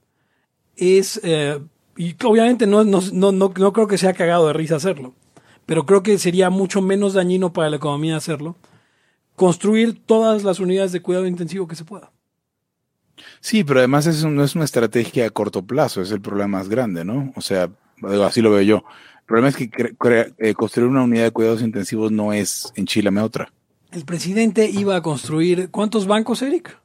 es, 0.76 1.20
eh, 1.24 1.58
y 1.96 2.14
obviamente 2.24 2.66
no, 2.66 2.84
no, 2.84 3.00
no, 3.12 3.32
no, 3.32 3.52
no 3.56 3.72
creo 3.72 3.86
que 3.86 3.98
sea 3.98 4.12
cagado 4.14 4.46
de 4.48 4.52
risa 4.52 4.76
hacerlo, 4.76 5.14
pero 5.66 5.86
creo 5.86 6.02
que 6.02 6.18
sería 6.18 6.50
mucho 6.50 6.80
menos 6.82 7.14
dañino 7.14 7.52
para 7.52 7.70
la 7.70 7.76
economía 7.76 8.16
hacerlo, 8.16 8.56
construir 9.34 10.00
todas 10.04 10.44
las 10.44 10.60
unidades 10.60 10.92
de 10.92 11.02
cuidado 11.02 11.26
intensivo 11.26 11.66
que 11.68 11.76
se 11.76 11.84
pueda. 11.84 12.10
Sí, 13.40 13.64
pero 13.64 13.80
además 13.80 14.06
eso 14.06 14.28
no 14.28 14.44
es 14.44 14.54
una 14.54 14.64
estrategia 14.64 15.26
a 15.26 15.30
corto 15.30 15.62
plazo, 15.62 16.02
es 16.02 16.10
el 16.10 16.20
problema 16.20 16.58
más 16.58 16.68
grande, 16.68 17.04
¿no? 17.04 17.32
O 17.36 17.40
sea, 17.40 17.70
así 18.24 18.42
lo 18.42 18.50
veo 18.50 18.62
yo. 18.62 18.76
El 19.20 19.24
problema 19.26 19.48
es 19.48 19.56
que 19.56 19.70
eh, 20.38 20.54
construir 20.54 20.88
una 20.88 21.02
unidad 21.02 21.24
de 21.24 21.30
cuidados 21.30 21.62
intensivos 21.62 22.12
no 22.12 22.32
es 22.32 22.72
enchilame 22.76 23.20
otra. 23.20 23.50
El 23.90 24.04
presidente 24.04 24.68
iba 24.70 24.96
a 24.96 25.02
construir, 25.02 25.70
¿cuántos 25.70 26.06
bancos, 26.06 26.42
Eric? 26.42 26.78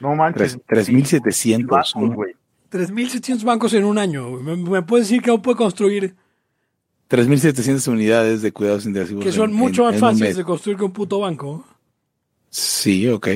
No 0.00 0.14
manches. 0.14 0.58
Tres- 0.66 0.88
3.700, 0.88 1.66
Bancos, 1.66 1.96
¿no? 1.96 2.12
güey. 2.14 2.34
3.700 2.70 3.44
bancos 3.44 3.72
en 3.74 3.84
un 3.84 3.98
año. 3.98 4.30
¿Me, 4.30 4.56
me 4.56 4.82
puedes 4.82 5.08
decir 5.08 5.22
que 5.22 5.30
aún 5.30 5.42
puede 5.42 5.56
construir 5.56 6.14
3.700 7.08 7.86
unidades 7.88 8.42
de 8.42 8.52
cuidados 8.52 8.84
intensivos. 8.86 9.24
que 9.24 9.32
son 9.32 9.50
en- 9.50 9.56
mucho 9.56 9.82
en- 9.82 9.86
más 9.86 9.94
en 9.94 10.00
fáciles 10.00 10.36
de 10.36 10.44
construir 10.44 10.76
que 10.78 10.84
un 10.84 10.92
puto 10.92 11.20
banco. 11.20 11.64
Sí, 12.50 13.08
ok. 13.08 13.28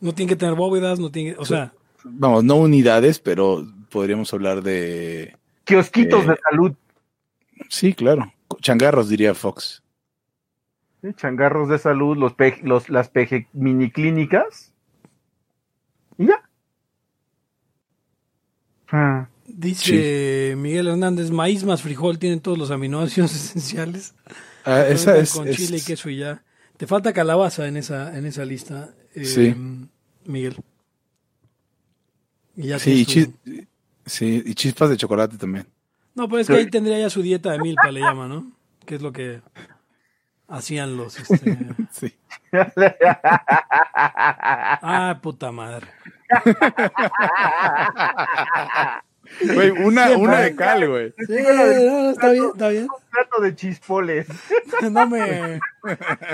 No 0.00 0.12
tiene 0.12 0.28
que 0.30 0.36
tener 0.36 0.54
bóvedas, 0.54 0.98
no 1.00 1.10
tiene, 1.10 1.34
o 1.38 1.44
sea, 1.44 1.72
Vamos, 2.04 2.44
no 2.44 2.54
unidades, 2.56 3.18
pero 3.18 3.66
podríamos 3.90 4.32
hablar 4.32 4.62
de. 4.62 5.36
Kiosquitos 5.64 6.24
Eh, 6.24 6.28
de 6.28 6.38
salud. 6.48 6.72
Sí, 7.68 7.94
claro. 7.94 8.32
Changarros, 8.60 9.08
diría 9.08 9.34
Fox. 9.34 9.82
¿sí? 11.02 11.08
Changarros 11.16 11.68
de 11.68 11.78
salud, 11.78 12.16
los, 12.16 12.34
pe- 12.34 12.60
los 12.62 12.88
las 12.90 13.08
PG 13.08 13.48
mini 13.54 13.90
clínicas. 13.90 14.72
Y 16.16 16.26
ya. 16.26 16.45
Ah, 18.88 19.28
dice 19.46 20.54
Miguel 20.56 20.88
Hernández, 20.88 21.30
maíz 21.30 21.64
más 21.64 21.82
frijol 21.82 22.18
tienen 22.18 22.40
todos 22.40 22.56
los 22.58 22.70
aminoácidos 22.70 23.34
esenciales. 23.34 24.14
Ah, 24.64 24.82
esa 24.88 25.16
es. 25.16 25.32
con 25.32 25.46
es- 25.48 25.56
chile 25.56 25.78
y 25.78 25.80
queso 25.82 26.08
y 26.10 26.18
ya. 26.18 26.42
Te 26.76 26.86
falta 26.86 27.12
calabaza 27.12 27.66
en 27.68 27.76
esa, 27.78 28.16
en 28.18 28.26
esa 28.26 28.44
lista, 28.44 28.90
eh, 29.14 29.24
Sí. 29.24 29.54
Miguel. 30.26 30.56
Y 32.56 32.68
ya 32.68 32.78
Sí, 32.78 32.92
y, 33.00 33.04
chis- 33.06 33.66
sí, 34.04 34.42
y 34.44 34.54
chispas 34.54 34.90
de 34.90 34.96
chocolate 34.96 35.36
también. 35.38 35.66
No, 36.14 36.28
pues 36.28 36.42
es 36.42 36.54
que 36.54 36.60
ahí 36.60 36.70
tendría 36.70 36.98
ya 36.98 37.10
su 37.10 37.22
dieta 37.22 37.52
de 37.52 37.58
milpa, 37.58 37.90
le 37.90 38.00
llama, 38.00 38.26
¿no? 38.28 38.50
Que 38.86 38.94
es 38.96 39.02
lo 39.02 39.12
que 39.12 39.40
hacían 40.48 40.96
los... 40.96 41.18
Este... 41.18 41.58
Sí. 41.92 42.12
Ah, 43.94 45.18
puta 45.22 45.52
madre. 45.52 45.86
Güey, 49.54 49.70
una, 49.70 50.06
Siempre. 50.06 50.28
una 50.28 50.40
de 50.40 50.54
cal, 50.54 50.88
güey. 50.88 51.12
Sí, 51.26 51.34
no, 51.42 51.52
no, 52.02 52.10
está 52.10 52.30
bien, 52.30 52.44
está 52.54 52.68
bien. 52.68 52.84
Un 52.84 53.10
plato 53.10 53.42
de 53.42 53.54
chispoles. 53.54 54.26
No 54.90 55.06
me... 55.08 55.58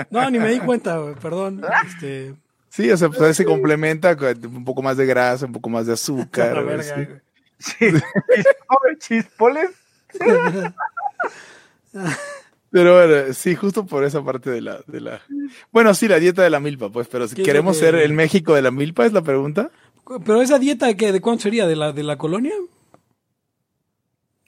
No, 0.09 0.29
ni 0.29 0.37
me 0.37 0.49
di 0.51 0.59
cuenta, 0.59 0.97
güey, 0.97 1.15
perdón. 1.15 1.61
Este... 1.87 2.35
Sí, 2.69 2.89
o 2.91 2.97
sea, 2.97 3.09
pues 3.09 3.37
se 3.37 3.45
complementa 3.45 4.15
con 4.15 4.27
un 4.45 4.65
poco 4.65 4.81
más 4.81 4.97
de 4.97 5.05
grasa, 5.05 5.45
un 5.45 5.53
poco 5.53 5.69
más 5.69 5.85
de 5.87 5.93
azúcar. 5.93 6.63
güey, 6.63 6.77
verga, 6.77 7.21
sí. 7.59 7.87
Chispoles. 8.99 9.69
Pero 12.71 12.95
bueno, 12.95 13.33
sí, 13.33 13.55
justo 13.55 13.85
por 13.85 14.03
esa 14.03 14.23
parte 14.23 14.49
de 14.49 14.61
la, 14.61 14.79
de 14.87 15.01
la. 15.01 15.21
Bueno, 15.71 15.93
sí, 15.93 16.07
la 16.07 16.17
dieta 16.19 16.41
de 16.41 16.49
la 16.49 16.59
milpa, 16.59 16.89
pues, 16.89 17.07
pero 17.07 17.27
si 17.27 17.35
¿Qué 17.35 17.43
es 17.43 17.47
queremos 17.47 17.77
que- 17.77 17.85
ser 17.85 17.95
el 17.95 18.13
México 18.13 18.55
de 18.55 18.63
la 18.63 18.71
milpa, 18.71 19.05
es 19.05 19.13
la 19.13 19.21
pregunta. 19.21 19.69
Pero 20.25 20.41
esa 20.41 20.59
dieta, 20.59 20.93
¿qué, 20.95 21.11
¿de 21.11 21.21
cuánto 21.21 21.43
sería? 21.43 21.65
¿De 21.67 21.75
la, 21.75 21.91
de 21.93 22.03
la 22.03 22.17
colonia? 22.17 22.53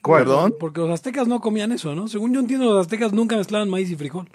¿Cuál? 0.02 0.24
Perdón. 0.24 0.54
Porque 0.60 0.80
los 0.80 0.90
aztecas 0.90 1.26
no 1.26 1.40
comían 1.40 1.72
eso, 1.72 1.94
¿no? 1.94 2.08
Según 2.08 2.32
yo 2.34 2.40
entiendo, 2.40 2.66
los 2.66 2.86
aztecas 2.86 3.12
nunca 3.12 3.36
mezclaban 3.36 3.68
maíz 3.70 3.90
y 3.90 3.96
frijol. 3.96 4.28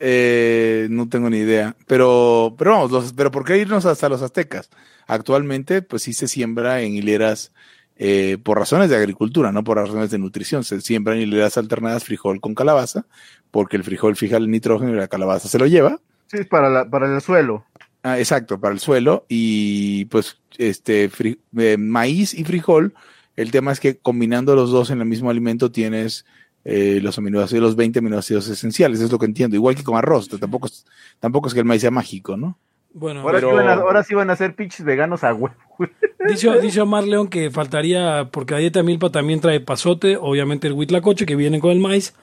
Eh, 0.00 0.86
no 0.90 1.08
tengo 1.08 1.28
ni 1.30 1.38
idea. 1.38 1.76
Pero, 1.86 2.54
pero 2.56 2.72
vamos, 2.72 2.90
los- 2.90 3.12
pero 3.12 3.30
¿por 3.30 3.44
qué 3.44 3.58
irnos 3.58 3.84
hasta 3.84 4.08
los 4.08 4.22
aztecas? 4.22 4.70
Actualmente, 5.06 5.82
pues 5.82 6.02
sí 6.02 6.12
se 6.12 6.28
siembra 6.28 6.82
en 6.82 6.94
hileras 6.94 7.52
eh, 7.96 8.38
por 8.42 8.58
razones 8.58 8.90
de 8.90 8.96
agricultura, 8.96 9.50
no 9.50 9.64
por 9.64 9.76
razones 9.76 10.10
de 10.10 10.18
nutrición. 10.18 10.62
Se 10.64 10.80
siembra 10.80 11.14
en 11.14 11.22
hileras 11.22 11.58
alternadas 11.58 12.04
frijol 12.04 12.40
con 12.40 12.54
calabaza, 12.54 13.06
porque 13.50 13.76
el 13.76 13.84
frijol 13.84 14.14
fija 14.16 14.36
el 14.36 14.50
nitrógeno 14.50 14.92
y 14.92 14.96
la 14.96 15.08
calabaza 15.08 15.48
se 15.48 15.58
lo 15.58 15.66
lleva. 15.66 15.98
Sí, 16.28 16.38
es 16.38 16.46
para, 16.46 16.68
la, 16.70 16.88
para 16.88 17.12
el 17.12 17.20
suelo. 17.20 17.64
Ah, 18.08 18.18
exacto, 18.18 18.58
para 18.60 18.72
el 18.74 18.80
suelo. 18.80 19.24
Y 19.28 20.06
pues, 20.06 20.38
este, 20.56 21.10
fri- 21.10 21.38
eh, 21.56 21.76
maíz 21.76 22.34
y 22.34 22.44
frijol, 22.44 22.94
el 23.36 23.50
tema 23.50 23.72
es 23.72 23.80
que 23.80 23.98
combinando 23.98 24.54
los 24.54 24.70
dos 24.70 24.90
en 24.90 25.00
el 25.00 25.06
mismo 25.06 25.30
alimento 25.30 25.70
tienes 25.70 26.24
eh, 26.64 27.00
los 27.02 27.16
aminoácidos, 27.18 27.62
los 27.62 27.76
20 27.76 27.98
aminoácidos 28.00 28.48
esenciales, 28.48 29.00
es 29.00 29.10
lo 29.12 29.18
que 29.18 29.26
entiendo. 29.26 29.56
Igual 29.56 29.74
que 29.74 29.84
con 29.84 29.96
arroz, 29.96 30.28
tampoco 30.28 30.66
es, 30.66 30.84
tampoco 31.20 31.48
es 31.48 31.54
que 31.54 31.60
el 31.60 31.66
maíz 31.66 31.80
sea 31.82 31.90
mágico, 31.90 32.36
¿no? 32.36 32.58
Bueno, 32.92 33.20
Ahora, 33.20 33.38
Pero- 33.38 33.50
sí 33.50 33.56
van 33.56 33.68
a, 33.68 33.72
ahora 33.74 34.02
sí 34.02 34.14
van 34.14 34.30
a 34.30 34.36
ser 34.36 34.54
pinches 34.54 34.84
veganos 34.84 35.22
a 35.22 35.32
huevo. 35.34 35.54
dice, 36.28 36.60
dice 36.60 36.80
Omar 36.80 37.04
León 37.04 37.28
que 37.28 37.50
faltaría, 37.50 38.28
porque 38.32 38.54
la 38.54 38.60
dieta 38.60 38.82
milpa 38.82 39.10
también 39.10 39.40
trae 39.40 39.60
pasote, 39.60 40.16
obviamente 40.16 40.66
el 40.66 40.72
huitlacoche 40.72 41.26
que 41.26 41.36
viene 41.36 41.60
con 41.60 41.70
el 41.70 41.78
maíz, 41.80 42.14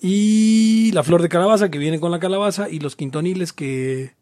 y 0.00 0.90
la 0.92 1.02
flor 1.02 1.22
de 1.22 1.28
calabaza 1.28 1.70
que 1.70 1.78
viene 1.78 2.00
con 2.00 2.10
la 2.10 2.18
calabaza, 2.20 2.68
y 2.68 2.80
los 2.80 2.96
quintoniles 2.96 3.52
que... 3.52 4.14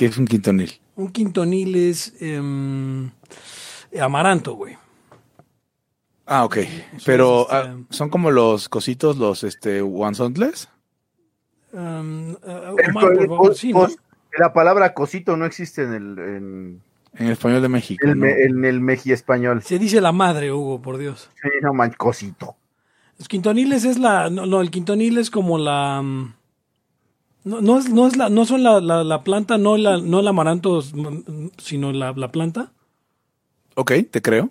que 0.00 0.06
es 0.06 0.16
un 0.16 0.24
quintonil? 0.26 0.80
Un 0.96 1.12
quintonil 1.12 1.76
es 1.76 2.14
em, 2.22 3.10
amaranto, 4.00 4.54
güey. 4.54 4.78
Ah, 6.24 6.44
ok. 6.46 6.56
Pero 7.04 7.42
este- 7.42 7.54
ah, 7.54 7.76
son 7.90 8.08
como 8.08 8.30
los 8.30 8.70
cositos, 8.70 9.18
los 9.18 9.44
este. 9.44 9.80
Em, 9.80 9.84
Omar, 11.74 12.34
por 12.94 13.26
favor, 13.28 13.54
sí, 13.54 13.74
¿no? 13.74 13.80
cos- 13.80 13.98
La 14.38 14.54
palabra 14.54 14.94
cosito 14.94 15.36
no 15.36 15.44
existe 15.44 15.82
en 15.82 15.92
el, 15.92 16.18
en, 16.18 16.82
En 17.18 17.26
el 17.26 17.32
español 17.32 17.60
de 17.60 17.68
México. 17.68 18.06
el, 18.06 18.18
¿no? 18.18 18.24
me- 18.24 18.42
en 18.42 18.64
el 18.64 18.80
meji 18.80 19.12
español. 19.12 19.60
Se 19.62 19.78
dice 19.78 20.00
la 20.00 20.12
madre, 20.12 20.50
Hugo, 20.50 20.80
por 20.80 20.96
Dios. 20.96 21.28
Sí, 21.42 21.48
no 21.60 21.74
man, 21.74 21.92
cosito. 21.98 22.56
Los 23.18 23.28
quintoniles 23.28 23.84
es 23.84 23.98
la. 23.98 24.30
No, 24.30 24.46
no, 24.46 24.62
el 24.62 24.70
quintonil 24.70 25.18
es 25.18 25.30
como 25.30 25.58
la. 25.58 26.02
No, 27.44 27.60
no 27.60 27.78
es, 27.78 27.88
no 27.90 28.06
es 28.06 28.16
la, 28.16 28.28
no 28.28 28.44
son 28.44 28.62
la, 28.62 28.80
la, 28.80 29.02
la 29.02 29.24
planta, 29.24 29.56
no 29.58 29.76
la, 29.76 29.96
no 29.98 30.20
el 30.20 30.28
amaranto, 30.28 30.82
sino 31.58 31.92
la, 31.92 32.12
la 32.12 32.30
planta. 32.30 32.72
Ok, 33.76 33.92
te 34.10 34.20
creo. 34.20 34.50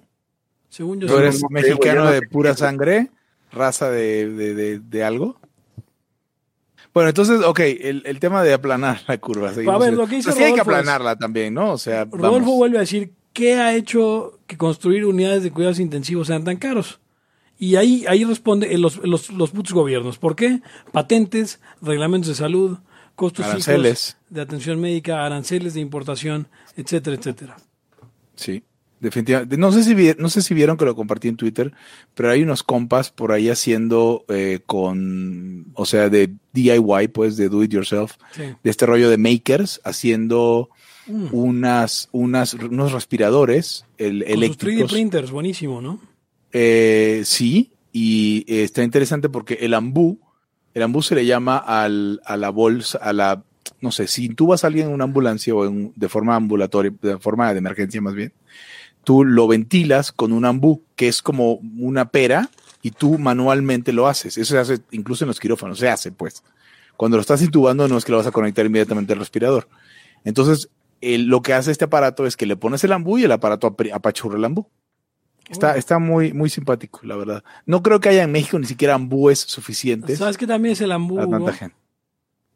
Según 0.69 0.99
yo 0.99 1.07
¿Tú 1.07 1.17
eres 1.17 1.41
no 1.41 1.49
mexicano 1.49 2.05
no 2.05 2.11
de 2.11 2.21
pura 2.23 2.55
sangre? 2.55 3.09
¿Raza 3.51 3.89
de, 3.89 4.29
de, 4.29 4.53
de, 4.55 4.79
de 4.79 5.03
algo? 5.03 5.37
Bueno, 6.93 7.09
entonces, 7.09 7.41
ok, 7.43 7.59
el, 7.59 8.01
el 8.05 8.19
tema 8.19 8.43
de 8.43 8.53
aplanar 8.53 9.01
la 9.07 9.17
curva. 9.19 9.53
seguimos. 9.53 9.79
ver, 9.79 9.93
lo 9.93 10.07
que 10.07 10.15
dice 10.15 10.29
Pues 10.29 10.37
sí 10.37 10.43
hay 10.43 10.53
que 10.53 10.59
Rodolfo 10.59 10.71
es- 10.71 10.79
aplanarla 10.79 11.15
también, 11.15 11.53
¿no? 11.53 11.71
O 11.71 11.77
sea, 11.77 12.05
Rodolfo 12.05 12.31
vamos. 12.31 12.55
vuelve 12.55 12.77
a 12.77 12.81
decir 12.81 13.13
qué 13.33 13.55
ha 13.55 13.75
hecho 13.75 14.39
que 14.47 14.57
construir 14.57 15.05
unidades 15.05 15.43
de 15.43 15.51
cuidados 15.51 15.79
intensivos 15.79 16.27
sean 16.27 16.43
tan 16.43 16.57
caros. 16.57 16.99
Y 17.59 17.75
ahí, 17.75 18.05
ahí 18.07 18.23
responde 18.23 18.73
eh, 18.73 18.77
los, 18.77 18.97
los, 19.05 19.29
los 19.31 19.51
putos 19.51 19.73
gobiernos. 19.73 20.17
¿Por 20.17 20.35
qué? 20.35 20.61
Patentes, 20.93 21.59
reglamentos 21.81 22.29
de 22.29 22.35
salud, 22.35 22.77
costos 23.15 23.45
Aranceles. 23.45 24.17
de 24.29 24.39
atención 24.41 24.79
médica, 24.79 25.25
aranceles 25.25 25.73
de 25.73 25.81
importación, 25.81 26.47
etcétera, 26.77 27.17
etcétera. 27.17 27.57
Sí, 28.35 28.63
definitivamente. 29.01 29.57
No 29.57 29.73
sé 29.73 29.83
si 29.83 29.93
no 30.17 30.29
sé 30.29 30.41
si 30.41 30.53
vieron 30.53 30.77
que 30.77 30.85
lo 30.85 30.95
compartí 30.95 31.27
en 31.27 31.35
Twitter, 31.35 31.73
pero 32.15 32.31
hay 32.31 32.43
unos 32.43 32.63
compas 32.63 33.11
por 33.11 33.33
ahí 33.33 33.49
haciendo 33.49 34.23
eh, 34.29 34.61
con, 34.65 35.65
o 35.73 35.85
sea, 35.85 36.07
de 36.09 36.31
DIY, 36.53 37.09
pues, 37.11 37.35
de 37.35 37.49
do 37.49 37.61
it 37.61 37.71
yourself, 37.71 38.13
Sí. 38.31 38.43
de 38.63 38.69
este 38.69 38.85
rollo 38.85 39.09
de 39.09 39.17
makers, 39.17 39.81
haciendo 39.83 40.69
Mm. 41.07 41.29
unas, 41.33 42.07
unas, 42.11 42.53
unos 42.53 42.91
respiradores 42.91 43.83
el, 43.97 44.19
Con 44.19 44.19
sus 44.19 44.27
3D 44.27 44.33
eléctricos. 44.33 44.91
printers, 44.91 45.31
buenísimo, 45.31 45.81
¿no? 45.81 45.99
Eh, 46.53 47.21
sí, 47.25 47.71
y 47.91 48.45
eh, 48.47 48.63
está 48.63 48.83
interesante 48.83 49.29
porque 49.29 49.55
el 49.61 49.73
ambú, 49.73 50.19
el 50.73 50.83
ambú 50.83 51.01
se 51.01 51.15
le 51.15 51.25
llama 51.25 51.57
al, 51.57 52.21
a 52.25 52.37
la 52.37 52.49
bolsa, 52.49 52.97
a 52.99 53.13
la, 53.13 53.43
no 53.81 53.91
sé, 53.91 54.07
si 54.07 54.29
tú 54.29 54.47
vas 54.47 54.63
a 54.63 54.67
alguien 54.67 54.87
en 54.87 54.93
una 54.93 55.03
ambulancia 55.05 55.53
o 55.55 55.65
en- 55.65 55.93
de 55.95 56.09
forma 56.09 56.35
ambulatoria, 56.35 56.91
de 57.01 57.17
forma 57.19 57.51
de 57.53 57.59
emergencia 57.59 58.01
más 58.01 58.13
bien, 58.15 58.33
tú 59.03 59.23
lo 59.25 59.47
ventilas 59.47 60.11
con 60.11 60.31
un 60.33 60.45
ambú, 60.45 60.83
que 60.95 61.07
es 61.07 61.21
como 61.21 61.53
una 61.77 62.09
pera, 62.09 62.49
y 62.81 62.91
tú 62.91 63.17
manualmente 63.17 63.91
lo 63.91 64.07
haces. 64.07 64.37
Eso 64.37 64.53
se 64.53 64.59
hace 64.59 64.79
incluso 64.91 65.23
en 65.25 65.27
los 65.29 65.39
quirófanos, 65.39 65.79
se 65.79 65.89
hace 65.89 66.11
pues. 66.11 66.43
Cuando 66.95 67.17
lo 67.17 67.21
estás 67.21 67.41
intubando 67.41 67.87
no 67.87 67.97
es 67.97 68.05
que 68.05 68.11
lo 68.11 68.17
vas 68.17 68.27
a 68.27 68.31
conectar 68.31 68.65
inmediatamente 68.65 69.13
al 69.13 69.19
respirador. 69.19 69.67
Entonces, 70.25 70.69
lo 71.01 71.41
que 71.41 71.53
hace 71.53 71.71
este 71.71 71.85
aparato 71.85 72.25
es 72.25 72.35
que 72.37 72.45
le 72.45 72.55
pones 72.57 72.83
el 72.83 72.91
ambú 72.93 73.17
y 73.17 73.23
el 73.23 73.31
aparato 73.31 73.69
apri- 73.75 73.91
apachurra 73.93 74.37
el 74.37 74.45
ambú. 74.45 74.67
Está, 75.49 75.75
está 75.77 75.99
muy, 75.99 76.31
muy 76.33 76.49
simpático, 76.49 76.99
la 77.03 77.15
verdad. 77.15 77.43
No 77.65 77.81
creo 77.83 77.99
que 77.99 78.09
haya 78.09 78.23
en 78.23 78.31
México 78.31 78.59
ni 78.59 78.65
siquiera 78.67 78.93
ambúes 78.95 79.39
suficientes 79.39 80.19
¿Sabes 80.19 80.37
qué 80.37 80.45
también 80.47 80.73
es 80.73 80.81
el 80.81 80.91
ambú? 80.91 81.15
para 81.15 81.27
tanta 81.27 81.37
Hugo? 81.43 81.51
gente. 81.53 81.75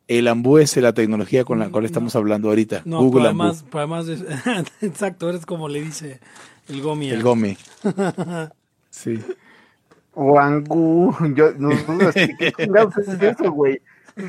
El 0.08 0.28
ambú 0.28 0.58
es 0.58 0.76
la 0.78 0.94
tecnología 0.94 1.44
con 1.46 1.60
la 1.60 1.70
cual 1.70 1.86
estamos 1.86 2.16
hablando 2.16 2.50
ahorita. 2.50 2.82
No, 2.86 3.00
Google 3.00 3.22
pero 3.22 3.30
Ambú. 3.32 3.44
además, 3.44 3.66
pero 3.72 3.80
además 3.80 4.08
es- 4.10 4.24
exacto, 4.82 5.30
eres 5.30 5.46
como 5.46 5.70
le 5.70 5.82
dice 5.82 6.20
el 6.68 6.82
Gomi. 6.82 7.10
El 7.10 7.24
Gomi. 7.24 7.58
Sí. 8.90 9.20
Wangu. 10.14 11.16
Yo, 11.36 11.52
no, 11.58 11.70
no, 11.70 12.12
¿qué 12.12 12.30
qué 12.38 12.52
chingados 12.52 12.96
es 13.00 13.08
eso, 13.22 13.52
güey? 13.52 13.82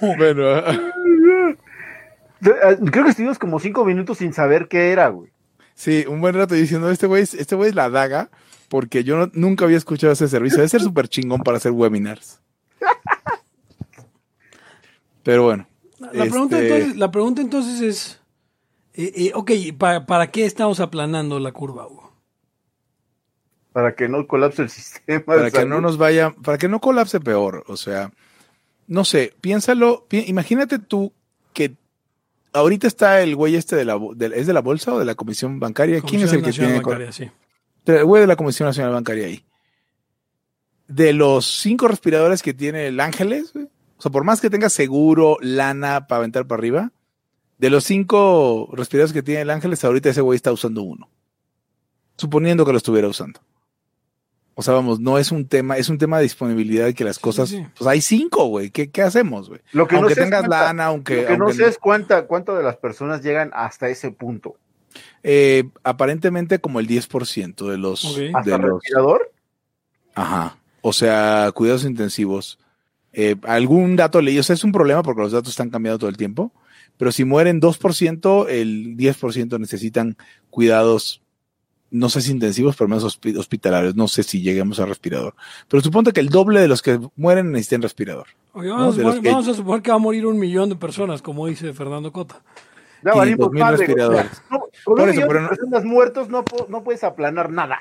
Bueno, 0.00 0.58
Eh, 0.58 1.56
Creo 2.42 3.04
que 3.04 3.10
estuvimos 3.10 3.38
como 3.38 3.60
cinco 3.60 3.84
minutos 3.84 4.18
sin 4.18 4.32
saber 4.32 4.68
qué 4.68 4.90
era, 4.90 5.08
güey. 5.08 5.30
sí, 5.74 6.04
un 6.08 6.20
buen 6.20 6.34
rato 6.34 6.54
diciendo, 6.54 6.90
este 6.90 7.06
güey, 7.06 7.22
es- 7.22 7.34
este 7.34 7.54
güey 7.54 7.70
es 7.70 7.74
la 7.74 7.88
daga, 7.88 8.30
porque 8.68 9.04
yo 9.04 9.16
no- 9.16 9.30
nunca 9.34 9.64
había 9.64 9.76
escuchado 9.78 10.12
ese 10.12 10.28
servicio. 10.28 10.58
Debe 10.58 10.68
ser 10.68 10.80
súper 10.82 11.08
chingón 11.08 11.42
para 11.42 11.56
hacer 11.58 11.72
webinars. 11.72 12.40
Pero 15.22 15.44
bueno. 15.44 15.66
La, 16.00 16.10
pregunta 16.24 16.58
este, 16.60 16.74
entonces, 16.74 16.96
la 16.98 17.10
pregunta 17.10 17.40
entonces 17.42 17.80
es, 17.80 18.20
eh, 18.94 19.12
eh, 19.14 19.32
ok, 19.34 19.50
¿para, 19.78 20.04
¿para 20.04 20.26
qué 20.32 20.44
estamos 20.44 20.80
aplanando 20.80 21.38
la 21.38 21.52
curva, 21.52 21.86
Hugo? 21.86 22.12
Para 23.72 23.94
que 23.94 24.08
no 24.08 24.26
colapse 24.26 24.62
el 24.62 24.68
sistema. 24.70 25.24
para 25.24 25.44
que 25.50 25.58
salud. 25.58 25.68
no 25.70 25.80
nos 25.80 25.96
vaya, 25.98 26.34
para 26.42 26.58
que 26.58 26.68
no 26.68 26.80
colapse 26.80 27.20
peor. 27.20 27.64
O 27.68 27.76
sea, 27.76 28.10
no 28.88 29.04
sé, 29.04 29.32
piénsalo, 29.40 30.06
pi- 30.08 30.24
imagínate 30.26 30.78
tú 30.80 31.12
ahorita 32.52 32.86
está 32.86 33.22
el 33.22 33.34
güey 33.36 33.56
este 33.56 33.76
de 33.76 33.84
la, 33.84 33.98
de- 34.14 34.32
¿es 34.34 34.46
de 34.46 34.52
la 34.52 34.60
bolsa 34.60 34.94
o 34.94 34.98
de 34.98 35.04
la 35.04 35.14
comisión 35.14 35.58
bancaria? 35.60 36.00
¿Quién 36.00 36.22
es 36.22 36.32
el 36.32 36.38
que 36.38 36.42
Comisión 36.44 36.66
tiene? 36.66 36.78
Nacional 36.78 36.98
Bancaria, 36.98 37.12
sí. 37.12 37.30
El 37.86 38.04
güey 38.04 38.20
de 38.20 38.26
la 38.26 38.36
Comisión 38.36 38.66
Nacional 38.68 38.92
Bancaria 38.92 39.26
ahí. 39.26 39.44
De 40.88 41.12
los 41.12 41.46
cinco 41.46 41.88
respiradores 41.88 42.42
que 42.42 42.52
tiene 42.54 42.86
el 42.86 43.00
Ángeles, 43.00 43.52
güey, 43.52 43.66
o 43.96 44.02
sea, 44.02 44.10
por 44.12 44.24
más 44.24 44.40
que 44.40 44.50
tenga 44.50 44.68
seguro, 44.68 45.38
lana 45.40 46.06
para 46.06 46.18
aventar 46.18 46.46
para 46.46 46.58
arriba, 46.58 46.92
de 47.58 47.70
los 47.70 47.84
cinco 47.84 48.68
respiradores 48.72 49.12
que 49.12 49.22
tiene 49.22 49.42
el 49.42 49.50
Ángeles, 49.50 49.84
ahorita 49.84 50.10
ese 50.10 50.20
güey 50.20 50.36
está 50.36 50.52
usando 50.52 50.82
uno. 50.82 51.08
Suponiendo 52.16 52.64
que 52.66 52.72
lo 52.72 52.78
estuviera 52.78 53.08
usando. 53.08 53.40
O 54.54 54.62
sea, 54.62 54.74
vamos, 54.74 55.00
no 55.00 55.16
es 55.18 55.32
un 55.32 55.46
tema, 55.48 55.78
es 55.78 55.88
un 55.88 55.96
tema 55.98 56.18
de 56.18 56.24
disponibilidad 56.24 56.86
y 56.88 56.94
que 56.94 57.04
las 57.04 57.18
cosas, 57.18 57.48
sí. 57.48 57.64
pues 57.78 57.88
hay 57.88 58.00
cinco, 58.02 58.46
güey. 58.48 58.70
¿Qué, 58.70 58.90
qué 58.90 59.00
hacemos, 59.02 59.48
güey? 59.48 59.60
Lo 59.72 59.88
que 59.88 59.96
Aunque 59.96 60.14
no 60.14 60.20
tengas 60.22 60.40
cuánta- 60.42 60.64
lana, 60.66 60.84
aunque, 60.86 61.22
Lo 61.22 61.28
que 61.28 61.38
no 61.38 61.52
sé 61.52 61.66
es 61.66 61.78
cuánta, 61.78 62.26
cuánto 62.26 62.54
de 62.56 62.62
las 62.62 62.76
personas 62.76 63.22
llegan 63.22 63.50
hasta 63.54 63.88
ese 63.88 64.10
punto. 64.10 64.56
eh, 65.22 65.64
aparentemente 65.84 66.58
como 66.58 66.80
el 66.80 66.86
10% 66.86 67.70
de 67.70 67.78
los, 67.78 68.04
Ok. 68.04 68.16
de 68.18 68.32
¿Hasta 68.34 68.58
los, 68.58 68.70
respirador? 68.82 69.32
Ajá. 70.14 70.58
O 70.82 70.92
sea, 70.92 71.50
cuidados 71.54 71.84
intensivos. 71.84 72.58
Eh, 73.14 73.36
algún 73.44 73.96
dato 73.96 74.20
leí, 74.20 74.38
o 74.38 74.42
sea, 74.42 74.54
es 74.54 74.64
un 74.64 74.72
problema 74.72 75.02
porque 75.02 75.22
los 75.22 75.32
datos 75.32 75.50
están 75.50 75.70
cambiando 75.70 75.98
todo 75.98 76.10
el 76.10 76.16
tiempo, 76.16 76.52
pero 76.98 77.10
si 77.12 77.24
mueren 77.24 77.60
2%, 77.60 78.46
el 78.48 78.96
10% 78.96 79.58
necesitan 79.58 80.16
cuidados, 80.50 81.22
no 81.92 82.08
sé 82.08 82.20
si 82.22 82.32
intensivos, 82.32 82.74
pero 82.76 82.88
menos 82.88 83.04
hospi- 83.04 83.36
hospitalarios. 83.38 83.94
No 83.94 84.08
sé 84.08 84.22
si 84.24 84.42
lleguemos 84.42 84.80
a 84.80 84.86
respirador. 84.86 85.34
Pero 85.68 85.80
suponte 85.82 86.12
que 86.12 86.20
el 86.20 86.28
doble 86.30 86.60
de 86.60 86.66
los 86.68 86.82
que 86.82 86.98
mueren 87.16 87.52
necesitan 87.52 87.82
respirador. 87.82 88.26
¿no? 88.54 88.62
vamos, 88.62 88.94
a 88.94 88.98
De 88.98 89.04
los 89.04 89.14
suponer, 89.14 89.22
que- 89.22 89.30
vamos 89.30 89.48
a 89.48 89.54
suponer 89.54 89.82
que 89.82 89.90
va 89.90 89.96
a 89.96 90.00
morir 90.00 90.26
un 90.26 90.38
millón 90.38 90.68
de 90.70 90.76
personas, 90.76 91.22
como 91.22 91.46
dice 91.46 91.72
Fernando 91.72 92.12
Cota. 92.12 92.42
Ya 93.04 93.12
500 93.12 93.16
valimos 93.18 93.52
mil 93.52 93.62
madre, 93.62 93.76
respiradores. 93.78 94.26
o 94.26 94.34
sea, 94.34 94.44
no, 94.50 94.58
con 94.60 94.70
Por 94.84 95.00
un 95.00 95.08
eso, 95.08 95.12
millón 95.16 95.28
pero 95.28 95.38
de 95.38 95.42
no- 95.44 95.48
personas 95.48 95.84
muertos 95.84 96.28
no, 96.28 96.44
no 96.68 96.82
puedes 96.84 97.04
aplanar 97.04 97.50
nada. 97.50 97.78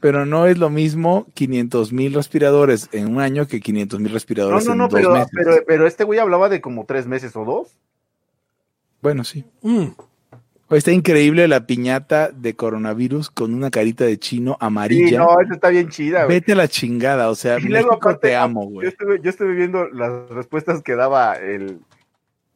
Pero 0.00 0.24
no 0.24 0.46
es 0.46 0.56
lo 0.56 0.70
mismo 0.70 1.26
500 1.34 1.92
mil 1.92 2.14
respiradores 2.14 2.88
en 2.92 3.08
un 3.14 3.20
año 3.20 3.46
que 3.46 3.60
500 3.60 4.00
mil 4.00 4.08
No, 4.10 4.14
respiradores 4.14 4.64
no, 4.66 4.72
en 4.72 4.78
no, 4.78 4.84
dos 4.88 4.94
pero, 4.94 5.12
meses. 5.12 5.30
pero, 5.34 5.56
pero 5.66 5.86
este 5.86 6.04
güey 6.04 6.18
hablaba 6.18 6.48
de 6.48 6.60
como 6.62 6.86
tres 6.86 7.06
meses 7.06 7.36
o 7.36 7.44
dos. 7.44 7.68
Bueno, 9.02 9.24
sí. 9.24 9.44
Mm. 9.62 9.88
Oye, 10.70 10.78
Está 10.78 10.92
increíble 10.92 11.48
la 11.48 11.66
piñata 11.66 12.30
de 12.30 12.54
coronavirus 12.54 13.28
con 13.30 13.52
una 13.54 13.70
carita 13.70 14.04
de 14.04 14.18
chino 14.18 14.52
Sí, 14.52 14.56
amarilla. 14.60 15.18
no, 15.18 15.40
esa 15.40 15.54
está 15.54 15.68
bien 15.68 15.88
chida, 15.88 16.24
güey. 16.24 16.36
Vete 16.38 16.52
a 16.52 16.54
la 16.56 16.68
chingada, 16.68 17.28
o 17.28 17.34
sea, 17.34 17.58
luego, 17.58 17.94
aparte, 17.94 18.28
te 18.28 18.36
amo, 18.36 18.64
Yo 18.64 18.70
güey. 18.70 18.88
estuve, 18.88 19.20
yo 19.20 19.30
estuve 19.30 19.54
viendo 19.54 19.88
las 19.88 20.28
respuestas 20.30 20.80
que 20.82 20.94
daba 20.94 21.34
el, 21.34 21.80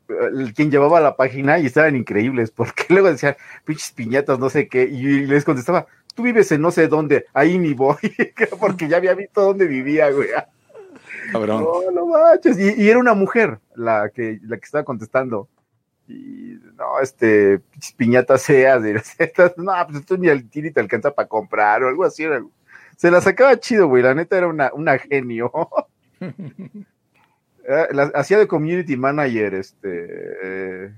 el 0.09 0.55
quien 0.55 0.71
llevaba 0.71 1.01
la 1.01 1.17
página 1.17 1.59
y 1.59 1.67
estaban 1.67 1.97
increíbles, 1.97 2.53
porque 2.53 2.85
luego 2.91 3.11
decían, 3.11 3.35
pinches 3.65 3.91
piñatas, 3.91 4.39
no 4.39 4.49
sé 4.49 4.69
qué, 4.69 4.85
y 4.85 5.27
les 5.27 5.45
contestaba, 5.45 5.87
tú 6.15 6.23
vives 6.23 6.53
en 6.53 6.61
no 6.61 6.71
sé 6.71 6.87
dónde, 6.87 7.27
ahí 7.35 7.59
ni 7.59 7.75
voy, 7.75 7.97
porque 8.61 8.87
ya 8.89 8.99
había 8.99 9.15
visto 9.15 9.41
dónde 9.43 9.67
vivía, 9.67 10.11
güey. 10.11 10.29
Cabrón. 11.33 11.65
No, 11.65 11.91
no 11.91 12.07
manches. 12.07 12.59
Y, 12.61 12.81
y 12.81 12.89
era 12.89 12.99
una 13.01 13.15
mujer 13.15 13.59
la 13.75 14.09
que, 14.15 14.39
la 14.43 14.57
que 14.59 14.65
estaba 14.65 14.85
contestando. 14.85 15.49
Y 16.09 16.59
no, 16.77 17.01
este, 17.03 17.61
piñatas 17.97 18.43
seas, 18.43 18.83
de, 18.83 18.95
no, 19.57 19.73
pues 19.87 20.01
esto 20.01 20.17
ni 20.19 20.29
el 20.29 20.49
tiri 20.51 20.71
te 20.71 20.81
alcanza 20.81 21.15
para 21.15 21.29
comprar 21.29 21.83
o 21.83 21.89
algo 21.89 22.05
así. 22.05 22.23
era- 22.25 22.45
se 22.97 23.11
la 23.11 23.21
sacaba 23.21 23.59
chido, 23.59 23.89
güey. 23.89 24.03
La 24.03 24.15
neta 24.15 24.37
era 24.39 24.47
una, 24.49 24.71
una 24.75 24.99
genio. 24.99 25.51
Eh, 27.67 27.87
la- 27.93 28.13
hacía 28.15 28.39
de 28.39 28.47
community 28.47 28.95
manager, 28.95 29.55
este, 29.55 30.07
eh, 30.43 30.93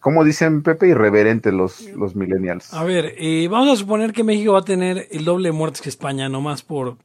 como 0.00 0.24
dicen 0.24 0.64
Pepe, 0.64 0.88
irreverente 0.88 1.52
los, 1.52 1.82
los 1.92 2.16
millennials. 2.16 2.74
A 2.74 2.82
ver, 2.82 3.14
eh, 3.18 3.46
vamos 3.48 3.68
a 3.70 3.76
suponer 3.76 4.12
que 4.12 4.24
México 4.24 4.54
va 4.54 4.58
a 4.60 4.64
tener 4.64 5.06
el 5.12 5.24
doble 5.24 5.50
de 5.50 5.52
muertes 5.52 5.80
que 5.80 5.88
España, 5.88 6.28
nomás 6.28 6.62
por... 6.62 6.96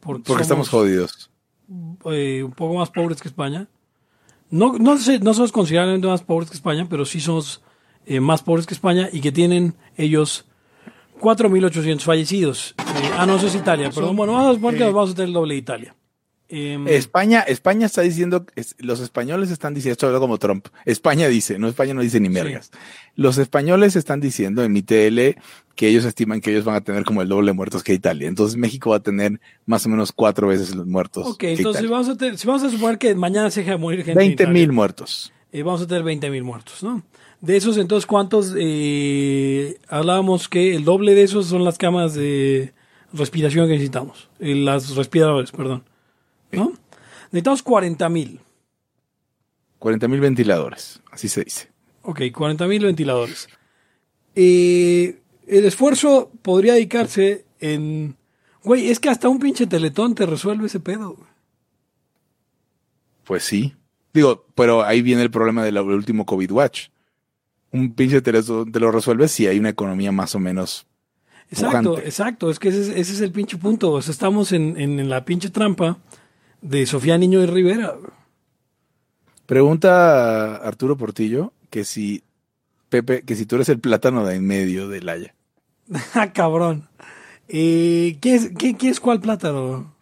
por 0.00 0.24
Porque 0.24 0.42
estamos 0.42 0.68
jodidos. 0.68 1.30
eh, 2.10 2.42
un 2.42 2.50
poco 2.50 2.74
más 2.74 2.90
pobres 2.90 3.22
que 3.22 3.28
España. 3.28 3.68
No, 4.50 4.74
no, 4.78 4.96
sé, 4.98 5.18
no 5.18 5.34
somos 5.34 5.52
considerablemente 5.52 6.06
más 6.06 6.22
pobres 6.22 6.50
que 6.50 6.56
España, 6.56 6.86
pero 6.88 7.04
sí 7.04 7.20
somos 7.20 7.62
eh, 8.06 8.20
más 8.20 8.42
pobres 8.42 8.66
que 8.66 8.74
España 8.74 9.08
y 9.12 9.20
que 9.20 9.32
tienen 9.32 9.74
ellos 9.96 10.46
4.800 11.20 12.00
fallecidos. 12.00 12.74
Eh, 12.78 13.10
ah, 13.16 13.26
no, 13.26 13.36
eso 13.36 13.48
es 13.48 13.54
Italia, 13.54 13.90
perdón. 13.90 14.16
Bueno, 14.16 14.34
vamos 14.34 14.50
a 14.50 14.54
suponer 14.54 14.78
que 14.78 14.84
vamos 14.84 15.10
a 15.10 15.14
tener 15.14 15.28
el 15.28 15.34
doble 15.34 15.54
de 15.54 15.60
Italia. 15.60 15.94
Em, 16.48 16.86
España, 16.86 17.40
España 17.40 17.86
está 17.86 18.02
diciendo, 18.02 18.46
es- 18.54 18.76
los 18.78 19.00
españoles 19.00 19.50
están 19.50 19.74
diciendo, 19.74 19.92
esto 19.94 20.06
habla 20.06 20.20
como 20.20 20.38
Trump. 20.38 20.68
España 20.84 21.26
dice, 21.28 21.58
no 21.58 21.66
España 21.68 21.92
no 21.94 22.02
dice 22.02 22.20
ni 22.20 22.28
mergas. 22.28 22.70
Los 23.16 23.38
españoles 23.38 23.96
están 23.96 24.20
diciendo 24.20 24.62
en 24.62 24.72
mi 24.72 24.82
TL 24.82 25.36
que 25.74 25.88
ellos 25.88 26.04
estiman 26.04 26.40
que 26.40 26.50
ellos 26.52 26.64
van 26.64 26.76
a 26.76 26.80
tener 26.82 27.04
como 27.04 27.20
el 27.22 27.28
doble 27.28 27.48
de 27.50 27.54
muertos 27.54 27.82
que 27.82 27.92
Italia. 27.94 28.28
Entonces 28.28 28.56
México 28.56 28.90
va 28.90 28.96
a 28.96 29.02
tener 29.02 29.40
más 29.66 29.84
o 29.86 29.88
menos 29.88 30.12
cuatro 30.12 30.46
veces 30.48 30.74
los 30.74 30.86
muertos. 30.86 31.26
ok, 31.26 31.36
que 31.36 31.50
entonces 31.54 31.82
Italia. 31.82 31.90
vamos 31.90 32.08
a, 32.10 32.16
tener- 32.16 32.38
si 32.38 32.46
vamos 32.46 32.62
a 32.62 32.70
suponer 32.70 32.98
que 32.98 33.14
mañana 33.16 33.50
se 33.50 33.60
deja 33.60 33.72
de 33.72 33.78
morir 33.78 33.98
gente. 34.04 34.12
en 34.12 34.18
20 34.18 34.42
Italia, 34.44 34.52
mil 34.60 34.72
muertos. 34.72 35.32
eh, 35.52 35.62
vamos 35.64 35.82
a 35.82 35.86
tener 35.88 36.04
20 36.04 36.30
mil 36.30 36.44
muertos, 36.44 36.82
¿no? 36.82 37.02
De 37.40 37.56
esos, 37.56 37.76
entonces, 37.76 38.06
¿cuántos? 38.06 38.54
eh, 38.56 39.78
hablábamos 39.88 40.48
que 40.48 40.74
el 40.76 40.84
doble 40.84 41.14
de 41.14 41.22
esos 41.24 41.46
son 41.46 41.64
las 41.64 41.76
camas 41.78 42.14
de 42.14 42.72
respiración 43.12 43.66
que 43.66 43.72
necesitamos. 43.72 44.28
Eh, 44.38 44.54
las 44.54 44.94
respiradores, 44.94 45.50
perdón. 45.52 45.82
¿No? 46.56 46.72
Necesitamos 47.32 47.62
40 47.62 48.08
mil. 48.08 48.40
40 49.78 50.08
mil 50.08 50.20
ventiladores, 50.20 51.00
así 51.12 51.28
se 51.28 51.44
dice. 51.44 51.68
Ok, 52.02 52.20
40 52.32 52.66
mil 52.66 52.84
ventiladores. 52.84 53.48
Eh, 54.34 55.20
el 55.46 55.64
esfuerzo 55.64 56.30
podría 56.42 56.74
dedicarse 56.74 57.44
en... 57.60 58.16
Güey, 58.64 58.90
es 58.90 58.98
que 59.00 59.08
hasta 59.08 59.28
un 59.28 59.38
pinche 59.38 59.66
teletón 59.66 60.14
te 60.14 60.26
resuelve 60.26 60.66
ese 60.66 60.80
pedo. 60.80 61.16
Pues 63.24 63.44
sí. 63.44 63.74
Digo, 64.12 64.46
pero 64.54 64.82
ahí 64.84 65.02
viene 65.02 65.22
el 65.22 65.30
problema 65.30 65.62
del 65.64 65.78
último 65.78 66.24
COVID 66.26 66.50
Watch. 66.52 66.88
Un 67.70 67.92
pinche 67.94 68.20
te 68.22 68.32
lo, 68.32 68.64
te 68.66 68.80
lo 68.80 68.90
resuelves 68.90 69.32
si 69.32 69.46
hay 69.46 69.58
una 69.58 69.68
economía 69.70 70.12
más 70.12 70.34
o 70.34 70.38
menos 70.38 70.86
Exacto, 71.50 71.90
Pujante. 71.90 72.08
exacto. 72.08 72.50
Es 72.50 72.58
que 72.58 72.68
ese, 72.70 72.80
es- 72.80 72.88
ese 72.88 73.12
es 73.12 73.20
el 73.20 73.30
pinche 73.32 73.56
punto. 73.56 73.92
O 73.92 74.02
sea, 74.02 74.10
estamos 74.12 74.52
en, 74.52 74.76
en- 74.80 74.98
en 74.98 75.08
la 75.08 75.24
pinche 75.24 75.50
trampa 75.50 75.98
de 76.60 76.86
Sofía 76.86 77.18
Niño 77.18 77.42
y 77.42 77.46
Rivera. 77.46 77.94
Pregunta 79.46 80.56
a 80.56 80.56
Arturo 80.56 80.96
Portillo 80.96 81.52
que 81.70 81.84
si 81.84 82.22
Pepe, 82.88 83.22
que 83.22 83.36
si 83.36 83.46
tú 83.46 83.56
eres 83.56 83.68
el 83.68 83.80
plátano 83.80 84.24
de 84.24 84.36
en 84.36 84.46
medio 84.46 84.88
del 84.88 85.08
Haya. 85.08 85.34
ah, 86.14 86.32
cabrón. 86.32 86.88
Eh, 87.48 88.18
¿qué, 88.20 88.34
es, 88.34 88.50
qué, 88.58 88.76
qué 88.76 88.88
es 88.88 89.00
cuál 89.00 89.20
plátano? 89.20 89.94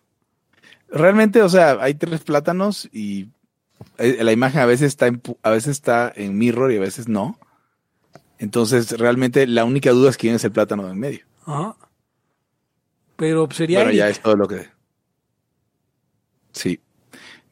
Realmente, 0.89 1.43
o 1.43 1.49
sea, 1.49 1.79
hay 1.81 1.95
tres 1.95 2.21
plátanos 2.23 2.89
y 2.93 3.29
eh, 3.99 4.23
la 4.23 4.33
imagen 4.33 4.61
a 4.61 4.67
veces 4.67 4.89
está 4.89 5.07
en, 5.07 5.21
a 5.43 5.51
veces 5.51 5.73
está 5.73 6.13
en 6.15 6.39
mirror 6.39 6.73
y 6.73 6.77
a 6.77 6.81
veces 6.81 7.09
no. 7.09 7.39
Entonces, 8.39 8.99
realmente 8.99 9.47
la 9.47 9.65
única 9.65 9.91
duda 9.91 10.11
es 10.11 10.17
quién 10.17 10.35
es 10.35 10.45
el 10.45 10.53
plátano 10.53 10.85
de 10.85 10.93
en 10.93 10.99
medio. 10.99 11.25
Ajá. 11.47 11.77
Pero 13.17 13.49
sería 13.51 13.81
Bueno, 13.81 13.93
ya 13.93 14.09
es 14.09 14.21
todo 14.21 14.37
lo 14.37 14.49
que. 14.49 14.69
Sí. 16.55 16.81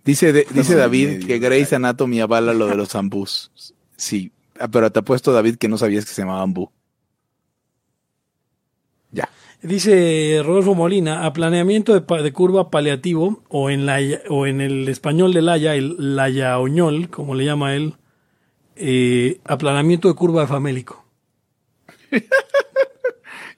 Dice, 0.05 0.33
de- 0.33 0.47
dice 0.53 0.75
David 0.75 1.09
medio, 1.09 1.27
que 1.27 1.39
Grey's 1.39 1.73
Anatomy 1.73 2.21
avala 2.21 2.55
lo 2.55 2.67
de 2.67 2.75
los 2.75 2.95
ambús. 2.97 3.53
Sí. 3.97 4.33
Ah, 4.59 4.69
Pero 4.69 4.91
te 4.91 5.01
apuesto, 5.01 5.33
David, 5.33 5.57
que 5.57 5.69
no 5.69 5.77
sabías 5.79 6.05
que 6.05 6.13
se 6.13 6.23
llamaba 6.23 6.43
ambú. 6.43 6.71
Ya. 9.11 9.29
Dice 9.61 10.41
Rodolfo 10.45 10.75
Molina, 10.75 11.25
a 11.27 11.33
planeamiento 11.33 11.99
de, 12.01 12.33
curva 12.33 12.71
paliativo, 12.71 13.43
o 13.49 13.71
en, 13.71 13.87
la, 13.87 13.99
o 14.29 14.47
en 14.47 14.61
el 14.61 14.89
español 14.89 15.33
de 15.35 15.43
Laya, 15.43 15.75
el 15.77 16.17
Layaoñol, 16.17 17.11
como 17.11 17.35
le 17.35 17.45
llama 17.45 17.75
él, 17.77 17.95
eh, 18.75 19.41
aplanamiento 19.45 20.09
de 20.09 20.15
curva 20.15 20.47
famélico. 20.47 21.05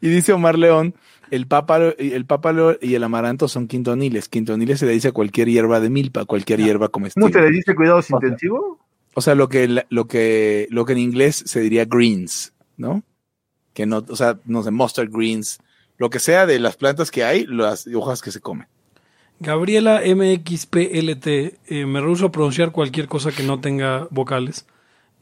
Y 0.01 0.09
dice 0.09 0.35
Omar 0.35 0.59
León, 0.59 0.95
el 1.31 1.47
pápalo, 1.47 1.95
el 1.99 2.27
pápalo 2.27 2.77
y 2.81 2.95
el 2.95 3.05
amaranto 3.05 3.49
son 3.49 3.67
quintoniles. 3.67 4.29
Quintoniles 4.29 4.81
se 4.81 4.87
le 4.87 4.93
dice 4.93 5.09
a 5.09 5.13
cualquier 5.13 5.49
hierba 5.49 5.81
de 5.81 5.91
milpa, 5.91 6.25
cualquier 6.25 6.61
hierba 6.61 6.89
¿Cómo 6.89 7.05
comestible. 7.05 7.33
se 7.33 7.41
le 7.41 7.51
dice 7.51 7.75
cuidados 7.75 8.11
intensivos? 8.11 8.79
O 9.15 9.21
sea, 9.21 9.35
lo 9.35 9.49
que, 9.49 9.85
lo 9.89 10.07
que, 10.07 10.67
lo 10.71 10.85
que 10.85 10.93
en 10.93 10.99
inglés 10.99 11.43
se 11.47 11.61
diría 11.61 11.85
greens, 11.85 12.53
¿no? 12.77 13.03
Que 13.73 13.87
no, 13.87 14.05
o 14.09 14.17
sea, 14.17 14.39
no 14.45 14.63
sé, 14.63 14.71
mustard 14.71 15.09
greens, 15.11 15.59
lo 15.99 16.11
que 16.11 16.19
sea 16.19 16.47
de 16.47 16.59
las 16.59 16.77
plantas 16.77 17.11
que 17.11 17.25
hay, 17.25 17.47
las 17.47 17.87
hojas 17.87 18.21
que 18.23 18.33
se 18.33 18.41
comen. 18.41 18.67
Gabriela 19.41 20.03
MXPLT, 20.05 21.27
eh, 21.27 21.87
me 21.87 22.01
rehuso 22.01 22.27
a 22.27 22.33
pronunciar 22.33 22.73
cualquier 22.73 23.09
cosa 23.09 23.31
que 23.33 23.43
no 23.43 23.61
tenga 23.61 24.09
vocales. 24.11 24.67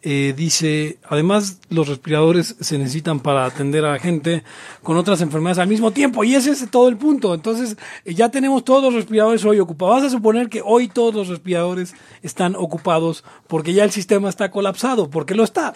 Eh, 0.05 0.35
dice, 0.37 0.99
además 1.09 1.61
los 1.69 1.87
respiradores 1.87 2.57
se 2.61 2.77
necesitan 2.77 3.21
para 3.21 3.45
atender 3.45 3.85
a 3.85 3.93
la 3.93 3.99
gente 4.01 4.43
con 4.83 4.97
otras 4.97 5.21
enfermedades 5.21 5.59
al 5.59 5.69
mismo 5.69 5.93
tiempo 5.93 6.25
y 6.25 6.35
ese 6.35 6.51
es 6.51 6.69
todo 6.71 6.89
el 6.89 6.97
punto. 6.97 7.35
Entonces 7.35 7.77
eh, 8.05 8.15
ya 8.15 8.29
tenemos 8.29 8.65
todos 8.65 8.83
los 8.83 8.95
respiradores 8.95 9.45
hoy 9.45 9.61
ocupados. 9.61 10.03
Vas 10.03 10.05
a 10.07 10.17
suponer 10.17 10.49
que 10.49 10.61
hoy 10.65 10.89
todos 10.89 11.15
los 11.15 11.29
respiradores 11.29 11.95
están 12.23 12.57
ocupados 12.57 13.23
porque 13.47 13.75
ya 13.75 13.85
el 13.85 13.93
sistema 13.93 14.29
está 14.29 14.51
colapsado, 14.51 15.09
porque 15.09 15.37
lo 15.37 15.45
está. 15.45 15.73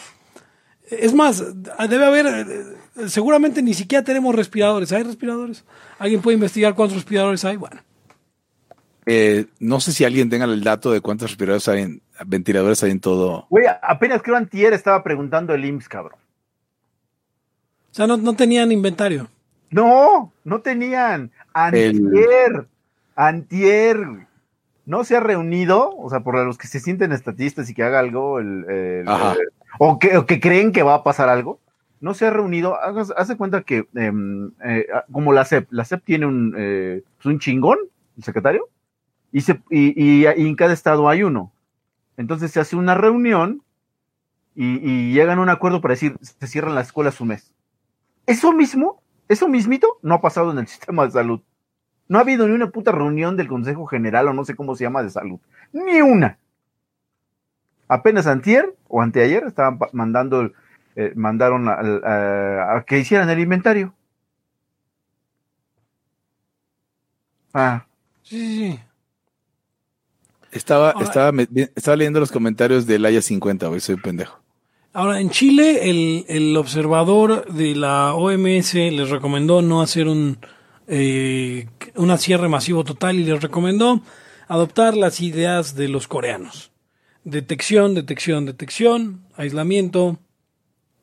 Es 0.91 1.15
más, 1.15 1.45
debe 1.89 2.05
haber, 2.05 2.27
eh, 2.27 3.09
seguramente 3.09 3.63
ni 3.63 3.75
siquiera 3.75 4.05
tenemos 4.05 4.35
respiradores. 4.35 4.91
¿Hay 4.91 5.05
respiradores? 5.05 5.65
¿Alguien 6.01 6.21
puede 6.21 6.35
investigar 6.35 6.75
cuántos 6.75 6.97
respiradores 6.97 7.45
hay? 7.45 7.57
Bueno. 7.57 7.81
Eh, 9.09 9.47
no 9.61 9.79
sé 9.79 9.93
si 9.93 10.05
alguien 10.05 10.31
tenga 10.31 10.47
el 10.47 10.65
dato 10.65 10.91
de 10.91 11.01
cuántos 11.01 11.31
respiradores 11.31 11.69
hay 11.69 11.83
en, 11.83 12.03
ventiladores 12.25 12.83
hay 12.83 12.93
en 12.93 13.01
todo. 13.01 13.47
Güey, 13.51 13.67
apenas 13.83 14.23
creo 14.23 14.37
antier 14.37 14.73
estaba 14.73 15.03
preguntando 15.03 15.55
el 15.55 15.65
IMSS, 15.65 15.89
cabrón. 15.89 16.19
O 17.91 17.95
sea, 17.97 18.07
no, 18.07 18.17
no 18.17 18.35
tenían 18.35 18.73
inventario. 18.73 19.29
No, 19.71 20.33
no 20.45 20.61
tenían. 20.61 21.31
Antier. 21.53 22.67
Antier. 23.15 23.99
No 24.85 25.03
se 25.05 25.17
ha 25.17 25.21
reunido, 25.21 25.91
o 25.97 26.09
sea, 26.11 26.21
por 26.21 26.37
los 26.45 26.59
que 26.59 26.69
se 26.69 26.79
sienten 26.79 27.13
estatistas 27.13 27.69
y 27.69 27.75
que 27.75 27.83
haga 27.83 27.99
algo, 27.99 28.39
el, 28.39 28.65
el- 28.71 29.09
Ajá. 29.09 29.33
el- 29.33 29.49
o, 29.79 29.99
que, 29.99 30.17
o 30.17 30.27
que 30.27 30.39
creen 30.41 30.73
que 30.73 30.83
va 30.85 30.95
a 30.95 31.03
pasar 31.03 31.29
algo, 31.29 31.59
no 32.01 32.15
se 32.15 32.27
ha 32.27 32.31
reunido. 32.31 32.77
Hagas- 32.81 33.13
Hace 33.17 33.37
cuenta 33.37 33.63
que, 33.63 33.89
em, 33.95 34.53
eh, 34.65 34.87
como 35.11 35.33
la 35.33 35.45
CEP, 35.45 35.67
la 35.73 35.85
CEP 35.85 36.05
tiene 36.05 36.27
un, 36.27 36.55
eh, 36.57 37.03
pues 37.17 37.27
un 37.27 37.41
chingón, 37.41 37.79
el 38.17 38.23
secretario, 38.23 38.69
y, 39.33 39.41
se, 39.41 39.61
y, 39.71 39.93
y- 40.01 40.27
y 40.27 40.47
en 40.47 40.55
cada 40.55 40.73
estado 40.73 41.09
hay 41.09 41.25
uno. 41.25 41.51
Entonces 42.17 42.51
se 42.51 42.61
hace 42.61 42.77
una 42.77 42.95
reunión 42.95 43.63
y, 44.55 45.13
llegan 45.13 45.39
a 45.39 45.43
un 45.43 45.51
acuerdo 45.51 45.81
para 45.81 45.93
decir, 45.93 46.17
se 46.21 46.47
cierran 46.47 46.75
las 46.75 46.87
escuelas 46.87 47.21
un 47.21 47.29
mes. 47.29 47.55
Eso 48.27 48.53
mismo, 48.53 49.03
eso 49.29 49.49
mismito, 49.49 49.99
no 50.03 50.15
ha 50.15 50.21
pasado 50.21 50.51
en 50.51 50.59
el 50.59 50.67
sistema 50.69 51.05
de 51.05 51.13
salud. 51.13 51.41
No 52.09 52.19
ha 52.19 52.23
habido 52.23 52.47
ni 52.47 52.55
una 52.55 52.71
puta 52.71 52.93
reunión 52.93 53.37
del 53.37 53.49
Consejo 53.49 53.87
General 53.87 54.29
o 54.29 54.33
no 54.33 54.45
sé 54.45 54.55
cómo 54.55 54.77
se 54.77 54.85
llama 54.85 55.03
de 55.03 55.11
salud. 55.11 55.41
Ni 55.73 56.01
una. 56.01 56.39
Apenas 57.89 58.27
antier 58.27 58.75
o 58.89 59.03
anteayer 59.03 59.45
estaban 59.45 59.79
mandando, 59.93 60.51
eh, 60.97 61.13
mandaron 61.15 61.69
a 61.69 62.85
que 62.87 62.99
hicieran 62.99 63.29
el 63.31 63.41
inventario. 63.41 63.95
Ah, 67.53 67.87
Sí, 68.27 68.39
sí, 68.41 68.73
sí. 68.73 68.81
Estaba, 70.57 70.91
Ahora- 70.91 71.05
estaba, 71.07 71.33
estaba 71.75 71.97
leyendo 71.97 72.21
los 72.21 72.33
comentarios 72.33 72.87
del 72.87 73.05
Haya 73.05 73.23
50, 73.23 73.69
güey, 73.69 73.81
soy 73.81 73.97
pendejo. 73.97 74.41
Ahora, 74.93 75.21
en 75.21 75.29
Chile, 75.31 75.91
el, 75.91 76.25
el 76.29 76.57
observador 76.57 77.47
de 77.53 77.77
la 77.77 78.15
OMS 78.15 78.75
les 78.75 79.11
recomendó 79.11 79.61
no 79.61 79.83
hacer 79.83 80.09
un, 80.09 80.39
eh, 80.89 81.69
un 81.97 82.17
cierre 82.19 82.49
masivo 82.49 82.83
total 82.83 83.17
y 83.17 83.25
les 83.25 83.43
recomendó 83.43 84.01
adoptar 84.49 84.97
las 84.97 85.21
ideas 85.21 85.75
de 85.75 85.89
los 85.89 86.09
coreanos. 86.09 86.71
Detección, 87.25 87.95
detección, 87.95 88.47
detección, 88.47 89.21
aislamiento 89.37 90.19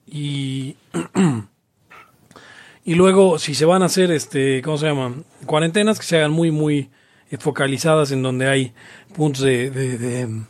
y, 0.08 0.76
y 2.86 2.96
luego 2.96 3.38
si 3.38 3.54
se 3.54 3.66
van 3.66 3.84
a 3.84 3.86
hacer, 3.86 4.12
este, 4.12 4.62
¿cómo 4.64 4.78
se 4.78 4.88
llama? 4.88 5.14
Cuarentenas 5.46 6.00
que 6.00 6.06
se 6.06 6.18
hagan 6.18 6.32
muy, 6.32 6.50
muy 6.50 6.90
focalizadas 7.38 8.12
en 8.12 8.22
donde 8.24 8.48
hay 8.48 8.74
puntos 9.16 9.44
de, 9.44 9.70
de, 9.72 9.98
de, 9.98 10.42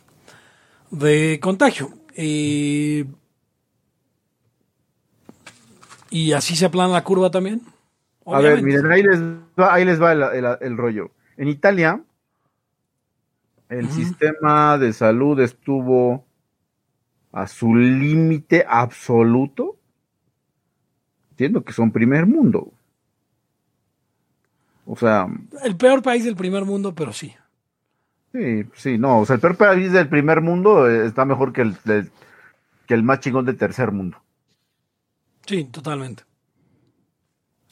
de 0.91 1.39
contagio. 1.39 1.91
Eh, 2.15 3.05
y 6.09 6.33
así 6.33 6.55
se 6.55 6.65
aplana 6.65 6.93
la 6.93 7.03
curva 7.03 7.31
también. 7.31 7.61
A 8.25 8.39
ver, 8.39 8.61
miren, 8.63 8.91
ahí 8.91 9.03
les 9.03 9.19
va, 9.59 9.73
ahí 9.73 9.85
les 9.85 10.01
va 10.01 10.11
el, 10.13 10.21
el- 10.23 10.57
el 10.61 10.77
rollo. 10.77 11.11
En 11.37 11.47
Italia, 11.47 12.01
el 13.69 13.89
sistema 13.89 14.77
de 14.77 14.93
salud 14.93 15.39
estuvo 15.39 16.23
a 17.31 17.47
su 17.47 17.73
límite 17.75 18.65
absoluto. 18.67 19.77
Entiendo 21.31 21.63
que 21.63 21.73
son 21.73 21.91
primer 21.91 22.27
mundo. 22.27 22.72
O 24.85 24.95
sea, 24.95 25.27
El 25.63 25.77
peor 25.77 26.01
país 26.01 26.25
del 26.25 26.35
primer 26.35 26.65
mundo, 26.65 26.93
pero 26.93 27.13
sí. 27.13 27.33
sí, 28.33 28.65
sí, 28.75 28.97
no. 28.97 29.19
O 29.19 29.25
sea, 29.25 29.35
el 29.35 29.41
peor 29.41 29.55
país 29.57 29.91
del 29.91 30.09
primer 30.09 30.41
mundo 30.41 30.89
eh, 30.89 31.05
está 31.05 31.25
mejor 31.25 31.53
que 31.53 31.61
el, 31.61 31.77
que 32.87 32.93
el 32.93 33.03
más 33.03 33.19
chingón 33.21 33.45
del 33.45 33.57
tercer 33.57 33.91
mundo. 33.91 34.17
Sí, 35.45 35.65
totalmente. 35.65 36.23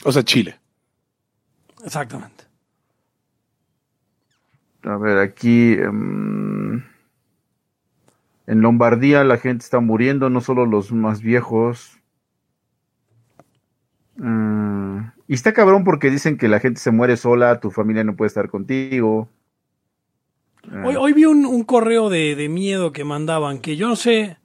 O 0.04 0.12
sea, 0.12 0.24
Chile. 0.24 0.60
Exactamente. 1.84 2.46
A 4.84 4.98
ver, 4.98 5.20
aquí 5.20 5.74
em, 5.74 6.84
en 8.48 8.62
Lombardía 8.62 9.24
la 9.24 9.38
gente 9.38 9.64
está 9.64 9.80
muriendo, 9.80 10.30
no 10.30 10.42
solo 10.42 10.66
los 10.66 10.92
más 10.92 11.22
viejos. 11.22 11.98
Mm, 14.16 15.00
y 15.32 15.36
está 15.36 15.54
cabrón 15.54 15.86
porque 15.86 16.10
dicen 16.10 16.38
que 16.38 16.50
la 16.50 16.60
gente 16.60 16.82
se 16.82 16.92
muere 16.92 17.16
sola, 17.16 17.62
tu 17.62 17.72
familia 17.72 18.04
no 18.04 18.18
puede 18.18 18.28
estar 18.28 18.50
contigo. 18.50 19.30
Eh, 20.70 20.98
Hoy, 20.98 21.14
vi 21.14 21.24
un, 21.24 21.64
correo 21.64 22.10
de, 22.10 22.50
miedo 22.50 22.92
que 22.92 23.06
mandaban, 23.06 23.60
que 23.60 23.78
yo 23.78 23.88
no 23.88 23.96
sé, 23.96 24.36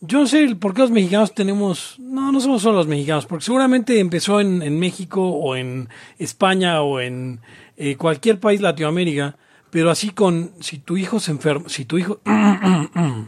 yo 0.00 0.20
no 0.20 0.28
sé 0.28 0.54
por 0.54 0.74
qué 0.74 0.82
los 0.82 0.92
mexicanos 0.92 1.34
tenemos, 1.34 1.96
no, 1.98 2.30
no 2.30 2.40
somos 2.40 2.62
solo 2.62 2.76
los 2.76 2.86
mexicanos, 2.86 3.26
porque 3.26 3.44
seguramente 3.44 3.98
empezó 3.98 4.40
en, 4.40 4.78
México 4.78 5.28
o 5.28 5.56
en 5.56 5.88
España 6.20 6.82
o 6.82 7.00
en 7.00 7.40
eh, 7.76 7.96
cualquier 7.96 8.38
país 8.38 8.60
Latinoamérica, 8.60 9.36
pero 9.70 9.90
así 9.90 10.10
con, 10.10 10.52
si 10.60 10.78
tu 10.78 10.96
hijo 10.96 11.18
se 11.18 11.32
enferma, 11.32 11.68
si 11.68 11.84
tu 11.84 11.98
hijo, 11.98 12.20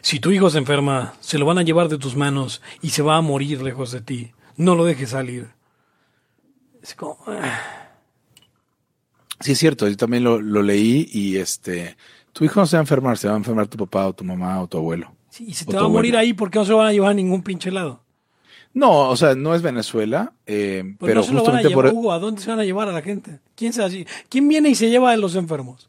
si 0.00 0.18
tu 0.18 0.32
hijo 0.32 0.50
se 0.50 0.58
enferma, 0.58 1.14
se 1.20 1.38
lo 1.38 1.46
van 1.46 1.58
a 1.58 1.62
llevar 1.62 1.88
de 1.88 1.98
tus 1.98 2.16
manos 2.16 2.60
y 2.82 2.90
se 2.90 3.02
va 3.02 3.16
a 3.16 3.20
morir 3.20 3.62
lejos 3.62 3.92
de 3.92 4.00
ti, 4.00 4.32
no 4.58 4.74
lo 4.74 4.84
dejes 4.84 5.10
salir. 5.10 5.48
Es 6.82 6.94
como, 6.94 7.16
ah. 7.26 7.58
Sí, 9.40 9.52
es 9.52 9.58
cierto, 9.58 9.88
yo 9.88 9.96
también 9.96 10.24
lo, 10.24 10.40
lo 10.40 10.62
leí 10.62 11.08
y 11.12 11.36
este, 11.36 11.96
tu 12.32 12.44
hijo 12.44 12.60
no 12.60 12.66
se 12.66 12.76
va 12.76 12.80
a 12.80 12.82
enfermar, 12.82 13.16
se 13.16 13.28
va 13.28 13.34
a 13.34 13.38
enfermar 13.38 13.68
tu 13.68 13.78
papá 13.78 14.06
o 14.08 14.12
tu 14.12 14.24
mamá 14.24 14.60
o 14.60 14.66
tu 14.66 14.78
abuelo. 14.78 15.12
Sí, 15.30 15.44
y 15.48 15.54
se 15.54 15.64
te 15.64 15.76
va 15.76 15.84
a 15.84 15.88
morir 15.88 16.16
ahí 16.16 16.34
porque 16.34 16.58
no 16.58 16.64
se 16.64 16.72
lo 16.72 16.78
van 16.78 16.88
a 16.88 16.92
llevar 16.92 17.12
a 17.12 17.14
ningún 17.14 17.42
pinche 17.42 17.70
lado. 17.70 18.02
No, 18.74 19.08
o 19.08 19.16
sea, 19.16 19.34
no 19.34 19.54
es 19.54 19.62
Venezuela, 19.62 20.32
eh, 20.46 20.82
Pues 20.98 21.10
pero 21.10 21.20
no 21.20 21.26
se 21.26 21.32
lo 21.32 21.38
van 21.38 21.38
a 21.38 21.44
justamente 21.44 21.68
llevar, 21.68 21.86
por... 21.86 21.94
Hugo, 21.94 22.12
¿a 22.12 22.18
dónde 22.18 22.42
se 22.42 22.50
van 22.50 22.60
a 22.60 22.64
llevar 22.64 22.88
a 22.88 22.92
la 22.92 23.02
gente? 23.02 23.40
¿Quién 23.54 23.72
se? 23.72 24.06
¿Quién 24.28 24.48
viene 24.48 24.68
y 24.68 24.74
se 24.74 24.90
lleva 24.90 25.12
a 25.12 25.16
los 25.16 25.36
enfermos? 25.36 25.88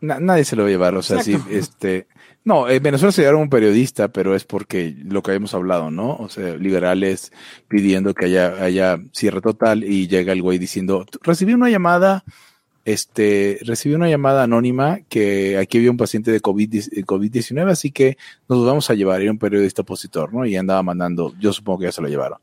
Na- 0.00 0.20
nadie 0.20 0.44
se 0.44 0.56
lo 0.56 0.62
va 0.62 0.68
a 0.68 0.72
llevar, 0.72 0.94
o 0.96 1.02
sea, 1.02 1.22
sí, 1.22 1.36
este, 1.50 2.06
no, 2.42 2.68
en 2.68 2.82
Venezuela 2.82 3.12
se 3.12 3.20
llevaron 3.20 3.42
un 3.42 3.50
periodista, 3.50 4.08
pero 4.08 4.34
es 4.34 4.44
porque 4.44 4.96
lo 5.04 5.22
que 5.22 5.32
habíamos 5.32 5.52
hablado, 5.52 5.90
¿no? 5.90 6.16
O 6.16 6.28
sea, 6.30 6.56
liberales 6.56 7.32
pidiendo 7.68 8.14
que 8.14 8.26
haya, 8.26 8.62
haya 8.64 8.98
cierre 9.12 9.42
total 9.42 9.84
y 9.84 10.08
llega 10.08 10.32
el 10.32 10.40
güey 10.40 10.58
diciendo, 10.58 11.04
recibí 11.22 11.52
una 11.52 11.68
llamada, 11.68 12.24
este, 12.86 13.58
recibí 13.62 13.94
una 13.94 14.08
llamada 14.08 14.44
anónima 14.44 15.00
que 15.10 15.58
aquí 15.58 15.78
había 15.78 15.90
un 15.90 15.98
paciente 15.98 16.32
de 16.32 16.40
COVID, 16.40 16.74
eh, 16.74 17.04
COVID-19, 17.04 17.70
así 17.70 17.90
que 17.90 18.16
nos 18.48 18.64
vamos 18.64 18.88
a 18.88 18.94
llevar, 18.94 19.20
era 19.20 19.30
un 19.30 19.38
periodista 19.38 19.82
opositor, 19.82 20.32
¿no? 20.32 20.46
Y 20.46 20.56
andaba 20.56 20.82
mandando, 20.82 21.34
yo 21.38 21.52
supongo 21.52 21.80
que 21.80 21.84
ya 21.86 21.92
se 21.92 22.00
lo 22.00 22.08
llevaron. 22.08 22.38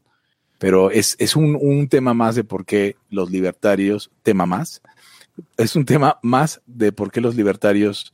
Pero 0.60 0.92
es, 0.92 1.16
es 1.20 1.36
un, 1.36 1.58
un 1.60 1.88
tema 1.88 2.14
más 2.14 2.36
de 2.36 2.44
por 2.44 2.66
qué 2.66 2.98
los 3.10 3.32
libertarios, 3.32 4.12
tema 4.22 4.46
más, 4.46 4.82
es 5.58 5.76
un 5.76 5.86
tema 5.86 6.20
más 6.22 6.62
de 6.68 6.92
por 6.92 7.12
qué 7.12 7.20
los 7.20 7.36
libertarios 7.36 8.14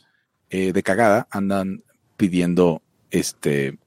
eh, 0.54 0.72
de 0.72 0.84
cagada 0.84 1.28
andan 1.32 1.82
pidiendo 2.18 2.82
este 3.12 3.78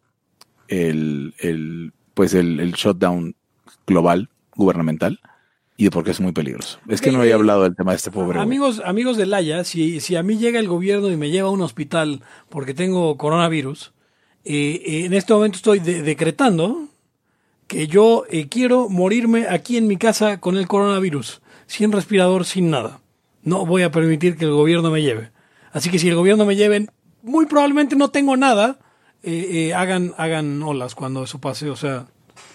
el, 0.69 1.35
el 1.39 1.93
pues 2.15 2.35
el, 2.35 2.61
el 2.61 2.73
shutdown 2.73 3.35
global 3.87 4.29
gubernamental 4.55 5.21
y 5.77 5.85
de 5.85 5.91
por 5.91 6.03
qué 6.05 6.11
es 6.11 6.21
muy 6.21 6.33
peligroso. 6.33 6.79
Es 6.89 7.01
que 7.03 7.13
no 7.13 7.21
había 7.21 7.35
hablado 7.35 7.63
del 7.65 7.77
tema 7.77 7.93
de 7.93 7.97
este 7.99 8.11
pobre 8.11 8.39
güey. 8.39 8.43
amigos, 8.43 8.81
amigos 8.85 9.17
de 9.19 9.27
Laya, 9.27 9.63
si, 9.65 10.01
si 10.01 10.17
a 10.17 10.23
mí 10.23 10.39
llega 10.39 10.59
el 10.59 10.69
gobierno 10.69 11.11
y 11.11 11.17
me 11.17 11.31
lleva 11.31 11.49
a 11.49 11.53
un 11.53 11.61
hospital 11.61 12.23
porque 12.49 12.73
tengo 12.73 13.17
coronavirus, 13.19 13.93
eh, 14.45 14.83
eh, 14.87 15.05
en 15.05 15.13
este 15.13 15.35
momento 15.35 15.57
estoy 15.57 15.79
de- 15.81 16.03
decretando 16.03 16.89
que 17.67 17.87
yo 17.89 18.25
eh, 18.31 18.49
quiero 18.49 18.89
morirme 18.89 19.47
aquí 19.49 19.77
en 19.77 19.87
mi 19.87 19.99
casa 19.99 20.41
con 20.41 20.57
el 20.57 20.67
coronavirus, 20.67 21.43
sin 21.67 21.93
respirador, 21.93 22.47
sin 22.47 22.71
nada. 22.71 23.01
No 23.43 23.67
voy 23.67 23.83
a 23.83 23.91
permitir 23.91 24.37
que 24.39 24.47
el 24.47 24.53
gobierno 24.53 24.91
me 24.91 25.03
lleve. 25.03 25.31
Así 25.73 25.91
que 25.91 25.99
si 25.99 26.09
el 26.09 26.15
gobierno 26.15 26.45
me 26.47 26.57
lleve, 26.57 26.87
muy 27.23 27.47
probablemente 27.47 27.97
no 27.97 28.11
tengo 28.11 28.37
nada. 28.37 28.79
eh, 29.23 29.69
eh, 29.69 29.75
hagan, 29.75 30.15
hagan 30.19 30.63
olas 30.63 30.95
cuando 30.95 31.25
eso 31.25 31.41
pase, 31.41 31.69
o 31.71 31.77
sea, 31.77 32.07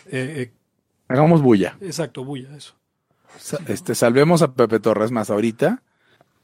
eh, 0.09 0.51
Hagamos 1.09 1.41
bulla. 1.41 1.75
eh, 1.81 1.87
exacto, 1.87 2.23
bulla, 2.23 2.55
eso. 2.55 2.73
Sa- 3.37 3.59
Este, 3.67 3.95
salvemos 3.95 4.41
a 4.41 4.53
Pepe 4.53 4.79
Torres 4.79 5.11
más 5.11 5.29
ahorita. 5.29 5.83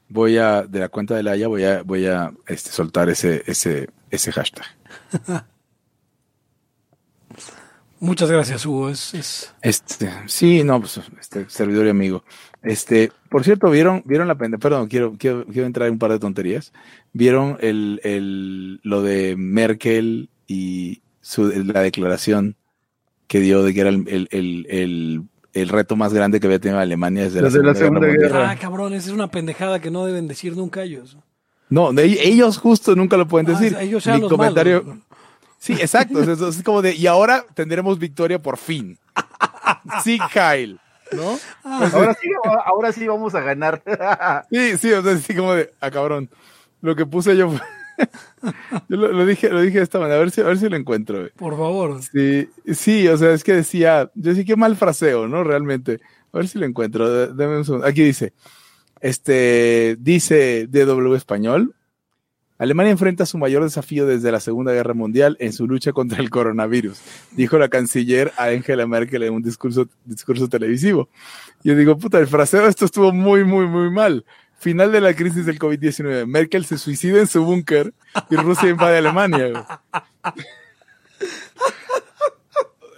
Voy 0.09 0.37
a, 0.37 0.63
de 0.63 0.79
la 0.79 0.89
cuenta 0.89 1.15
de 1.15 1.23
la 1.23 1.31
Haya, 1.31 1.47
voy 1.47 1.63
a, 1.65 1.83
voy 1.83 2.05
a 2.07 2.31
este, 2.47 2.69
soltar 2.71 3.09
ese, 3.09 3.43
ese, 3.45 3.89
ese 4.09 4.31
hashtag. 4.31 4.65
Muchas 7.99 8.29
gracias, 8.29 8.65
Hugo. 8.65 8.89
Es, 8.89 9.13
es... 9.13 9.53
Este, 9.61 10.11
sí, 10.27 10.63
no, 10.63 10.79
pues 10.79 10.99
este 11.19 11.49
servidor 11.49 11.87
y 11.87 11.89
amigo. 11.89 12.23
Este, 12.63 13.11
por 13.29 13.43
cierto, 13.43 13.69
vieron, 13.69 14.01
vieron 14.05 14.27
la 14.27 14.35
pendeja, 14.35 14.59
perdón, 14.59 14.87
quiero, 14.87 15.13
quiero, 15.17 15.45
quiero 15.45 15.65
entrar 15.67 15.87
en 15.87 15.93
un 15.93 15.99
par 15.99 16.11
de 16.11 16.19
tonterías. 16.19 16.73
Vieron 17.13 17.57
el, 17.61 18.01
el, 18.03 18.79
lo 18.83 19.01
de 19.03 19.35
Merkel 19.37 20.29
y 20.47 21.01
su, 21.21 21.47
la 21.49 21.81
declaración 21.81 22.55
que 23.27 23.39
dio 23.39 23.63
de 23.63 23.73
que 23.73 23.81
era 23.81 23.89
el, 23.89 24.07
el, 24.07 24.27
el, 24.31 24.65
el, 24.69 25.23
el 25.53 25.69
reto 25.69 25.95
más 25.95 26.13
grande 26.13 26.39
que 26.39 26.47
había 26.47 26.59
tenido 26.59 26.79
Alemania 26.79 27.23
desde, 27.23 27.41
Desde 27.41 27.59
la 27.59 27.67
la 27.73 27.75
Segunda, 27.75 28.07
Guerra. 28.07 28.49
Ah, 28.51 28.55
cabrón, 28.57 28.93
esa 28.93 29.07
es 29.07 29.13
una 29.13 29.29
pendejada 29.29 29.79
que 29.79 29.91
no 29.91 30.05
deben 30.05 30.27
decir 30.27 30.55
nunca 30.57 30.83
ellos. 30.83 31.17
No, 31.69 31.91
de- 31.93 32.05
ellos 32.27 32.57
justo 32.57 32.95
nunca 32.95 33.17
lo 33.17 33.27
pueden 33.27 33.47
Ah, 33.53 33.59
decir. 33.59 33.77
ellos 33.79 34.03
sean 34.03 34.17
Mi 34.17 34.21
los 34.21 34.31
comentario. 34.31 34.83
malos. 34.83 35.03
Sí, 35.59 35.73
exacto. 35.73 36.21
Es, 36.21 36.39
es 36.39 36.63
como 36.63 36.81
de, 36.81 36.95
y 36.95 37.07
ahora 37.07 37.43
tendremos 37.53 37.99
victoria 37.99 38.39
por 38.41 38.57
fin. 38.57 38.97
Sí, 40.03 40.17
Kyle. 40.33 40.79
¿No? 41.13 41.37
Ahora 41.63 42.13
sí, 42.19 42.27
ahora 42.65 42.91
sí 42.91 43.07
vamos 43.07 43.33
a 43.35 43.41
ganar. 43.41 43.81
Sí, 44.51 44.77
sí, 44.77 44.91
o 44.93 45.01
sea, 45.01 45.17
sí, 45.17 45.35
como 45.35 45.53
de, 45.53 45.71
ah, 45.81 45.91
cabrón. 45.91 46.29
Lo 46.81 46.95
que 46.95 47.05
puse 47.05 47.35
yo 47.35 47.49
fue. 47.49 47.59
yo 48.89 48.97
lo, 48.97 49.11
lo 49.11 49.25
dije, 49.25 49.49
lo 49.49 49.61
dije 49.61 49.77
de 49.79 49.83
esta 49.83 49.97
manera, 49.99 50.17
a 50.17 50.19
ver 50.19 50.31
si, 50.31 50.41
a 50.41 50.45
ver 50.45 50.57
si 50.59 50.69
lo 50.69 50.75
encuentro. 50.75 51.19
güey. 51.19 51.31
Por 51.31 51.57
favor. 51.57 51.99
Sí, 52.03 52.49
sí, 52.73 53.07
o 53.07 53.17
sea, 53.17 53.31
es 53.33 53.43
que 53.43 53.53
decía, 53.53 54.11
yo 54.15 54.33
sí, 54.35 54.45
qué 54.45 54.55
mal 54.55 54.75
fraseo, 54.75 55.27
¿no? 55.27 55.43
Realmente. 55.43 55.99
A 56.33 56.37
ver 56.37 56.47
si 56.47 56.59
lo 56.59 56.65
encuentro. 56.65 57.09
d- 57.09 57.27
Dame 57.33 57.57
un 57.57 57.65
segundo. 57.65 57.87
Aquí 57.87 58.03
dice, 58.03 58.33
este, 59.01 59.95
dice 59.99 60.67
DW 60.67 61.15
Español, 61.15 61.73
Alemania 62.57 62.91
enfrenta 62.91 63.25
su 63.25 63.37
mayor 63.37 63.63
desafío 63.63 64.07
desde 64.07 64.31
la 64.31 64.39
Segunda 64.39 64.73
Guerra 64.73 64.93
Mundial 64.93 65.37
en 65.39 65.53
su 65.53 65.67
lucha 65.67 65.93
contra 65.93 66.19
el 66.19 66.29
coronavirus, 66.29 66.99
dijo 67.31 67.57
la 67.57 67.69
canciller 67.69 68.33
Angela 68.37 68.87
Merkel 68.87 69.23
en 69.23 69.33
un 69.33 69.43
discurso, 69.43 69.87
discurso 70.05 70.47
televisivo. 70.47 71.09
Yo 71.63 71.75
digo, 71.75 71.97
puta, 71.97 72.19
el 72.19 72.27
fraseo 72.27 72.63
de 72.63 72.69
esto 72.69 72.85
estuvo 72.85 73.11
muy, 73.11 73.43
muy, 73.43 73.67
muy 73.67 73.91
mal. 73.91 74.25
Final 74.59 74.91
de 74.91 75.01
la 75.01 75.13
crisis 75.13 75.45
del 75.45 75.59
COVID-19. 75.59 76.25
Merkel 76.25 76.65
se 76.65 76.79
suicida 76.79 77.19
en 77.19 77.27
su 77.27 77.45
búnker 77.45 77.93
y 78.29 78.35
Rusia 78.35 78.69
invade 78.69 78.97
Alemania. 78.97 79.81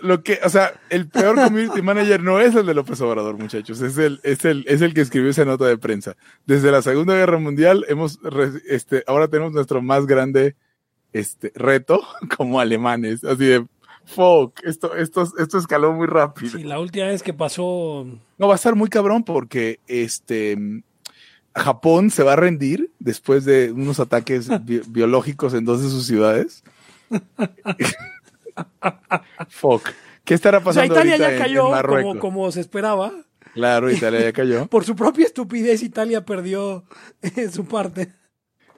Lo 0.01 0.23
que, 0.23 0.39
o 0.43 0.49
sea, 0.49 0.79
el 0.89 1.07
peor 1.07 1.35
community 1.35 1.81
manager 1.81 2.23
no 2.23 2.39
es 2.39 2.55
el 2.55 2.65
de 2.65 2.73
López 2.73 2.99
Obrador, 3.01 3.37
muchachos. 3.37 3.81
Es 3.81 3.97
el, 3.97 4.19
es 4.23 4.45
el, 4.45 4.63
es 4.67 4.81
el 4.81 4.93
que 4.93 5.01
escribió 5.01 5.29
esa 5.29 5.45
nota 5.45 5.65
de 5.65 5.77
prensa. 5.77 6.15
Desde 6.45 6.71
la 6.71 6.81
Segunda 6.81 7.13
Guerra 7.15 7.37
Mundial 7.37 7.85
hemos, 7.89 8.19
este, 8.69 9.03
ahora 9.07 9.27
tenemos 9.27 9.51
nuestro 9.53 9.81
más 9.81 10.05
grande, 10.05 10.55
este, 11.13 11.51
reto 11.55 12.01
como 12.37 12.59
alemanes. 12.59 13.23
Así 13.23 13.45
de, 13.45 13.65
fuck, 14.05 14.59
esto, 14.63 14.95
esto, 14.95 15.27
esto 15.37 15.57
escaló 15.57 15.91
muy 15.93 16.07
rápido. 16.07 16.57
Sí, 16.57 16.63
la 16.63 16.79
última 16.79 17.07
vez 17.07 17.21
que 17.23 17.33
pasó. 17.33 18.07
No, 18.37 18.47
va 18.47 18.53
a 18.53 18.55
estar 18.55 18.75
muy 18.75 18.89
cabrón 18.89 19.23
porque 19.23 19.79
este 19.87 20.57
Japón 21.55 22.09
se 22.09 22.23
va 22.23 22.33
a 22.33 22.37
rendir 22.37 22.91
después 22.99 23.43
de 23.43 23.71
unos 23.71 23.99
ataques 23.99 24.47
bi- 24.65 24.81
biológicos 24.87 25.53
en 25.53 25.65
dos 25.65 25.83
de 25.83 25.89
sus 25.89 26.05
ciudades. 26.07 26.63
Fuck. 29.49 29.89
¿Qué 30.23 30.33
estará 30.33 30.57
O 30.59 30.61
sea, 30.61 30.65
pasando 30.65 30.93
Italia 30.93 31.13
ahorita 31.13 31.29
ya 31.29 31.35
en- 31.35 31.41
cayó 31.41 31.65
en 31.67 31.71
Marruecos? 31.71 32.03
como, 32.17 32.19
como 32.19 32.51
se 32.51 32.61
esperaba. 32.61 33.11
Claro, 33.53 33.89
Italia 33.91 34.21
ya 34.21 34.33
cayó. 34.33 34.67
Por 34.69 34.83
su 34.85 34.95
propia 34.95 35.25
estupidez, 35.25 35.81
Italia 35.81 36.23
perdió 36.25 36.83
eh, 37.21 37.49
su 37.49 37.65
parte. 37.65 38.13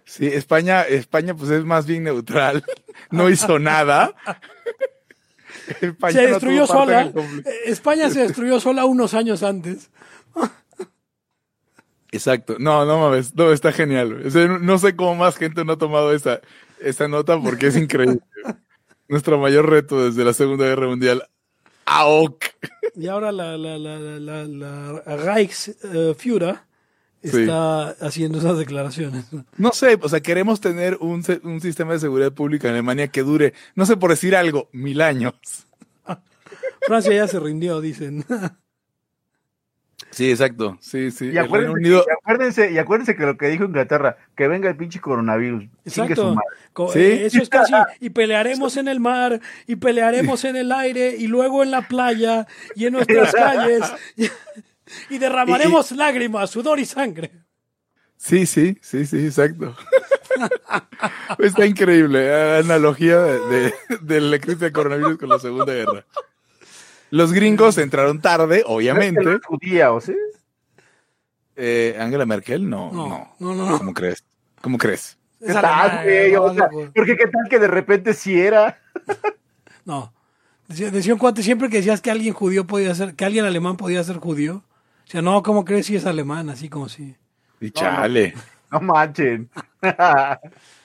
Sí, 0.05 0.27
España, 0.27 0.82
España 0.84 1.36
pues 1.36 1.51
es 1.51 1.63
más 1.65 1.86
bien 1.86 2.03
neutral. 2.03 2.63
No 3.09 3.29
hizo 3.29 3.57
nada. 3.59 4.13
España 5.82 6.13
Se 6.13 6.27
destruyó 6.27 6.61
en 6.61 6.67
sola. 6.67 7.01
Eh, 7.05 7.43
España 7.65 8.09
se 8.09 8.19
destruyó 8.21 8.59
sola 8.59 8.86
unos 8.86 9.13
años 9.13 9.43
antes. 9.43 9.89
Exacto. 12.11 12.57
No, 12.59 12.86
no 12.86 12.99
mames. 12.99 13.34
No, 13.36 13.51
está 13.51 13.71
genial. 13.71 14.23
O 14.25 14.29
sea, 14.29 14.47
no 14.47 14.77
sé 14.77 14.95
cómo 14.95 15.15
más 15.15 15.38
gente 15.38 15.63
no 15.65 15.73
ha 15.73 15.77
tomado 15.77 16.13
esa, 16.13 16.41
esa 16.82 17.07
nota 17.07 17.39
porque 17.39 17.67
es 17.67 17.77
increíble. 17.77 18.19
Nuestro 19.12 19.38
mayor 19.38 19.70
reto 19.70 20.05
desde 20.05 20.24
la 20.24 20.32
Segunda 20.32 20.66
Guerra 20.66 20.88
Mundial. 20.88 21.28
¡Aok! 21.86 22.45
Y 22.95 23.07
ahora 23.07 23.34
la, 23.34 23.57
la, 23.57 23.78
la, 23.78 23.99
la, 23.99 24.45
la, 24.47 25.03
la 25.05 25.16
Reichsführer 25.18 26.59
Sí. 27.22 27.41
está 27.41 27.89
haciendo 27.89 28.39
esas 28.39 28.57
declaraciones. 28.57 29.26
No 29.57 29.74
sé, 29.74 29.99
o 30.01 30.09
sea, 30.09 30.22
queremos 30.22 30.59
tener 30.62 30.97
un, 31.01 31.24
un 31.43 31.62
sistema 31.62 31.93
de 31.93 31.99
seguridad 31.99 32.32
pública 32.32 32.68
en 32.70 32.74
Alemania 32.76 33.09
que 33.09 33.22
dure, 33.22 33.53
no 33.76 33.86
sé 33.86 33.95
por 33.97 34.09
decir 34.09 34.36
algo, 34.36 34.70
mil 34.72 35.01
años. 35.01 35.36
Francia 36.88 37.14
ya 37.14 37.28
se 37.28 37.39
rindió, 37.39 37.80
dicen. 37.82 38.26
Sí, 40.12 40.30
exacto. 40.30 40.78
Sí, 40.82 41.09
sí. 41.09 41.30
Y 41.32 41.38
acuérdense, 41.38 41.74
Unido. 41.74 42.05
y 42.07 42.12
acuérdense, 42.12 42.72
y 42.72 42.78
acuérdense 42.78 43.16
que 43.16 43.24
lo 43.26 43.38
que 43.38 43.47
dijo 43.47 43.64
Inglaterra, 43.64 44.18
que 44.36 44.47
venga 44.47 44.70
el 44.70 44.76
pinche 44.76 44.99
coronavirus. 44.99 45.64
Su 45.86 46.01
Exacto. 46.03 46.36
madre. 46.36 46.47
Co- 46.74 46.91
Sí. 46.91 46.99
eh, 46.99 47.26
Eso 47.28 47.41
es 47.41 47.49
casi. 47.49 47.74
Y 48.01 48.09
pelearemos 48.12 48.76
en 48.78 48.88
el 48.89 48.99
mar, 48.99 49.39
y 49.68 49.78
pelearemos 49.78 50.43
en 50.45 50.57
el 50.57 50.72
aire, 50.72 51.16
y 51.18 51.28
luego 51.28 51.64
en 51.64 51.72
la 51.72 51.88
playa, 51.88 52.45
y 52.76 52.86
en 52.88 52.93
nuestras 52.93 53.32
calles, 53.34 53.82
y, 54.18 54.28
y 55.09 55.18
derramaremos 55.18 55.91
lágrimas, 55.91 56.49
sudor 56.49 56.80
y 56.80 56.86
sangre. 56.86 57.32
Sí, 58.18 58.45
sí, 58.45 58.78
sí, 58.82 59.05
sí, 59.05 59.26
exacto. 59.26 59.76
Está 61.39 61.66
increíble. 61.66 62.20
eh, 62.28 62.59
Analogía 62.64 63.18
de, 63.20 63.39
de, 63.39 63.74
de 64.01 64.22
la 64.22 64.39
crisis 64.39 64.59
del 64.59 64.72
coronavirus 64.72 65.18
con 65.18 65.30
la 65.30 65.39
Segunda 65.39 65.74
Guerra. 65.74 66.05
Los 67.12 67.32
gringos 67.34 67.78
entraron 67.78 68.20
tarde, 68.22 68.64
obviamente. 68.66 69.22
¿Es 69.36 69.45
judía, 69.45 69.91
o 69.91 70.01
sí? 70.01 70.16
Eh, 71.55 71.95
Angela 71.99 72.26
Merkel, 72.26 72.68
no, 72.70 72.91
No, 72.91 73.07
no. 73.07 73.36
no, 73.39 73.55
no. 73.55 73.70
no. 73.72 73.78
¿Cómo 73.78 73.93
crees? 73.93 74.24
¿Cómo 74.62 74.78
crees? 74.78 75.18
¿Qué 75.39 75.47
Es 75.51 75.53
tal, 75.62 76.03
güey? 76.03 76.32
no, 76.32 76.43
O 76.43 76.53
sea, 76.53 76.66
loco. 76.72 76.91
porque 76.95 77.18
qué 77.18 77.28
tal 77.28 77.47
que 77.49 77.59
de 77.59 77.68
repente 77.68 78.14
sí 78.14 78.39
era. 78.39 78.78
No. 79.84 80.14
Decía, 80.68 80.91
decía 80.91 81.12
un 81.14 81.20
cuate 81.20 81.41
siempre 81.41 81.68
que 81.68 81.78
decías 81.78 82.01
que 82.01 82.12
alguien 82.12 82.36
judío 82.36 82.68
podía 82.68 82.93
ser, 82.93 83.16
que 83.16 83.26
alguien 83.26 83.45
alemán 83.45 83.78
podía 83.78 84.03
ser 84.03 84.18
judío. 84.18 84.57
O 85.05 85.07
sea, 85.12 85.24
no, 85.24 85.41
¿cómo 85.41 85.66
crees 85.66 85.88
si 85.88 85.95
es 85.95 86.05
alemán? 86.05 86.51
Así 86.51 86.70
como 86.70 86.88
si. 86.88 87.16
Y 87.59 87.72
chale. 87.72 88.36
No 88.72 88.80
manchen. 88.80 89.49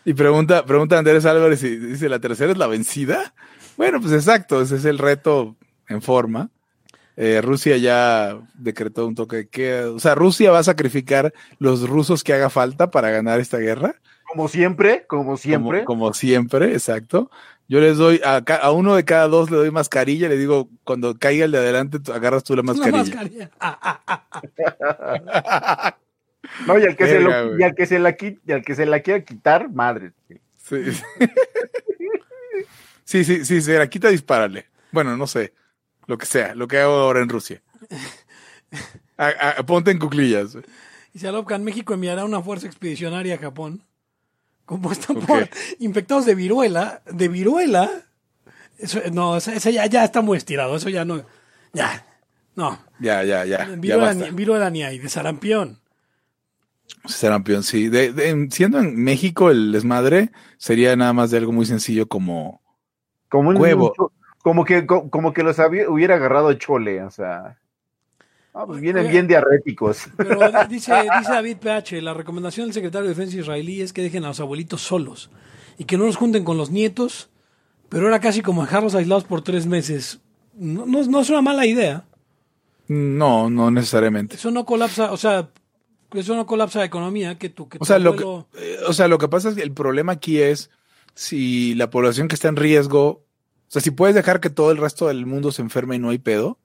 Y 0.06 0.14
pregunta, 0.14 0.64
pregunta 0.64 0.98
Andrés 0.98 1.26
Álvarez 1.26 1.62
y 1.64 1.76
dice, 1.76 2.08
¿la 2.08 2.20
tercera 2.20 2.52
es 2.52 2.58
la 2.58 2.68
vencida? 2.68 3.34
Bueno, 3.76 4.00
pues 4.00 4.12
exacto, 4.14 4.62
ese 4.62 4.76
es 4.76 4.84
el 4.84 4.98
reto 4.98 5.56
en 5.88 6.02
forma. 6.02 6.50
Eh, 7.16 7.40
Rusia 7.40 7.78
ya 7.78 8.38
decretó 8.54 9.06
un 9.06 9.14
toque 9.14 9.36
de 9.36 9.48
queda. 9.48 9.90
O 9.90 9.98
sea, 9.98 10.14
Rusia 10.14 10.50
va 10.50 10.58
a 10.58 10.64
sacrificar 10.64 11.32
los 11.58 11.88
rusos 11.88 12.22
que 12.22 12.34
haga 12.34 12.50
falta 12.50 12.90
para 12.90 13.10
ganar 13.10 13.40
esta 13.40 13.58
guerra. 13.58 13.94
Como 14.24 14.48
siempre, 14.48 15.06
como 15.06 15.36
siempre. 15.36 15.84
Como, 15.84 16.04
como 16.06 16.14
siempre, 16.14 16.72
exacto. 16.72 17.30
Yo 17.68 17.80
les 17.80 17.96
doy, 17.96 18.20
a, 18.24 18.70
uno 18.70 18.94
de 18.94 19.04
cada 19.04 19.26
dos 19.26 19.50
le 19.50 19.56
doy 19.56 19.70
mascarilla, 19.70 20.28
le 20.28 20.36
digo, 20.36 20.68
cuando 20.84 21.18
caiga 21.18 21.46
el 21.46 21.52
de 21.52 21.58
adelante, 21.58 21.98
tú 21.98 22.12
agarras 22.12 22.44
tú 22.44 22.54
la 22.54 22.62
mascarilla. 22.62 22.98
mascarilla. 22.98 23.50
Ah, 23.58 24.00
ah, 24.06 25.96
No, 26.66 26.78
y 26.78 26.84
al 26.84 26.96
que, 26.96 27.06
se, 27.06 27.20
lo, 27.20 27.58
y 27.58 27.62
al 27.62 27.74
que 27.74 27.86
se 27.86 27.98
la 27.98 28.16
y 28.20 28.52
al 28.52 28.62
que 28.62 28.74
se 28.74 28.86
la 28.86 29.00
quiera 29.00 29.24
quitar, 29.24 29.68
madre. 29.70 30.12
Sí. 30.28 30.38
sí, 33.04 33.24
sí, 33.24 33.44
sí, 33.44 33.62
se 33.62 33.78
la 33.78 33.88
quita, 33.88 34.10
dispárale. 34.10 34.66
Bueno, 34.92 35.16
no 35.16 35.26
sé. 35.26 35.52
Lo 36.06 36.18
que 36.18 36.26
sea, 36.26 36.54
lo 36.54 36.68
que 36.68 36.78
hago 36.78 36.92
ahora 36.94 37.20
en 37.20 37.28
Rusia. 37.28 37.62
A- 39.18 39.28
a- 39.58 39.62
ponte 39.66 39.90
en 39.90 39.98
cuclillas. 39.98 40.58
Y 41.14 41.18
Salovka 41.20 41.54
en 41.54 41.64
México 41.64 41.94
enviará 41.94 42.24
una 42.26 42.42
fuerza 42.42 42.66
expedicionaria 42.66 43.36
a 43.36 43.38
Japón, 43.38 43.82
compuesta 44.66 45.14
por 45.14 45.48
infectados 45.78 46.26
de 46.26 46.34
viruela, 46.34 47.00
de 47.10 47.28
viruela. 47.28 47.90
Eso, 48.78 49.00
no, 49.12 49.38
ese, 49.38 49.56
ese 49.56 49.72
ya, 49.72 49.86
ya 49.86 50.04
está 50.04 50.20
muy 50.20 50.36
estirado, 50.36 50.76
eso 50.76 50.90
ya 50.90 51.06
no, 51.06 51.24
ya, 51.72 52.04
no. 52.56 52.78
Ya, 52.98 53.22
ya, 53.24 53.46
ya. 53.46 53.64
Viruela, 53.78 54.12
ni, 54.12 54.30
viruela 54.32 54.68
ni 54.68 54.82
hay, 54.82 54.98
de 54.98 55.08
sarampión. 55.08 55.80
Sarampión, 57.06 57.62
sí. 57.62 57.88
De, 57.88 58.12
de- 58.12 58.28
en- 58.28 58.50
siendo 58.52 58.78
en 58.80 59.02
México 59.02 59.50
el 59.50 59.72
desmadre, 59.72 60.30
sería 60.58 60.94
nada 60.96 61.12
más 61.14 61.30
de 61.30 61.38
algo 61.38 61.52
muy 61.52 61.64
sencillo 61.64 62.06
como. 62.06 62.60
Como 63.30 63.48
un 63.50 63.56
Huevo. 63.56 63.94
Como 64.46 64.64
que, 64.64 64.86
co- 64.86 65.10
como 65.10 65.32
que 65.32 65.42
los 65.42 65.58
había- 65.58 65.90
hubiera 65.90 66.14
agarrado 66.14 66.52
chole, 66.54 67.02
o 67.02 67.10
sea. 67.10 67.58
Ah, 68.54 68.64
pues 68.64 68.80
vienen 68.80 69.10
bien 69.10 69.26
diarréticos. 69.26 70.06
Pero 70.16 70.38
dice, 70.70 70.92
dice 71.18 71.32
David 71.32 71.56
PH, 71.56 72.00
la 72.00 72.14
recomendación 72.14 72.66
del 72.68 72.74
secretario 72.74 73.08
de 73.08 73.14
Defensa 73.16 73.36
israelí 73.38 73.80
es 73.80 73.92
que 73.92 74.02
dejen 74.02 74.24
a 74.24 74.28
los 74.28 74.38
abuelitos 74.38 74.82
solos 74.82 75.30
y 75.78 75.84
que 75.84 75.98
no 75.98 76.06
los 76.06 76.14
junten 76.14 76.44
con 76.44 76.56
los 76.58 76.70
nietos, 76.70 77.28
pero 77.88 78.06
era 78.06 78.20
casi 78.20 78.40
como 78.40 78.62
dejarlos 78.62 78.94
aislados 78.94 79.24
por 79.24 79.42
tres 79.42 79.66
meses. 79.66 80.20
No, 80.54 80.86
no, 80.86 81.02
no 81.02 81.20
es 81.20 81.28
una 81.28 81.42
mala 81.42 81.66
idea. 81.66 82.04
No, 82.86 83.50
no 83.50 83.72
necesariamente. 83.72 84.36
Eso 84.36 84.52
no 84.52 84.64
colapsa, 84.64 85.10
o 85.10 85.16
sea, 85.16 85.48
eso 86.12 86.36
no 86.36 86.46
colapsa 86.46 86.78
la 86.78 86.84
economía 86.84 87.36
que 87.36 87.48
tú 87.48 87.68
que 87.68 87.78
O 87.80 87.84
sea, 87.84 87.98
lo 87.98 88.14
que, 88.14 88.22
eh, 88.62 88.78
o 88.86 88.92
sea, 88.92 89.08
lo 89.08 89.18
que 89.18 89.26
pasa 89.26 89.48
es 89.48 89.56
que 89.56 89.62
el 89.64 89.72
problema 89.72 90.12
aquí 90.12 90.40
es 90.40 90.70
si 91.14 91.74
la 91.74 91.90
población 91.90 92.28
que 92.28 92.36
está 92.36 92.46
en 92.46 92.54
riesgo, 92.54 93.25
o 93.68 93.70
sea, 93.70 93.82
si 93.82 93.90
puedes 93.90 94.14
dejar 94.14 94.40
que 94.40 94.50
todo 94.50 94.70
el 94.70 94.78
resto 94.78 95.08
del 95.08 95.26
mundo 95.26 95.52
se 95.52 95.62
enferme 95.62 95.96
y 95.96 95.98
no 95.98 96.10
hay 96.10 96.18
pedo, 96.18 96.58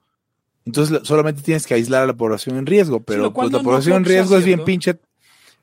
entonces 0.66 0.92
la- 0.92 1.06
solamente 1.06 1.42
tienes 1.42 1.66
que 1.66 1.74
aislar 1.74 2.04
a 2.04 2.08
la 2.08 2.14
población 2.14 2.58
en 2.58 2.66
riesgo, 2.66 3.02
pero 3.02 3.34
cual 3.34 3.46
pues, 3.50 3.54
la 3.54 3.58
no 3.60 3.64
población 3.64 3.98
en 3.98 4.06
riesgo 4.06 4.38
es 4.38 4.46
bien 4.46 4.64
pinche, 4.64 4.98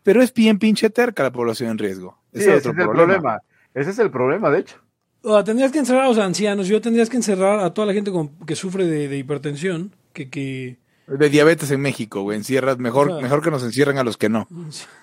pero 0.03 0.23
es 0.23 0.33
bien 0.35 0.59
pinche 0.59 0.91
terca 0.91 1.23
la 1.23 1.33
población 1.33 1.71
en 1.71 1.79
riesgo. 1.79 2.19
Sí, 2.33 2.41
Ese 2.41 2.51
es 2.55 2.59
ese 2.59 2.69
otro 2.69 2.71
es 2.73 2.79
el 2.79 2.85
problema. 2.85 3.13
problema. 3.15 3.43
Ese 3.75 3.91
es 3.91 3.99
el 3.99 4.11
problema, 4.11 4.51
de 4.51 4.59
hecho. 4.61 4.77
O 5.23 5.33
sea, 5.35 5.45
tendrías 5.45 5.71
que 5.73 5.79
encerrar 5.79 6.05
a 6.05 6.09
los 6.09 6.19
ancianos, 6.19 6.69
yo 6.69 6.81
tendrías 6.81 7.09
que 7.11 7.17
encerrar 7.17 7.61
a 7.61 7.75
toda 7.75 7.87
la 7.87 7.93
gente 7.93 8.11
con- 8.11 8.31
que 8.47 8.55
sufre 8.57 8.87
de, 8.87 9.09
de 9.09 9.19
hipertensión, 9.19 9.95
que, 10.13 10.29
que 10.31 10.79
De 11.07 11.29
diabetes 11.29 11.71
en 11.71 11.81
México, 11.81 12.23
güey, 12.23 12.39
encierras, 12.39 12.79
mejor, 12.79 13.21
mejor 13.23 13.43
que 13.43 13.51
nos 13.51 13.63
encierren 13.63 13.99
a 13.99 14.05
los 14.05 14.17
que 14.17 14.29
no. 14.29 14.47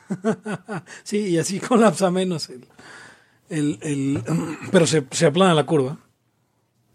sí, 1.04 1.18
y 1.20 1.38
así 1.38 1.60
colapsa 1.68 2.12
menos 2.12 2.50
el, 2.50 2.66
el, 3.50 3.80
el- 3.82 4.24
pero 4.72 4.86
se, 4.88 5.06
se 5.12 5.26
aplana 5.26 5.54
la 5.54 5.66
curva. 5.66 5.98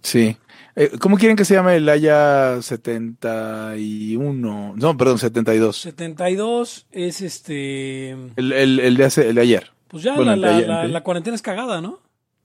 Sí. 0.03 0.37
Eh, 0.77 0.93
¿Cómo 1.01 1.17
quieren 1.19 1.37
que 1.37 1.45
se 1.45 1.55
llame 1.55 1.77
el 1.77 1.89
Haya 1.89 2.63
71? 2.63 4.75
No, 4.77 4.97
perdón, 4.97 5.19
72. 5.19 5.77
72 5.77 6.87
es 6.91 7.21
este, 7.21 8.11
El, 8.37 8.53
el, 8.53 8.81
el 8.81 8.97
de, 8.97 9.05
hace, 9.05 9.29
el 9.29 9.35
de 9.35 9.41
ayer. 9.43 9.73
pues 9.89 10.03
ya 10.05 10.15
Bueno, 10.15 10.35
la, 10.37 10.61
la, 10.61 10.67
la- 10.67 10.89
la 10.89 11.03
cuarentena 11.03 11.35
es 11.35 11.43
cagada, 11.43 11.81
¿no? 11.81 12.01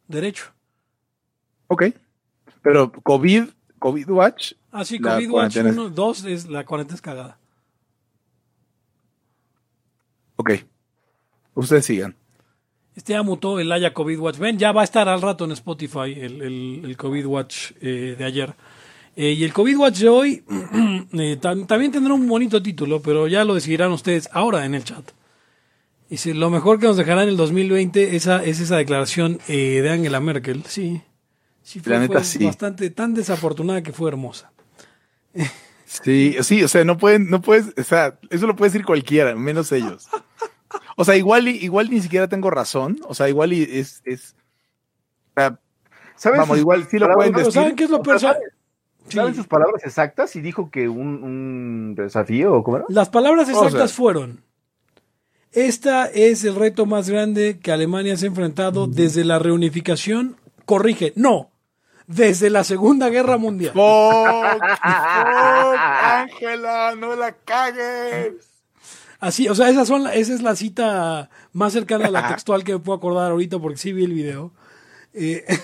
Derecho. 0.08 0.46
Ok. 1.68 1.86
Pero 2.62 2.92
COVID, 2.92 3.44
COVID 3.80 4.10
Watch, 4.10 4.54
Ah, 4.72 4.84
sí, 4.84 5.00
COVID 5.00 5.30
Watch 5.30 5.54
cuarentena 5.54 5.70
es- 5.70 5.78
1, 5.78 5.90
2 5.92 6.26
es 6.26 6.50
la 6.50 6.66
cuarentena 6.66 6.96
es 6.96 7.02
cagada. 7.02 7.38
ok. 10.36 10.52
Ustedes 11.54 11.86
sigan. 11.86 12.16
Este 12.96 13.14
ya 13.14 13.24
mutó 13.24 13.60
el 13.60 13.72
Haya 13.72 13.94
COVID 13.94 14.20
Watch. 14.20 14.38
Ven, 14.38 14.58
ya 14.58 14.72
va 14.72 14.82
a 14.82 14.84
estar 14.86 15.10
al 15.10 15.22
rato 15.22 15.46
en 15.46 15.52
Spotify 15.52 16.14
el, 16.18 16.42
el- 16.42 16.82
el 16.86 16.98
COVID 16.98 17.26
Watch 17.26 17.72
eh, 17.82 18.16
de 18.18 18.24
ayer. 18.24 18.54
Eh, 19.18 19.32
y 19.32 19.44
el 19.44 19.54
COVID 19.54 19.78
Watch 19.78 20.00
de 20.00 20.10
hoy 20.10 20.44
eh, 21.14 21.38
tam- 21.42 21.66
también 21.68 21.92
tendrá 21.92 22.14
un 22.14 22.28
bonito 22.28 22.62
título, 22.62 23.02
pero 23.02 23.28
ya 23.28 23.44
lo 23.44 23.54
decidirán 23.56 23.92
ustedes 23.92 24.30
ahora 24.32 24.66
en 24.66 24.76
el 24.76 24.84
chat. 24.84 25.04
Dice, 26.10 26.34
lo 26.34 26.50
mejor 26.50 26.80
que 26.80 26.86
nos 26.86 26.98
dejará 26.98 27.24
en 27.24 27.30
el 27.30 27.38
2020 27.38 28.16
esa, 28.16 28.44
es 28.44 28.60
esa 28.60 28.78
declaración 28.78 29.40
eh, 29.48 29.82
de 29.82 29.90
Angela 29.90 30.20
Merkel. 30.20 30.64
Sí, 30.68 31.02
sí 31.64 31.80
fue, 31.80 31.94
La 31.94 32.00
neta, 32.00 32.14
fue 32.14 32.24
sí. 32.24 32.46
bastante 32.46 32.90
tan 32.92 33.14
desafortunada 33.14 33.82
que 33.84 33.92
fue 33.92 34.10
hermosa. 34.10 34.52
Sí, 35.86 36.36
sí, 36.42 36.64
o 36.64 36.68
sea, 36.68 36.84
no 36.84 36.98
pueden, 36.98 37.30
no 37.30 37.42
puedes, 37.42 37.74
o 37.78 37.84
sea, 37.84 38.18
eso 38.30 38.48
lo 38.48 38.56
puede 38.56 38.72
decir 38.72 38.86
cualquiera, 38.86 39.36
menos 39.36 39.72
ellos. 39.72 40.08
O 40.96 41.04
sea, 41.06 41.16
igual, 41.18 41.48
y- 41.48 41.58
igual 41.64 41.90
ni 41.90 42.02
siquiera 42.02 42.28
tengo 42.28 42.50
razón, 42.50 43.00
o 43.08 43.14
sea, 43.14 43.28
igual 43.30 43.52
y 43.54 43.64
es, 43.64 44.02
es, 44.06 44.36
o 45.32 45.34
sea, 45.40 45.60
¿Sabes 46.16 46.40
vamos, 46.40 46.56
sus 46.56 46.62
igual 46.62 46.88
sí 46.90 46.98
lo 46.98 47.08
palabras? 47.08 47.16
pueden 47.30 47.34
decir. 47.46 47.52
¿saben 47.62 47.76
qué 47.76 47.84
es 47.84 47.90
lo 47.90 48.02
peor? 48.02 48.20
¿Saben 49.10 49.36
sus 49.36 49.48
palabras 49.48 49.84
exactas? 49.84 50.36
Y 50.36 50.42
dijo 50.42 50.72
que 50.72 50.88
un, 50.90 51.22
un 51.24 51.96
desafío, 51.96 52.54
¿o 52.56 52.64
cómo 52.64 52.78
era? 52.78 52.86
Las 52.90 53.10
palabras 53.10 53.48
O 53.50 53.52
exactas 53.52 53.92
sea- 53.92 53.98
fueron, 53.98 54.42
esta 55.52 56.08
es 56.08 56.44
el 56.44 56.56
reto 56.56 56.86
más 56.86 57.10
grande 57.10 57.60
que 57.60 57.72
Alemania 57.72 58.16
se 58.18 58.26
ha 58.26 58.30
enfrentado 58.30 58.88
desde 58.88 59.24
la 59.26 59.38
reunificación, 59.40 60.38
corrige, 60.66 61.14
no, 61.16 61.52
desde 62.08 62.50
la 62.50 62.64
Segunda 62.64 63.10
Guerra 63.10 63.38
Mundial. 63.38 63.74
Fuck, 63.74 64.62
fuck, 64.62 65.78
Ángela, 65.78 66.96
no 66.98 67.16
la 67.16 67.34
cagues. 67.34 68.34
Así, 69.26 69.50
o 69.50 69.56
sea, 69.56 69.70
esas 69.70 69.88
son, 69.88 70.06
esa 70.06 70.36
es 70.36 70.44
la 70.44 70.56
cita 70.56 71.32
más 71.52 71.74
cercana 71.74 72.06
a 72.06 72.12
la 72.12 72.28
textual 72.30 72.64
que 72.64 72.74
me 72.74 72.80
puedo 72.80 72.98
acordar 72.98 73.32
ahorita 73.32 73.58
porque 73.58 73.78
sí 73.78 73.92
vi 73.92 74.04
el 74.04 74.14
video. 74.14 74.52
Eh, 75.14 75.44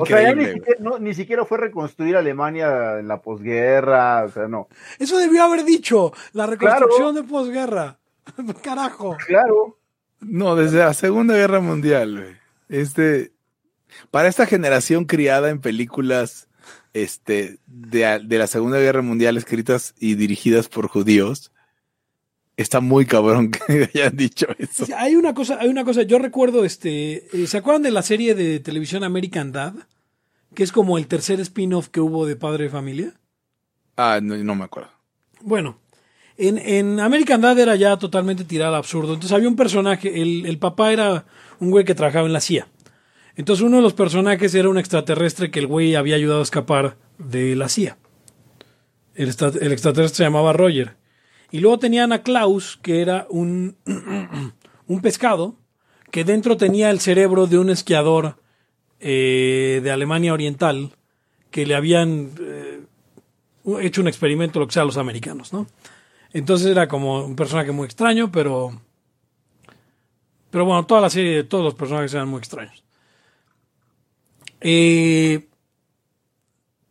O 0.00 0.04
sea, 0.04 0.20
ya 0.20 0.34
ni 0.34 0.44
siquiera, 0.44 0.80
no, 0.80 0.98
ni 0.98 1.14
siquiera 1.14 1.46
fue 1.46 1.56
reconstruir 1.56 2.14
Alemania 2.14 2.98
en 2.98 3.08
la 3.08 3.22
posguerra, 3.22 4.22
o 4.24 4.28
sea, 4.28 4.46
no. 4.46 4.68
eso 4.98 5.16
debió 5.16 5.42
haber 5.44 5.64
dicho, 5.64 6.12
la 6.34 6.46
reconstrucción 6.46 7.14
de 7.14 7.22
posguerra. 7.22 7.98
Carajo. 8.62 9.16
Claro. 9.26 9.78
No, 10.20 10.56
desde 10.56 10.80
la 10.80 10.92
Segunda 10.92 11.34
Guerra 11.34 11.60
Mundial, 11.60 12.20
güey. 12.20 12.36
Este, 12.68 13.32
para 14.10 14.28
esta 14.28 14.44
generación 14.44 15.06
criada 15.06 15.48
en 15.48 15.60
películas, 15.60 16.47
este, 16.92 17.58
de, 17.66 18.20
de 18.24 18.38
la 18.38 18.46
Segunda 18.46 18.78
Guerra 18.78 19.02
Mundial 19.02 19.36
escritas 19.36 19.94
y 19.98 20.14
dirigidas 20.14 20.68
por 20.68 20.88
judíos, 20.88 21.52
está 22.58 22.80
muy 22.80 23.06
cabrón 23.06 23.50
que 23.50 23.90
hayan 23.94 24.16
dicho 24.16 24.46
eso. 24.58 24.86
Hay 24.96 25.16
una 25.16 25.32
cosa, 25.32 25.58
hay 25.60 25.68
una 25.68 25.84
cosa, 25.84 26.02
yo 26.02 26.18
recuerdo 26.18 26.64
este, 26.64 27.28
eh, 27.32 27.46
¿se 27.46 27.56
acuerdan 27.56 27.82
de 27.82 27.92
la 27.92 28.02
serie 28.02 28.34
de 28.34 28.60
televisión 28.60 29.04
American 29.04 29.52
Dad? 29.52 29.74
Que 30.54 30.64
es 30.64 30.72
como 30.72 30.98
el 30.98 31.06
tercer 31.06 31.40
spin-off 31.40 31.88
que 31.88 32.00
hubo 32.00 32.26
de 32.26 32.36
Padre 32.36 32.64
de 32.64 32.70
Familia. 32.70 33.14
Ah, 33.96 34.20
no, 34.22 34.36
no 34.36 34.54
me 34.54 34.64
acuerdo. 34.64 34.90
Bueno, 35.40 35.78
en, 36.36 36.58
en 36.58 37.00
American 37.00 37.40
Dad 37.40 37.58
era 37.58 37.76
ya 37.76 37.96
totalmente 37.96 38.44
tirada 38.44 38.78
absurdo. 38.78 39.14
Entonces 39.14 39.36
había 39.36 39.48
un 39.48 39.56
personaje, 39.56 40.22
el, 40.22 40.46
el 40.46 40.58
papá 40.58 40.92
era 40.92 41.26
un 41.60 41.70
güey 41.70 41.84
que 41.84 41.94
trabajaba 41.94 42.26
en 42.26 42.32
la 42.32 42.40
CIA. 42.40 42.66
Entonces 43.38 43.64
uno 43.64 43.76
de 43.76 43.82
los 43.82 43.94
personajes 43.94 44.52
era 44.56 44.68
un 44.68 44.78
extraterrestre 44.78 45.50
que 45.52 45.60
el 45.60 45.68
güey 45.68 45.94
había 45.94 46.16
ayudado 46.16 46.40
a 46.40 46.42
escapar 46.42 46.96
de 47.18 47.54
la 47.54 47.68
CIA. 47.68 47.96
El, 49.14 49.28
extra- 49.28 49.52
el 49.60 49.72
extraterrestre 49.72 50.16
se 50.18 50.24
llamaba 50.24 50.52
Roger. 50.52 50.96
Y 51.52 51.60
luego 51.60 51.78
tenían 51.78 52.12
a 52.12 52.22
Klaus, 52.24 52.78
que 52.82 53.00
era 53.00 53.26
un, 53.30 53.76
un 54.88 55.00
pescado, 55.00 55.54
que 56.10 56.24
dentro 56.24 56.56
tenía 56.56 56.90
el 56.90 56.98
cerebro 56.98 57.46
de 57.46 57.58
un 57.58 57.70
esquiador 57.70 58.42
eh, 58.98 59.80
de 59.84 59.90
Alemania 59.92 60.32
Oriental, 60.32 60.90
que 61.52 61.64
le 61.64 61.76
habían 61.76 62.32
eh, 62.40 62.80
hecho 63.80 64.00
un 64.00 64.08
experimento, 64.08 64.58
lo 64.58 64.66
que 64.66 64.72
sea, 64.72 64.82
a 64.82 64.86
los 64.86 64.96
americanos, 64.96 65.52
¿no? 65.52 65.68
Entonces 66.32 66.66
era 66.66 66.88
como 66.88 67.24
un 67.24 67.36
personaje 67.36 67.70
muy 67.70 67.84
extraño, 67.86 68.32
pero. 68.32 68.82
Pero 70.50 70.64
bueno, 70.64 70.84
toda 70.86 71.00
la 71.02 71.10
serie, 71.10 71.44
todos 71.44 71.62
los 71.64 71.74
personajes 71.74 72.12
eran 72.14 72.28
muy 72.28 72.38
extraños. 72.38 72.82
Eh, 74.60 75.48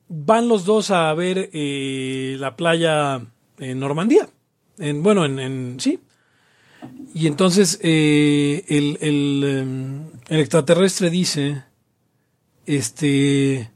van 0.09 0.47
los 0.47 0.65
dos 0.65 0.91
a 0.91 1.13
ver 1.13 1.49
eh, 1.53 2.35
la 2.39 2.55
playa 2.55 3.25
en 3.59 3.79
Normandía. 3.79 4.29
En, 4.77 5.03
bueno, 5.03 5.25
en, 5.25 5.79
sí. 5.79 5.99
Y 7.13 7.27
entonces 7.27 7.79
eh, 7.81 8.63
em, 8.69 10.05
el 10.29 10.39
extraterrestre 10.39 11.09
dice, 11.09 11.63
este, 12.65 13.71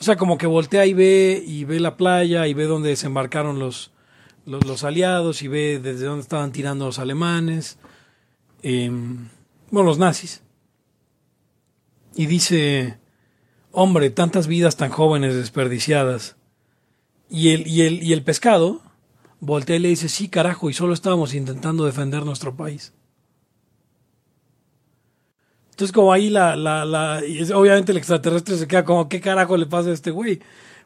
o 0.00 0.04
sea, 0.04 0.16
como 0.16 0.38
que 0.38 0.46
voltea 0.46 0.86
y 0.86 0.94
ve 0.94 1.42
y 1.46 1.64
ve 1.64 1.80
la 1.80 1.96
playa 1.96 2.46
y 2.46 2.54
ve 2.54 2.64
dónde 2.64 2.88
desembarcaron 2.88 3.58
los, 3.58 3.92
los, 4.46 4.64
los 4.64 4.84
aliados 4.84 5.42
y 5.42 5.48
ve 5.48 5.78
desde 5.78 6.06
dónde 6.06 6.22
estaban 6.22 6.52
tirando 6.52 6.86
los 6.86 6.98
alemanes, 6.98 7.78
em, 8.62 9.28
bueno, 9.70 9.88
los 9.90 9.98
nazis. 9.98 10.42
Y 12.14 12.26
dice, 12.26 12.98
hombre, 13.78 14.08
tantas 14.10 14.46
vidas 14.46 14.76
tan 14.76 14.88
jóvenes 14.90 15.34
desperdiciadas. 15.34 16.36
Y 17.28 17.50
el, 17.50 17.66
y 17.66 17.82
el, 17.82 18.02
y 18.02 18.12
el 18.14 18.22
pescado 18.22 18.80
voltea 19.40 19.76
y 19.76 19.80
le 19.80 19.88
dice, 19.88 20.08
sí, 20.08 20.28
carajo, 20.28 20.70
y 20.70 20.72
solo 20.72 20.94
estábamos 20.94 21.34
intentando 21.34 21.84
defender 21.84 22.24
nuestro 22.24 22.56
país. 22.56 22.94
Entonces, 25.70 25.92
como 25.92 26.12
ahí 26.12 26.30
la, 26.30 26.56
la, 26.56 26.84
la, 26.86 27.20
obviamente 27.54 27.92
el 27.92 27.98
extraterrestre 27.98 28.56
se 28.56 28.66
queda 28.66 28.84
como, 28.84 29.08
¿qué 29.10 29.20
carajo 29.20 29.56
le 29.58 29.66
pasa 29.66 29.90
a 29.90 29.92
este 29.92 30.10
güey? 30.10 30.40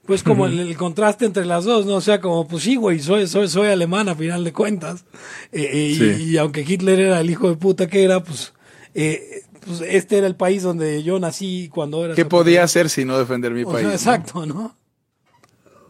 Pues 0.05 0.25
como 0.25 0.47
el, 0.47 0.59
el 0.59 0.77
contraste 0.77 1.27
entre 1.27 1.45
las 1.45 1.65
dos, 1.65 1.87
¿no? 1.87 1.97
O 1.97 2.01
sea, 2.01 2.21
como, 2.21 2.49
pues 2.49 2.65
sí, 2.65 2.75
güey, 2.75 2.99
soy, 2.99 3.29
soy, 3.29 3.47
soy 3.49 3.69
alemán 3.69 4.09
a 4.09 4.17
final 4.17 4.43
de 4.43 4.53
cuentas. 4.53 5.05
Eh, 5.53 5.69
eh, 5.73 5.89
y- 5.91 5.95
Sí. 5.95 6.23
y, 6.33 6.37
aunque 6.39 6.63
Hitler 6.67 6.99
era 6.99 7.21
el 7.21 7.31
hijo 7.31 7.49
de 7.49 7.57
puta 7.57 7.87
que 7.87 8.03
era, 8.03 8.21
pues, 8.25 8.53
eh, 8.95 9.43
pues 9.65 9.81
este 9.83 10.19
era 10.19 10.27
el 10.27 10.37
país 10.37 10.63
donde 10.63 11.03
yo 11.03 11.19
nací 11.21 11.69
cuando 11.73 12.05
era... 12.05 12.15
¿Qué 12.15 12.25
podía 12.25 12.63
hacer 12.65 12.89
si 12.91 13.05
no 13.05 13.19
defender 13.19 13.53
mi 13.53 13.63
O 13.65 13.71
país? 13.71 13.81
sea, 13.81 13.89
no? 13.89 13.95
exacto, 13.95 14.47
¿no? 14.47 14.77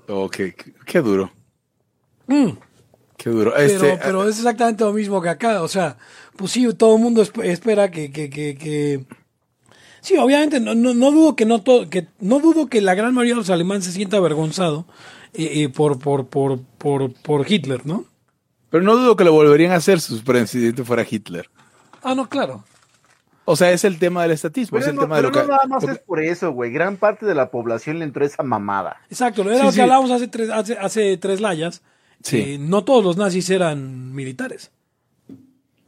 Oh, 0.09 0.29
qué, 0.29 0.55
duro. 1.01 1.31
Mm. 2.27 2.51
Qué 3.17 3.31
duro. 3.31 3.53
Pero, 3.57 3.67
Este, 3.75 3.99
pero 4.03 4.29
es 4.29 4.39
exactamente 4.39 4.83
lo 4.85 4.93
mismo 4.93 5.21
que 5.23 5.29
acá. 5.29 5.63
O 5.63 5.69
sea, 5.69 5.97
pues 6.37 6.51
sí, 6.53 6.67
todo 6.75 6.97
el 6.97 7.03
mundo 7.03 7.23
esp- 7.23 7.45
espera 7.45 7.91
que, 7.91 8.11
que, 8.11 8.29
que, 8.31 8.57
que- 8.57 9.05
Sí, 10.01 10.17
obviamente, 10.17 10.61
no, 10.61 10.75
no, 10.75 10.95
no 10.95 11.11
dudo 11.13 11.37
que 11.37 11.45
no 11.45 11.63
todo, 11.63 11.91
que 11.91 12.09
no 12.21 12.41
dudo 12.41 12.69
que 12.69 12.81
la 12.81 12.95
gran 12.95 13.15
mayoría 13.15 13.35
de 13.35 13.41
los 13.41 13.51
alemanes 13.51 13.85
se 13.85 13.93
sienta 13.93 14.17
avergonzado 14.17 14.87
eh, 15.35 15.63
eh, 15.63 15.69
por, 15.69 15.99
por, 15.99 16.27
por, 16.29 16.59
por, 16.79 17.13
por 17.13 17.51
Hitler, 17.51 17.87
¿no? 17.87 18.07
pero 18.71 18.83
no 18.85 18.97
dudo 18.97 19.17
que 19.17 19.25
lo 19.25 19.33
volverían 19.33 19.73
a 19.73 19.77
hacer 19.77 20.01
si 20.01 20.17
su 20.17 20.23
presidente 20.25 20.85
fuera 20.85 21.05
Hitler. 21.09 21.51
Ah, 22.03 22.15
no, 22.15 22.29
claro. 22.29 22.65
O 23.47 23.57
sea, 23.57 23.73
es 23.73 23.85
el 23.85 23.99
tema 23.99 24.23
del 24.23 24.33
estatismo, 24.33 24.77
Pero, 24.79 24.83
es 24.85 24.89
el 24.91 24.97
no, 24.97 25.03
tema 25.03 25.17
de 25.17 25.23
lo 25.23 25.33
que... 25.33 25.41
no 25.41 25.47
nada 25.49 25.67
más 25.67 25.83
lo 25.83 25.89
que- 25.89 25.95
es 25.95 25.99
por 26.01 26.23
eso, 26.23 26.53
güey. 26.53 26.71
Gran 26.71 26.97
parte 26.97 27.27
de 27.27 27.35
la 27.35 27.51
población 27.51 27.99
le 27.99 28.05
entró 28.05 28.25
esa 28.25 28.43
mamada. 28.43 28.99
Exacto, 29.11 29.43
era 29.43 29.57
Sí, 29.57 29.63
lo 29.63 29.69
que 29.71 29.75
sí. 29.75 29.81
hablábamos 29.81 30.11
hace 30.11 30.29
tres, 30.29 30.51
hace, 30.51 30.79
hace 30.79 31.17
tres 31.17 31.41
layas. 31.41 31.83
Sí. 32.23 32.37
Eh, 32.39 32.59
no 32.61 32.85
todos 32.85 33.03
los 33.03 33.17
nazis 33.17 33.49
eran 33.51 34.15
militares. 34.15 34.71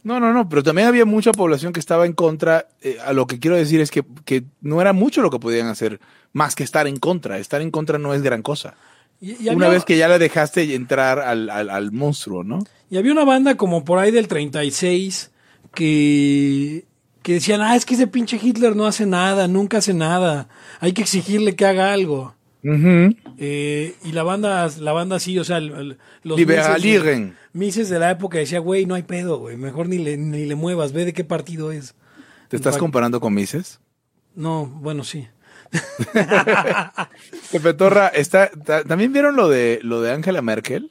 No, 0.03 0.19
no, 0.19 0.33
no, 0.33 0.49
pero 0.49 0.65
también 0.65 0.89
había 0.89 1.05
mucha 1.05 1.31
población 1.31 1.73
que 1.73 1.79
estaba 1.79 2.07
en 2.07 2.13
contra. 2.15 2.67
eh, 2.81 2.97
a 3.05 3.13
lo 3.13 3.27
que 3.29 3.39
quiero 3.39 3.57
decir 3.57 3.81
es 3.81 3.91
que, 3.93 4.03
que 4.25 4.43
no 4.61 4.81
era 4.81 4.93
mucho 4.93 5.23
lo 5.23 5.31
que 5.31 5.39
podían 5.39 5.69
hacer, 5.69 6.01
más 6.33 6.57
que 6.57 6.65
estar 6.65 6.89
en 6.89 6.97
contra. 6.97 7.39
Estar 7.39 7.61
en 7.63 7.71
contra 7.71 7.99
no 7.99 8.13
es 8.15 8.23
gran 8.23 8.43
cosa. 8.43 8.75
Y, 9.21 9.47
y 9.47 9.49
Una 9.51 9.69
vez 9.69 9.85
que 9.85 9.97
ya 9.97 10.09
le 10.09 10.19
dejaste 10.19 10.75
entrar 10.75 11.21
al, 11.21 11.49
al, 11.51 11.71
al 11.71 11.93
monstruo, 11.93 12.43
¿no? 12.43 12.59
y 12.91 12.97
había 12.99 13.13
una 13.13 13.25
banda 13.25 13.55
como 13.57 13.85
por 13.85 13.99
ahí 14.01 14.11
del 14.11 14.27
36 14.27 15.31
que, 15.73 16.85
que 17.23 17.35
decían, 17.35 17.61
ah, 17.61 17.77
es 17.77 17.85
que 17.85 17.95
ese 17.95 18.07
pinche 18.07 18.39
Hitler 18.43 18.75
no 18.77 18.87
hace 18.87 19.07
nada, 19.07 19.49
nunca 19.49 19.79
hace 19.79 19.95
nada, 19.95 20.49
hay 20.81 20.93
que 20.93 21.03
exigirle 21.03 21.55
que 21.57 21.65
haga 21.67 21.93
algo. 21.93 22.35
Eh, 23.39 23.97
y 24.05 24.13
la 24.13 24.23
banda, 24.23 24.69
la 24.79 24.93
banda 24.93 25.19
sí, 25.19 25.39
o 25.39 25.45
sea, 25.45 25.57
el- 25.59 25.99
los. 26.23 26.39
Mises, 26.39 27.33
Mises 27.53 27.89
de 27.89 27.99
la 27.99 28.11
época 28.13 28.39
decía, 28.39 28.61
güey, 28.61 28.87
no 28.87 28.95
hay 28.95 29.03
pedo, 29.03 29.39
güey, 29.39 29.57
mejor 29.57 29.89
ni 29.89 29.99
le, 29.99 30.17
ni 30.17 30.47
le 30.47 30.55
muevas, 30.55 30.93
ve 30.93 31.05
de 31.05 31.13
qué 31.13 31.25
partido 31.25 31.73
es. 31.73 31.95
¿Te 32.49 32.57
estás 32.57 32.77
comparando 32.79 33.21
con 33.21 33.35
Mises? 33.35 33.81
No, 34.35 34.67
bueno, 34.67 35.03
sí. 35.05 35.27
Pepe 37.51 37.75
Torra, 37.75 38.09
está, 38.09 38.51
ta- 38.51 38.85
¿también 38.85 39.13
vieron 39.13 39.37
lo 39.37 39.49
de 39.49 39.81
lo 39.83 40.01
de 40.01 40.13
Angela 40.13 40.43
Merkel? 40.43 40.91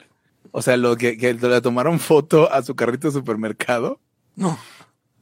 O 0.51 0.61
sea, 0.61 0.75
lo 0.77 0.97
que, 0.97 1.17
que 1.17 1.33
le 1.33 1.61
tomaron 1.61 1.99
foto 1.99 2.51
a 2.51 2.61
su 2.61 2.75
carrito 2.75 3.07
de 3.07 3.13
supermercado 3.13 3.99
No. 4.35 4.57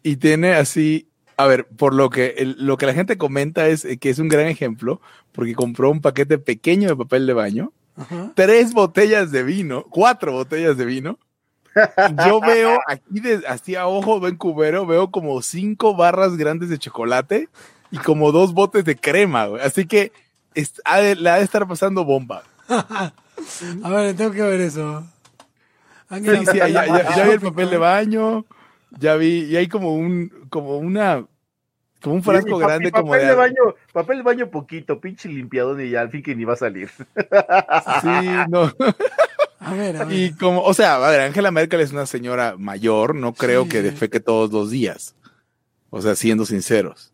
Y 0.03 0.17
tiene 0.17 0.53
así, 0.53 1.07
a 1.37 1.45
ver, 1.47 1.65
por 1.67 1.93
lo 1.93 2.09
que 2.09 2.35
el- 2.37 2.55
lo 2.59 2.77
que 2.77 2.85
la 2.85 2.93
gente 2.93 3.17
comenta 3.17 3.67
es 3.67 3.87
que 3.99 4.09
es 4.09 4.19
un 4.19 4.27
gran 4.29 4.47
ejemplo 4.47 5.01
porque 5.31 5.55
compró 5.55 5.91
un 5.91 6.01
paquete 6.01 6.37
pequeño 6.37 6.89
de 6.89 6.95
papel 6.95 7.25
de 7.27 7.33
baño, 7.33 7.71
Ajá. 7.97 8.31
tres 8.35 8.73
botellas 8.73 9.31
de 9.31 9.43
vino, 9.43 9.83
cuatro 9.89 10.31
botellas 10.31 10.77
de 10.77 10.85
vino. 10.85 11.17
Yo 12.25 12.39
veo 12.41 12.79
aquí 12.87 13.19
de, 13.19 13.41
así 13.47 13.75
a 13.75 13.87
ojo 13.87 14.19
ven 14.19 14.35
cubero, 14.37 14.85
veo 14.85 15.11
como 15.11 15.41
cinco 15.41 15.95
barras 15.95 16.35
grandes 16.35 16.69
de 16.69 16.79
chocolate 16.79 17.47
y 17.91 17.97
como 17.97 18.31
dos 18.31 18.53
botes 18.53 18.83
de 18.85 18.95
crema, 18.95 19.45
güey. 19.45 19.61
Así 19.61 19.85
que 19.85 20.11
es- 20.55 20.81
ha 20.83 20.99
de- 20.99 21.15
la 21.15 21.35
ha 21.35 21.37
de 21.37 21.43
estar 21.43 21.67
pasando 21.67 22.03
bomba. 22.05 22.43
A 23.83 23.89
ver, 23.89 24.15
tengo 24.15 24.31
que 24.31 24.41
ver 24.41 24.59
eso. 24.61 25.03
Sí, 26.09 26.15
Ángela- 26.15 26.51
sí, 26.51 26.57
ya, 26.57 26.67
ya- 26.67 27.15
ya 27.15 27.23
vi 27.25 27.31
el 27.31 27.39
papel 27.39 27.69
de 27.69 27.77
baño, 27.77 28.45
ya 28.97 29.15
vi, 29.15 29.45
y 29.45 29.55
hay 29.57 29.67
como 29.67 29.93
un, 29.95 30.47
como 30.49 30.77
una, 30.77 31.25
como 32.01 32.15
un 32.15 32.23
frasco 32.23 32.57
grande 32.57 32.89
y 32.89 32.91
como 32.91 33.11
papel 33.11 33.21
de, 33.21 33.27
de 33.31 33.35
baño, 33.35 33.75
papel 33.93 34.17
de 34.17 34.23
baño 34.23 34.49
poquito, 34.51 34.99
pinche 34.99 35.29
limpiadón 35.29 35.81
y 35.81 35.89
ya 35.89 36.01
al 36.01 36.09
fin 36.09 36.23
que 36.23 36.35
ni 36.35 36.45
va 36.45 36.53
a 36.53 36.57
salir. 36.57 36.89
sí, 38.01 38.27
no. 38.49 38.71
A 39.59 39.73
ver, 39.73 39.97
a 39.97 40.05
ver. 40.05 40.13
Y 40.15 40.33
como, 40.33 40.61
o 40.63 40.73
sea, 40.73 40.95
a 40.95 41.09
ver, 41.09 41.21
Angela 41.21 41.51
Merkel 41.51 41.81
es 41.81 41.91
una 41.91 42.05
señora 42.05 42.55
mayor, 42.57 43.13
no 43.15 43.33
creo 43.33 43.63
Sí, 43.63 43.69
que 43.69 43.81
defeque 43.81 44.19
todos 44.19 44.51
los 44.51 44.71
días. 44.71 45.15
O 45.89 46.01
sea, 46.01 46.15
siendo 46.15 46.45
sinceros. 46.45 47.13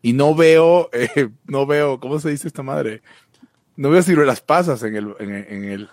Y 0.00 0.12
no 0.12 0.34
veo, 0.34 0.88
eh, 0.92 1.28
no 1.46 1.66
veo, 1.66 2.00
¿cómo 2.00 2.18
se 2.18 2.30
dice 2.30 2.48
esta 2.48 2.62
madre? 2.62 3.02
No 3.76 3.90
veo 3.90 4.02
ciruelas 4.02 4.40
pasas 4.40 4.82
en 4.84 4.96
el, 4.96 5.14
en, 5.18 5.34
el- 5.34 5.46
en 5.48 5.64
el, 5.64 5.90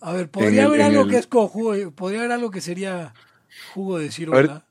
A 0.00 0.12
ver, 0.12 0.28
podría 0.28 0.66
haber 0.66 0.82
algo 0.82 1.02
el- 1.02 1.08
que 1.08 1.16
es 1.16 1.26
con 1.26 1.48
jugo, 1.48 1.74
podría 1.92 2.20
haber 2.20 2.32
algo 2.32 2.50
que 2.50 2.60
sería 2.60 3.14
jugo 3.74 3.98
de 3.98 4.10
ciruela. 4.10 4.64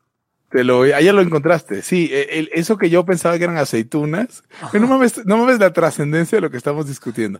te 0.49 0.63
lo, 0.63 0.81
ayer 0.81 1.13
lo 1.13 1.21
encontraste. 1.21 1.81
Sí, 1.81 2.09
eh, 2.11 2.27
el- 2.39 2.49
eso 2.53 2.77
que 2.77 2.89
yo 2.89 3.05
pensaba 3.05 3.37
que 3.37 3.45
eran 3.45 3.57
aceitunas. 3.57 4.43
No 4.73 4.87
mames, 4.87 5.25
no 5.25 5.37
mames 5.37 5.59
la 5.59 5.71
trascendencia 5.73 6.37
de 6.37 6.41
lo 6.41 6.51
que 6.51 6.57
estamos 6.57 6.87
discutiendo. 6.87 7.39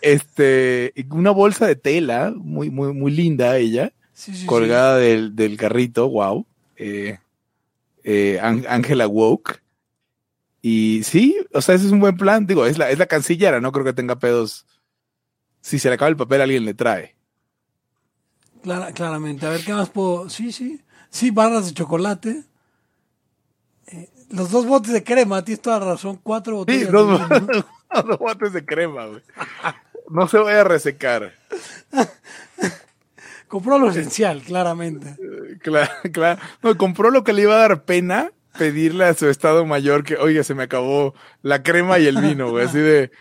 Este, 0.00 0.92
una 1.10 1.30
bolsa 1.32 1.66
de 1.66 1.76
tela, 1.76 2.32
muy, 2.36 2.70
muy, 2.70 2.92
muy 2.92 3.10
linda 3.12 3.56
ella. 3.56 3.92
Sí, 4.12 4.32
sí, 4.32 4.42
sí. 4.42 4.46
colgada 4.46 4.96
del, 4.96 5.34
del 5.36 5.56
carrito, 5.56 6.08
wow. 6.08 6.46
Eh, 6.76 7.18
eh, 8.04 8.38
Angela 8.40 9.08
Woke. 9.08 9.60
Y 10.62 11.02
sí, 11.04 11.36
o 11.52 11.60
sea, 11.60 11.74
ese 11.74 11.86
es 11.86 11.92
un 11.92 12.00
buen 12.00 12.16
plan. 12.16 12.46
Digo, 12.46 12.64
es 12.66 12.78
la, 12.78 12.90
es 12.90 12.98
la 12.98 13.06
cancillera, 13.06 13.60
no 13.60 13.72
creo 13.72 13.84
que 13.84 13.92
tenga 13.92 14.16
pedos. 14.18 14.66
Si 15.60 15.78
se 15.80 15.88
le 15.88 15.94
acaba 15.96 16.08
el 16.08 16.16
papel, 16.16 16.40
alguien 16.40 16.64
le 16.64 16.74
trae. 16.74 17.15
Clara- 18.62 18.92
claramente. 18.92 19.46
A 19.46 19.50
ver, 19.50 19.64
¿qué 19.64 19.72
más 19.72 19.88
puedo? 19.90 20.28
Sí, 20.30 20.52
sí. 20.52 20.80
Sí, 21.10 21.30
barras 21.30 21.66
de 21.66 21.74
chocolate. 21.74 22.42
Eh, 23.88 24.10
los 24.30 24.50
dos 24.50 24.66
botes 24.66 24.92
de 24.92 25.04
crema, 25.04 25.44
tienes 25.44 25.62
toda 25.62 25.78
la 25.80 25.86
razón. 25.86 26.18
Cuatro 26.22 26.52
Sí, 26.54 26.58
botellas. 26.58 26.90
dos, 26.92 27.28
de 27.28 27.40
vino. 27.40 27.64
dos 28.06 28.18
botes 28.18 28.52
de 28.52 28.64
crema, 28.64 29.06
güey. 29.06 29.22
No 30.10 30.26
se 30.28 30.38
vaya 30.38 30.60
a 30.62 30.64
resecar. 30.64 31.32
Compró 33.48 33.78
lo 33.78 33.90
esencial, 33.90 34.42
claramente. 34.42 35.14
Claro, 35.62 35.90
claro. 36.12 36.40
No, 36.62 36.76
compró 36.76 37.10
lo 37.10 37.22
que 37.22 37.32
le 37.32 37.42
iba 37.42 37.54
a 37.54 37.58
dar 37.68 37.84
pena 37.84 38.32
pedirle 38.58 39.04
a 39.04 39.14
su 39.14 39.28
estado 39.28 39.64
mayor 39.66 40.02
que, 40.02 40.16
oiga, 40.16 40.42
se 40.42 40.54
me 40.54 40.64
acabó 40.64 41.14
la 41.42 41.62
crema 41.62 41.98
y 42.00 42.06
el 42.06 42.20
vino, 42.20 42.50
güey. 42.50 42.66
Así 42.66 42.78
de, 42.78 43.12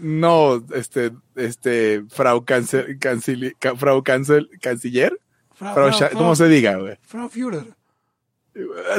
no, 0.00 0.64
este, 0.74 1.12
este, 1.36 2.04
Frau 2.08 2.44
Cancel, 2.44 2.98
cancili- 2.98 3.54
ca- 3.58 3.76
Frau 3.76 4.02
Cancel, 4.02 4.48
Canciller, 4.60 5.18
Frau, 5.54 5.74
Frau 5.74 5.88
Frau- 5.88 5.98
Scha- 5.98 6.08
Frau- 6.10 6.18
¿cómo 6.18 6.36
se 6.36 6.48
diga, 6.48 6.76
güey? 6.76 6.98
Frau 7.02 7.28
Führer. 7.28 7.74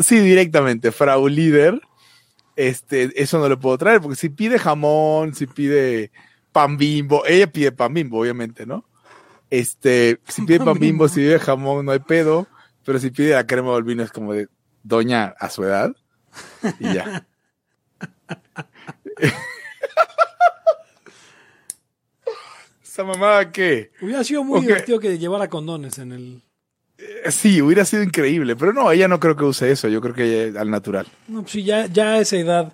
Sí, 0.01 0.19
directamente, 0.19 0.91
Frau 0.91 1.27
Líder. 1.27 1.79
Este, 2.55 3.11
eso 3.21 3.39
no 3.39 3.49
le 3.49 3.57
puedo 3.57 3.77
traer, 3.77 3.99
porque 4.01 4.15
si 4.15 4.29
pide 4.29 4.59
jamón, 4.59 5.33
si 5.33 5.47
pide 5.47 6.11
pan 6.51 6.77
bimbo, 6.77 7.25
ella 7.25 7.47
pide 7.51 7.71
pan 7.71 7.93
bimbo, 7.93 8.19
obviamente, 8.19 8.65
¿no? 8.65 8.85
Este, 9.49 10.19
si 10.27 10.41
pide 10.45 10.59
Pan 10.59 10.77
bimbo, 10.79 11.07
si 11.07 11.15
pide 11.21 11.39
jamón, 11.39 11.85
no 11.85 11.91
hay 11.91 11.99
pedo, 11.99 12.47
pero 12.85 12.99
si 12.99 13.09
pide 13.11 13.31
la 13.33 13.45
crema 13.47 13.75
el 13.75 13.83
vino 13.83 14.03
es 14.03 14.11
como 14.11 14.33
de 14.33 14.47
doña 14.83 15.33
a 15.39 15.49
su 15.49 15.63
edad, 15.63 15.95
y 16.79 16.93
ya. 16.93 17.25
¿Esa 22.93 23.03
mamá 23.03 23.51
qué? 23.51 23.91
Hubiera 24.03 24.23
sido 24.23 24.43
muy 24.43 24.61
divertido 24.61 24.99
que 24.99 25.17
llevara 25.17 25.49
condones 25.49 25.97
en 25.97 26.11
el. 26.11 26.43
Eh, 26.99 27.31
Sí, 27.31 27.59
hubiera 27.59 27.85
sido 27.85 28.03
increíble, 28.03 28.55
pero 28.55 28.71
no, 28.71 28.91
ella 28.91 29.07
no 29.07 29.19
creo 29.19 29.35
que 29.35 29.45
use 29.45 29.71
eso, 29.71 29.87
yo 29.87 29.99
creo 29.99 30.13
que 30.13 30.49
ella- 30.49 30.61
al 30.61 30.69
natural. 30.69 31.07
No, 31.27 31.41
pues 31.41 31.53
sí, 31.53 31.63
ya, 31.63 31.87
ya 31.87 32.13
a 32.13 32.19
esa 32.19 32.37
edad. 32.37 32.73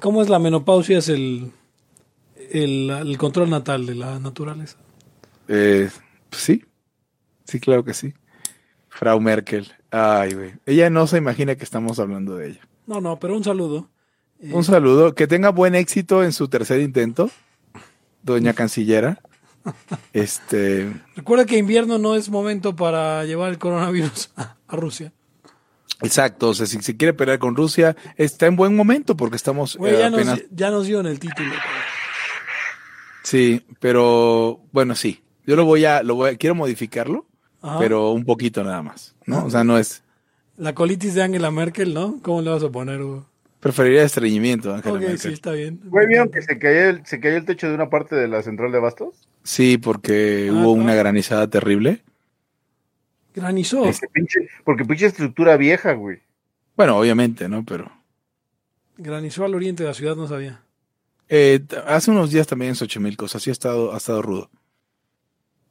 ¿Cómo 0.00 0.22
es 0.22 0.30
la 0.30 0.38
menopausia? 0.38 0.96
Es 0.96 1.10
el, 1.10 1.52
el, 2.50 2.88
el 2.88 3.18
control 3.18 3.50
natal 3.50 3.84
de 3.84 3.96
la 3.96 4.18
naturaleza. 4.18 4.78
Eh, 5.46 5.90
pues 6.30 6.40
sí, 6.42 6.64
sí, 7.44 7.60
claro 7.60 7.84
que 7.84 7.92
sí. 7.92 8.14
Frau 8.88 9.20
Merkel. 9.20 9.70
Ay, 9.90 10.32
güey. 10.32 10.52
Ella 10.64 10.88
no 10.88 11.06
se 11.06 11.18
imagina 11.18 11.54
que 11.56 11.64
estamos 11.64 11.98
hablando 11.98 12.34
de 12.36 12.48
ella. 12.52 12.60
No, 12.86 13.02
no, 13.02 13.18
pero 13.18 13.36
un 13.36 13.44
saludo. 13.44 13.90
Eh, 14.40 14.52
Un 14.54 14.64
saludo. 14.64 15.14
Que 15.14 15.26
tenga 15.26 15.50
buen 15.50 15.74
éxito 15.74 16.24
en 16.24 16.32
su 16.32 16.48
tercer 16.48 16.80
intento, 16.80 17.30
doña 18.22 18.54
cancillera. 18.54 19.20
Este, 20.12 20.90
Recuerda 21.16 21.44
que 21.46 21.58
invierno 21.58 21.98
no 21.98 22.14
es 22.16 22.28
momento 22.30 22.74
para 22.76 23.24
llevar 23.24 23.50
el 23.50 23.58
coronavirus 23.58 24.30
a, 24.36 24.56
a 24.66 24.76
Rusia. 24.76 25.12
exacto. 26.02 26.48
O 26.48 26.54
sea, 26.54 26.66
si 26.66 26.80
se 26.82 26.96
quiere 26.96 27.12
pelear 27.14 27.38
con 27.38 27.54
Rusia, 27.56 27.96
está 28.16 28.46
en 28.46 28.56
buen 28.56 28.74
momento 28.74 29.16
porque 29.16 29.36
estamos 29.36 29.76
Güey, 29.76 29.94
eh, 29.94 29.98
ya, 29.98 30.06
apenas. 30.08 30.26
nos, 30.38 30.44
ya 30.50 30.70
nos 30.70 30.86
dieron 30.86 31.06
el 31.06 31.18
título. 31.20 31.52
Sí, 33.22 33.64
pero 33.80 34.60
bueno, 34.72 34.94
sí. 34.94 35.22
Yo 35.46 35.56
lo 35.56 35.64
voy 35.64 35.84
a, 35.84 36.02
lo 36.02 36.14
voy 36.14 36.30
a, 36.30 36.36
quiero 36.36 36.54
modificarlo, 36.54 37.26
Ajá. 37.62 37.78
pero 37.78 38.10
un 38.12 38.24
poquito 38.24 38.62
nada 38.64 38.82
más, 38.82 39.14
¿no? 39.26 39.44
O 39.44 39.50
sea, 39.50 39.64
no 39.64 39.78
es. 39.78 40.02
La 40.56 40.74
colitis 40.74 41.14
de 41.14 41.22
Angela 41.22 41.50
Merkel, 41.50 41.94
¿no? 41.94 42.18
¿Cómo 42.22 42.42
le 42.42 42.50
vas 42.50 42.62
a 42.62 42.70
poner, 42.70 43.00
Hugo? 43.02 43.26
Preferiría 43.60 44.02
estreñimiento, 44.04 44.74
Ángela 44.74 44.94
Ok, 44.98 45.16
sí, 45.18 45.28
está 45.32 45.52
bien. 45.52 45.80
¿Güey, 45.84 46.06
vieron 46.06 46.30
que 46.30 46.40
se 46.40 46.58
cayó, 46.58 46.80
el, 46.90 47.04
se 47.06 47.20
cayó 47.20 47.36
el 47.36 47.44
techo 47.44 47.68
de 47.68 47.74
una 47.74 47.90
parte 47.90 48.16
de 48.16 48.26
la 48.26 48.42
central 48.42 48.72
de 48.72 48.78
Bastos? 48.78 49.28
Sí, 49.44 49.76
porque 49.76 50.48
Ah, 50.50 50.52
hubo 50.54 50.76
no. 50.76 50.82
una 50.82 50.94
granizada 50.94 51.46
terrible. 51.48 52.02
Granizó. 53.34 53.84
Ese 53.84 54.06
pinche- 54.08 54.48
porque 54.64 54.84
pinche 54.84 55.06
estructura 55.06 55.56
vieja, 55.56 55.92
güey. 55.92 56.18
Bueno, 56.76 56.96
obviamente, 56.98 57.48
¿no? 57.48 57.64
Pero 57.64 57.90
Granizó 58.96 59.44
al 59.44 59.54
oriente 59.54 59.82
de 59.82 59.88
la 59.90 59.94
ciudad, 59.94 60.16
no 60.16 60.26
sabía. 60.26 60.62
eh, 61.28 61.60
hace 61.86 62.10
unos 62.10 62.30
días 62.32 62.46
también 62.46 62.70
en 62.70 62.76
Xochimilco, 62.76 63.26
o 63.26 63.28
sea, 63.28 63.40
sí 63.40 63.50
ha 63.50 63.52
estado, 63.52 63.94
ha 63.94 63.98
estado 63.98 64.20
rudo. 64.20 64.50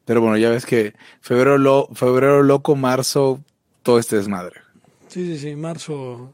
Pero 0.05 0.21
bueno, 0.21 0.37
ya 0.37 0.49
ves 0.49 0.65
que 0.65 0.93
febrero, 1.21 1.57
lo, 1.57 1.87
febrero 1.93 2.41
loco, 2.43 2.75
marzo, 2.75 3.43
todo 3.83 3.99
este 3.99 4.15
desmadre. 4.15 4.61
Sí, 5.09 5.25
sí, 5.25 5.37
sí, 5.37 5.55
marzo. 5.55 6.33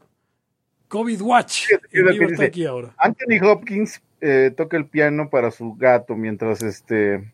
COVID 0.88 1.20
Watch. 1.22 1.64
En 1.92 2.06
vivo 2.06 2.30
está 2.30 2.44
aquí 2.44 2.64
ahora. 2.66 2.94
Anthony 2.98 3.42
Hopkins 3.42 4.00
eh, 4.20 4.52
toca 4.56 4.76
el 4.76 4.86
piano 4.86 5.28
para 5.30 5.50
su 5.50 5.74
gato 5.74 6.14
mientras 6.16 6.62
este 6.62 7.32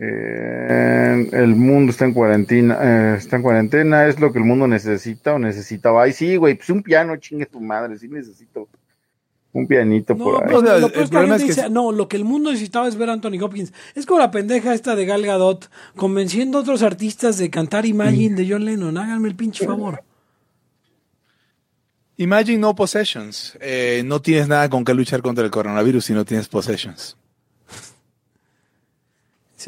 eh, 0.00 1.28
el 1.32 1.56
mundo 1.56 1.90
está 1.90 2.04
en 2.04 2.12
cuarentena, 2.14 2.78
eh, 2.80 3.16
está 3.18 3.36
en 3.36 3.42
cuarentena, 3.42 4.06
es 4.06 4.20
lo 4.20 4.32
que 4.32 4.38
el 4.38 4.44
mundo 4.44 4.68
necesita 4.68 5.34
o 5.34 5.38
necesitaba. 5.38 6.04
Ay, 6.04 6.12
sí, 6.12 6.36
güey, 6.36 6.54
pues 6.54 6.70
un 6.70 6.82
piano, 6.82 7.16
chingue 7.16 7.46
tu 7.46 7.60
madre, 7.60 7.98
sí 7.98 8.06
necesito 8.08 8.68
Un 9.52 9.66
pianito 9.66 10.14
No, 10.14 10.24
por 10.24 10.34
ahí. 10.44 10.48
pero 10.48 10.78
lo 10.78 10.88
peor 10.88 10.92
que 10.92 10.98
la 11.00 11.06
problema 11.08 11.38
gente 11.38 11.50
es 11.50 11.56
que 11.56 11.60
dice, 11.62 11.66
es- 11.66 11.72
no, 11.72 11.90
lo 11.90 12.06
que 12.08 12.16
el 12.16 12.24
mundo 12.24 12.50
necesitaba 12.50 12.86
es 12.86 12.96
ver 12.96 13.10
a 13.10 13.14
Anthony 13.14 13.42
Hopkins. 13.42 13.72
Es 13.96 14.06
como 14.06 14.20
la 14.20 14.30
pendeja 14.30 14.72
esta 14.74 14.94
de 14.94 15.04
Gal 15.06 15.22
Gadot 15.26 15.68
convenciendo 15.96 16.58
a 16.58 16.60
otros 16.60 16.82
artistas 16.82 17.38
de 17.38 17.50
cantar 17.50 17.84
Imagine 17.86 18.36
de 18.36 18.48
John 18.48 18.64
Lennon. 18.64 18.98
Háganme 18.98 19.28
el 19.28 19.34
pinche 19.36 19.66
favor. 19.66 20.02
Imagine 22.18 22.58
no 22.58 22.74
possessions. 22.74 23.56
Eh, 23.60 24.02
no 24.04 24.20
tienes 24.20 24.48
nada 24.48 24.68
con 24.68 24.84
que 24.84 24.92
luchar 24.92 25.22
contra 25.22 25.44
el 25.44 25.50
coronavirus 25.50 26.04
si 26.04 26.12
no 26.12 26.24
tienes 26.24 26.48
possessions. 26.48 27.16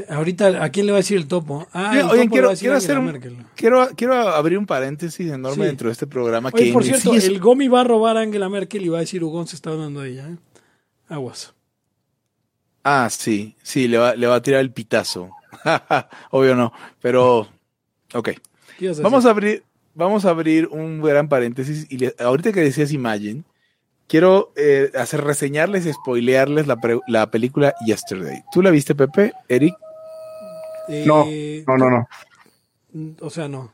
Ahorita, 0.09 0.63
¿a 0.63 0.69
quién 0.71 0.87
le 0.87 0.93
va 0.93 0.99
a 0.99 1.01
decir 1.01 1.17
el 1.17 1.27
topo? 1.27 1.67
Ah, 1.73 1.99
el 1.99 2.07
Oye, 2.07 2.23
topo 2.23 2.33
quiero, 2.33 2.53
quiero 2.55 2.77
hacer 2.77 2.97
un- 2.99 3.45
quiero, 3.57 3.89
quiero 3.97 4.15
abrir 4.15 4.57
un 4.57 4.65
paréntesis 4.65 5.31
enorme 5.31 5.65
Sí. 5.65 5.69
dentro 5.69 5.89
de 5.89 5.93
este 5.93 6.07
programa. 6.07 6.51
Oye, 6.53 6.67
que 6.67 6.73
por 6.73 6.85
cierto, 6.85 7.13
es- 7.15 7.25
el 7.25 7.41
Gomi 7.41 7.67
va 7.67 7.81
a 7.81 7.85
robar 7.85 8.17
a 8.17 8.21
Angela 8.21 8.49
Merkel 8.49 8.83
y 8.85 8.89
va 8.89 8.99
a 8.99 9.01
decir 9.01 9.23
Hugon 9.25 9.49
se 9.49 9.57
está 9.57 9.71
hablando 9.71 10.01
de 10.01 10.11
ella. 10.11 10.29
¿eh? 10.31 10.37
Aguas. 11.09 11.55
Ah, 12.85 13.09
sí, 13.11 13.57
sí, 13.65 13.89
le 13.89 13.99
va, 13.99 14.15
le 14.15 14.27
va 14.29 14.37
a 14.37 14.43
tirar 14.43 14.61
el 14.61 14.71
pitazo. 14.73 15.31
Obvio 16.31 16.55
no, 16.55 16.73
pero 17.01 17.49
ok. 18.15 18.31
¿Qué 18.79 18.93
Vamos 19.03 19.27
a 19.27 19.31
abrir, 19.31 19.65
vamos 20.01 20.25
a 20.25 20.31
abrir 20.31 20.67
un 20.69 21.01
gran 21.01 21.29
paréntesis 21.29 21.87
y 21.91 21.99
le- 21.99 22.15
ahorita 22.19 22.53
que 22.53 22.61
decías 22.61 22.93
Imagine, 22.93 23.45
quiero 24.09 24.53
eh, 24.57 24.91
hacer 24.99 25.21
reseñarles 25.23 25.87
y 25.87 25.93
spoilearles 25.93 26.67
la, 26.67 26.77
pre- 26.77 27.01
la 27.07 27.31
película 27.31 27.75
Yesterday. 27.87 28.43
¿Tú 28.53 28.63
la 28.63 28.71
viste, 28.71 28.95
Pepe? 28.97 29.33
Eric? 29.49 29.75
No, 31.07 31.25
Eh, 31.29 31.63
No, 31.67 31.79
no, 31.79 31.91
no. 31.91 32.09
O 33.21 33.31
sea, 33.31 33.47
no. 33.49 33.73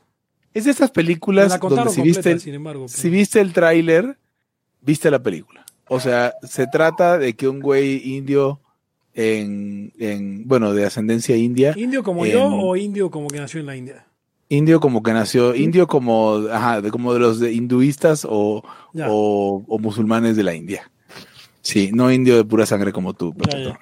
Es 0.53 0.65
de 0.65 0.71
estas 0.71 0.91
películas 0.91 1.49
la 1.49 1.57
donde 1.57 1.89
si 1.89 1.95
completa, 1.97 2.03
viste, 2.03 2.31
el, 2.31 2.39
sin 2.39 2.53
embargo. 2.53 2.87
si 2.87 3.01
pero- 3.03 3.11
viste 3.13 3.41
el 3.41 3.53
tráiler, 3.53 4.17
viste 4.81 5.09
la 5.09 5.19
película. 5.23 5.65
O 5.87 5.99
sea, 5.99 6.33
se 6.43 6.67
trata 6.67 7.17
de 7.17 7.33
que 7.35 7.47
un 7.47 7.59
güey 7.59 8.15
indio 8.15 8.59
en, 9.13 9.93
en 9.97 10.47
bueno, 10.47 10.73
de 10.73 10.85
ascendencia 10.85 11.35
india, 11.35 11.73
¿Indio 11.75 12.03
como 12.03 12.25
en- 12.25 12.33
yo 12.33 12.45
o 12.45 12.75
indio 12.75 13.09
como 13.09 13.27
que 13.29 13.39
nació 13.39 13.59
en 13.61 13.65
la 13.65 13.75
India? 13.75 14.05
Indio 14.49 14.79
como 14.79 15.03
que 15.03 15.13
nació, 15.13 15.55
indio 15.55 15.87
como, 15.87 16.47
ajá, 16.51 16.81
de, 16.81 16.91
como 16.91 17.13
de 17.13 17.19
los 17.19 17.39
de 17.39 17.53
hinduistas 17.53 18.25
o, 18.25 18.63
o, 19.07 19.63
o 19.67 19.79
musulmanes 19.79 20.35
de 20.35 20.43
la 20.43 20.53
India. 20.53 20.89
Sí, 21.61 21.91
no 21.93 22.11
indio 22.11 22.37
de 22.37 22.45
pura 22.45 22.65
sangre 22.65 22.93
como 22.93 23.13
tú. 23.13 23.33
Ya. 23.51 23.77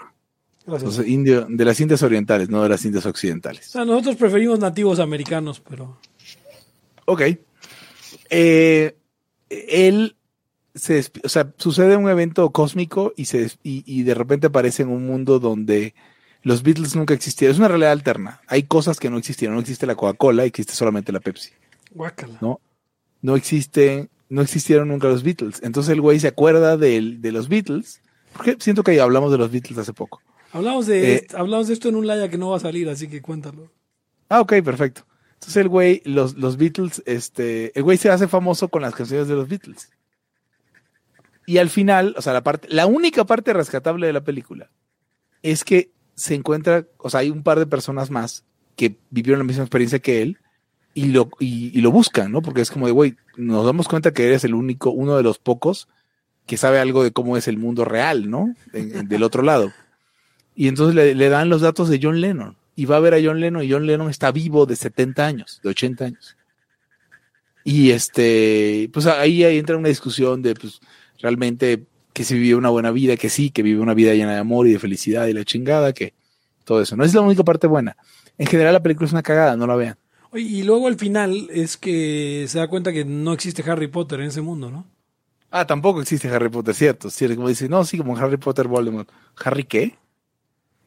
Entonces, 0.68 1.08
indio 1.08 1.46
de 1.48 1.64
las 1.66 1.80
Indias 1.80 2.02
orientales, 2.02 2.50
no 2.50 2.64
de 2.64 2.70
las 2.70 2.84
Indias 2.84 3.06
O 3.06 3.10
occidentales. 3.10 3.68
sea, 3.68 3.86
nosotros 3.86 4.16
preferimos 4.16 4.58
nativos 4.58 5.00
americanos, 5.00 5.62
pero... 5.68 6.00
Ok. 7.06 7.22
Eh, 8.32 8.96
él 9.50 10.16
se, 10.74 11.06
o 11.24 11.30
sea, 11.30 11.54
sucede 11.58 11.96
un 11.96 12.10
evento 12.10 12.50
cósmico 12.50 13.14
y, 13.16 13.26
se, 13.26 13.52
y, 13.62 13.84
y 13.86 14.02
de 14.02 14.16
repente 14.16 14.48
aparece 14.48 14.82
en 14.82 14.90
un 14.90 15.06
mundo 15.06 15.38
donde 15.40 15.94
los 16.46 16.62
Beatles 16.62 16.96
nunca 16.96 17.16
existieron. 17.16 17.54
Es 17.54 17.58
una 17.58 17.70
realidad 17.70 17.92
alterna. 17.92 18.40
Hay 18.46 18.64
cosas 18.64 19.00
que 19.00 19.10
no 19.10 19.18
existieron. 19.18 19.56
No 19.56 19.62
existe 19.62 19.88
la 19.88 19.96
Coca-Cola, 19.96 20.46
existe 20.46 20.74
solamente 20.74 21.12
la 21.12 21.20
Pepsi. 21.20 21.50
Guácala. 21.90 22.38
No. 22.40 22.62
No 23.24 23.36
existe, 23.36 24.10
no 24.30 24.44
existieron 24.44 24.90
nunca 24.90 25.08
los 25.08 25.24
Beatles. 25.24 25.60
Entonces 25.64 25.92
el 25.92 26.02
güey 26.02 26.20
se 26.20 26.28
acuerda 26.28 26.78
de, 26.78 27.02
los 27.24 27.50
Beatles. 27.50 28.00
Porque 28.32 28.58
siento 28.60 28.84
que 28.84 29.02
hablamos 29.02 29.32
de 29.32 29.40
los 29.40 29.52
Beatles 29.52 29.80
hace 29.80 29.92
poco. 29.92 30.22
Hablamos 30.52 30.86
de, 30.86 31.16
Eh, 31.16 31.28
hablamos 31.36 31.68
de 31.68 31.74
esto 31.74 31.90
en 31.90 31.96
un 31.96 32.06
laya 32.06 32.30
que 32.30 32.38
no 32.38 32.52
va 32.52 32.58
a 32.58 32.60
salir, 32.60 32.90
así 32.90 33.08
que 33.08 33.24
cuéntalo. 33.24 33.72
Ah, 34.30 34.42
ok, 34.42 34.62
perfecto. 34.64 35.04
Entonces 35.34 35.58
el 35.58 35.68
güey, 35.68 36.04
los, 36.06 36.36
los 36.36 36.58
Beatles, 36.58 37.02
este, 37.08 37.72
el 37.76 37.82
güey 37.82 37.98
se 37.98 38.12
hace 38.12 38.28
famoso 38.28 38.68
con 38.68 38.84
las 38.84 38.94
canciones 38.94 39.28
de 39.28 39.34
los 39.34 39.50
Beatles. 39.50 39.90
Y 41.48 41.58
al 41.58 41.72
final, 41.72 42.14
o 42.20 42.22
sea, 42.22 42.34
la 42.34 42.44
parte, 42.44 42.68
la 42.70 42.86
única 42.86 43.26
parte 43.26 43.52
rescatable 43.52 44.06
de 44.06 44.14
la 44.14 44.24
película 44.24 44.70
es 45.42 45.64
que 45.64 45.95
se 46.16 46.34
encuentra, 46.34 46.86
o 46.98 47.10
sea, 47.10 47.20
hay 47.22 47.30
un 47.30 47.44
par 47.44 47.60
de 47.60 47.68
personas 47.68 48.10
más 48.10 48.44
que 48.76 48.98
vivieron 49.10 49.40
la 49.40 49.46
misma 49.46 49.64
experiencia 49.64 50.00
que 50.00 50.22
él 50.22 50.38
y 50.94 51.08
lo, 51.08 51.30
y, 51.40 51.80
lo 51.82 51.92
buscan, 51.92 52.32
¿no? 52.32 52.42
Porque 52.42 52.62
es 52.62 52.72
como 52.72 52.88
de, 52.88 52.94
güey, 52.94 53.16
nos 53.36 53.66
damos 53.66 53.88
cuenta 53.88 54.14
que 54.14 54.26
eres 54.26 54.44
el 54.46 54.54
único, 54.54 54.92
uno 54.92 55.18
de 55.18 55.24
los 55.24 55.40
pocos 55.40 55.90
que 56.46 56.58
sabe 56.58 56.80
algo 56.80 57.04
de 57.04 57.12
cómo 57.12 57.38
es 57.38 57.48
el 57.48 57.58
mundo 57.58 57.84
real, 57.84 58.30
¿no? 58.30 58.54
En- 58.72 59.08
del 59.08 59.24
otro 59.24 59.44
lado. 59.44 59.74
Y 60.56 60.70
entonces 60.70 60.96
le, 60.96 61.14
le 61.16 61.30
dan 61.30 61.50
los 61.50 61.62
datos 61.62 61.90
de 61.90 62.00
John 62.02 62.22
Lennon. 62.22 62.56
Y 62.78 62.86
va 62.86 62.98
a 62.98 63.02
ver 63.02 63.14
a 63.14 63.22
John 63.22 63.40
Lennon 63.40 63.64
y 63.64 63.72
John 63.72 63.86
Lennon 63.86 64.10
está 64.10 64.32
vivo 64.32 64.66
de 64.66 64.76
70 64.76 65.26
años, 65.26 65.60
de 65.64 65.70
80 65.70 66.06
años. 66.06 66.38
Y 67.64 67.92
este, 67.92 68.90
pues 68.94 69.06
ahí, 69.08 69.44
ahí 69.44 69.58
entra 69.58 69.76
una 69.76 69.90
discusión 69.90 70.42
de, 70.42 70.54
pues, 70.56 70.80
realmente 71.20 71.86
que 72.16 72.24
se 72.24 72.34
vivió 72.36 72.58
una 72.58 72.70
buena 72.70 72.92
vida, 72.92 73.18
que 73.18 73.28
sí, 73.28 73.52
que 73.52 73.62
vive 73.62 73.82
una 73.82 73.94
vida 73.94 74.14
llena 74.14 74.32
de 74.32 74.40
amor 74.40 74.68
y 74.68 74.72
de 74.72 74.80
felicidad 74.80 75.28
y 75.28 75.34
la 75.34 75.44
chingada, 75.44 75.92
que 75.92 76.14
todo 76.64 76.82
eso. 76.82 76.96
No 76.96 77.04
es 77.04 77.14
la 77.14 77.20
única 77.20 77.44
parte 77.44 77.68
buena. 77.68 77.98
En 78.38 78.48
general 78.48 78.72
la 78.72 78.82
película 78.82 79.06
es 79.06 79.12
una 79.12 79.22
cagada, 79.22 79.58
no 79.58 79.68
la 79.68 79.76
vean. 79.76 79.98
Oye, 80.32 80.46
y 80.46 80.64
luego 80.64 80.88
el 80.88 80.96
final 80.96 81.50
es 81.52 81.76
que 81.76 82.46
se 82.48 82.58
da 82.58 82.70
cuenta 82.70 82.94
que 82.94 83.04
no 83.04 83.34
existe 83.34 83.70
Harry 83.70 83.90
Potter 83.90 84.22
en 84.22 84.28
ese 84.28 84.40
mundo, 84.40 84.72
¿no? 84.72 84.88
Ah, 85.52 85.68
tampoco 85.68 86.02
existe 86.02 86.30
Harry 86.30 86.48
Potter, 86.48 86.74
cierto. 86.74 87.10
cierto 87.10 87.36
como 87.36 87.50
dice, 87.50 87.68
no, 87.68 87.84
sí, 87.84 87.98
como 87.98 88.16
Harry 88.18 88.38
Potter 88.38 88.70
Voldemort. 88.70 89.10
¿Harry 89.44 89.66
qué? 89.66 89.98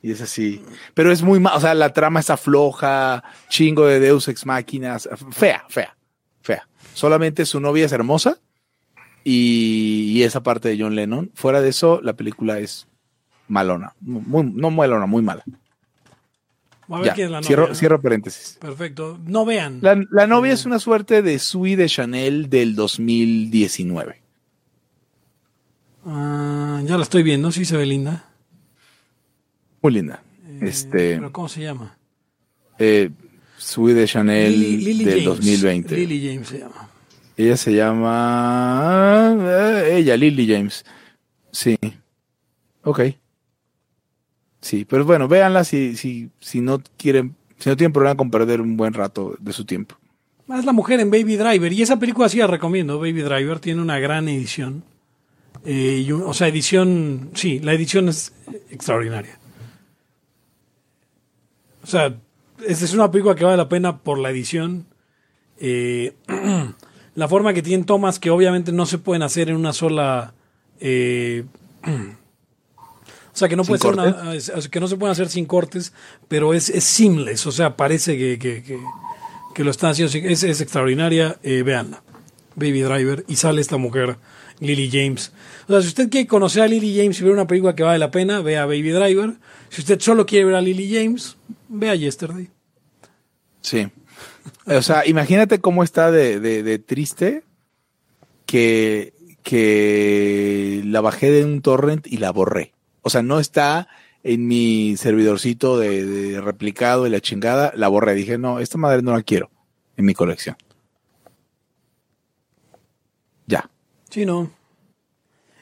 Y 0.00 0.12
es 0.12 0.22
así. 0.22 0.64
Pero 0.94 1.12
es 1.12 1.20
muy 1.20 1.40
mal, 1.40 1.58
o 1.58 1.60
sea, 1.60 1.74
la 1.74 1.92
trama 1.92 2.20
está 2.20 2.38
floja, 2.38 3.22
chingo 3.50 3.84
de 3.84 4.00
Deus 4.00 4.28
Ex 4.28 4.46
Máquinas, 4.46 5.06
fea, 5.30 5.66
fea, 5.68 5.94
fea. 6.40 6.66
Solamente 6.94 7.44
su 7.44 7.60
novia 7.60 7.84
es 7.84 7.92
hermosa 7.92 8.38
y, 9.24 10.12
y 10.14 10.22
esa 10.22 10.42
parte 10.42 10.68
de 10.68 10.78
John 10.82 10.94
Lennon. 10.94 11.30
Fuera 11.34 11.60
de 11.60 11.68
eso, 11.70 12.00
la 12.02 12.14
película 12.14 12.58
es 12.58 12.86
malona. 13.48 13.94
Muy, 14.00 14.44
no 14.54 14.70
malona, 14.70 15.06
muy 15.06 15.22
mala. 15.22 15.44
A 16.90 16.96
ver 16.98 17.06
Ya, 17.08 17.14
quién 17.14 17.26
es 17.26 17.30
la 17.32 17.36
novia. 17.38 17.46
cierro, 17.46 17.68
¿no? 17.68 17.74
cierro 17.74 18.00
paréntesis. 18.00 18.56
Perfecto. 18.60 19.18
No 19.26 19.44
vean. 19.44 19.78
La, 19.82 20.00
la 20.10 20.26
novia 20.26 20.52
es 20.54 20.64
una 20.64 20.78
suerte 20.78 21.20
de 21.20 21.38
Sui 21.38 21.74
de 21.76 21.86
Chanel 21.86 22.48
del 22.48 22.74
2019. 22.74 24.22
Ah, 26.06 26.80
ya 26.84 26.96
la 26.96 27.02
estoy 27.02 27.22
viendo, 27.22 27.52
sí 27.52 27.64
se 27.64 27.76
ve 27.76 27.84
linda. 27.86 28.24
Muy 29.82 29.92
linda. 29.92 30.22
Eh, 30.46 30.60
este, 30.62 31.16
¿Pero 31.16 31.32
cómo 31.32 31.48
se 31.48 31.60
llama? 31.62 31.96
eh, 32.78 33.10
Sui 33.58 33.92
de 33.92 34.06
Chanel 34.06 34.52
Lily, 34.58 34.76
Lily 34.84 35.04
del 35.04 35.14
James. 35.24 35.36
2020. 35.36 35.96
Lily 35.96 36.28
James 36.32 36.48
se 36.48 36.58
llama. 36.60 36.88
Ella 37.38 37.56
se 37.56 37.72
llama. 37.72 39.36
eh, 39.40 39.98
ella, 39.98 40.16
Lily 40.16 40.46
James. 40.52 40.84
Sí. 41.52 41.78
Ok. 42.82 43.00
Sí, 44.60 44.84
pero 44.84 45.04
bueno, 45.04 45.28
véanla 45.28 45.62
si, 45.62 45.96
si, 45.96 46.30
si 46.40 46.60
no 46.60 46.82
quieren, 46.96 47.36
si 47.58 47.70
no 47.70 47.76
tienen 47.76 47.92
problema 47.92 48.16
con 48.16 48.30
perder 48.32 48.60
un 48.60 48.76
buen 48.76 48.92
rato 48.92 49.36
de 49.38 49.52
su 49.52 49.64
tiempo. 49.64 49.94
Es 50.48 50.64
la 50.64 50.72
mujer 50.72 50.98
en 50.98 51.12
Baby 51.12 51.36
Driver. 51.36 51.72
Y 51.72 51.80
esa 51.80 51.98
película 52.00 52.28
sí 52.28 52.38
la 52.38 52.48
recomiendo. 52.48 52.98
Baby 52.98 53.22
Driver 53.22 53.60
tiene 53.60 53.82
una 53.82 54.00
gran 54.00 54.28
edición. 54.28 54.82
Eh, 55.64 56.10
o 56.12 56.34
sea, 56.34 56.48
edición. 56.48 57.30
Sí, 57.34 57.60
la 57.60 57.72
edición 57.72 58.08
es 58.08 58.32
extraordinaria. 58.70 59.38
O 61.84 61.86
sea, 61.86 62.18
esta 62.66 62.84
es 62.84 62.94
una 62.94 63.10
película 63.12 63.36
que 63.36 63.44
vale 63.44 63.58
la 63.58 63.68
pena 63.68 63.98
por 63.98 64.18
la 64.18 64.30
edición. 64.30 64.86
Eh, 65.60 66.14
la 67.18 67.26
forma 67.26 67.52
que 67.52 67.62
tienen 67.62 67.84
tomas 67.84 68.20
que 68.20 68.30
obviamente 68.30 68.70
no 68.70 68.86
se 68.86 68.98
pueden 68.98 69.22
hacer 69.24 69.48
en 69.50 69.56
una 69.56 69.72
sola. 69.72 70.34
eh, 70.78 71.44
o 71.84 73.36
sea, 73.36 73.48
que 73.48 73.56
no 73.56 73.64
¿Sin 73.64 73.76
puede 73.78 73.82
ser 73.82 73.92
una- 73.92 74.68
que 74.70 74.80
no 74.80 74.86
se 74.86 74.96
pueden 74.96 75.12
hacer 75.12 75.28
sin 75.28 75.44
cortes, 75.46 75.92
pero 76.28 76.54
es, 76.54 76.68
es 76.70 76.84
seamless. 76.84 77.46
O 77.46 77.52
sea, 77.52 77.76
parece 77.76 78.16
que, 78.16 78.38
que- 78.38 78.62
que- 78.62 78.78
que 79.54 79.64
lo 79.64 79.70
están 79.72 79.90
haciendo. 79.90 80.16
Es, 80.16 80.44
es 80.44 80.60
extraordinaria. 80.60 81.36
Eh, 81.42 81.62
véanla. 81.64 82.02
Baby 82.54 82.82
Driver. 82.82 83.24
Y 83.26 83.34
sale 83.36 83.60
esta 83.60 83.76
mujer, 83.78 84.16
Lily 84.60 84.88
James. 84.90 85.32
O 85.66 85.72
sea, 85.72 85.82
si 85.82 85.88
usted 85.88 86.08
quiere 86.10 86.28
conocer 86.28 86.62
a 86.62 86.68
Lily 86.68 86.96
James 86.96 87.20
y 87.20 87.24
ver 87.24 87.32
una 87.32 87.46
película 87.48 87.74
que 87.74 87.82
vale 87.82 87.98
la 87.98 88.10
pena, 88.12 88.40
vea 88.42 88.64
Baby 88.66 88.90
Driver. 88.90 89.34
Si 89.70 89.80
usted 89.80 89.98
solo 90.00 90.24
quiere 90.24 90.44
ver 90.44 90.54
a 90.54 90.60
Lily 90.60 90.92
James, 90.94 91.36
vea 91.68 91.94
Yesterday. 91.96 92.48
Sí. 93.60 93.88
O 94.66 94.82
sea, 94.82 95.06
imagínate 95.06 95.60
cómo 95.60 95.82
está 95.82 96.10
de, 96.10 96.40
de- 96.40 96.78
triste 96.78 97.42
que, 98.46 99.12
que 99.42 100.82
la 100.84 101.00
bajé 101.00 101.30
de 101.30 101.44
un 101.44 101.60
torrent 101.62 102.06
y 102.06 102.18
la 102.18 102.30
borré. 102.30 102.72
O 103.02 103.10
sea, 103.10 103.22
no 103.22 103.40
está 103.40 103.88
en 104.22 104.46
mi 104.46 104.96
servidorcito 104.96 105.78
de, 105.78 106.04
de 106.04 106.40
replicado 106.40 107.06
y 107.06 107.10
la 107.10 107.20
chingada, 107.20 107.72
la 107.74 107.88
borré. 107.88 108.14
Dije, 108.14 108.38
no, 108.38 108.58
esta 108.60 108.78
madre 108.78 109.02
no 109.02 109.12
la 109.12 109.22
quiero 109.22 109.50
en 109.96 110.04
mi 110.04 110.14
colección. 110.14 110.56
Ya. 113.46 113.70
Sí, 114.10 114.26
no. 114.26 114.50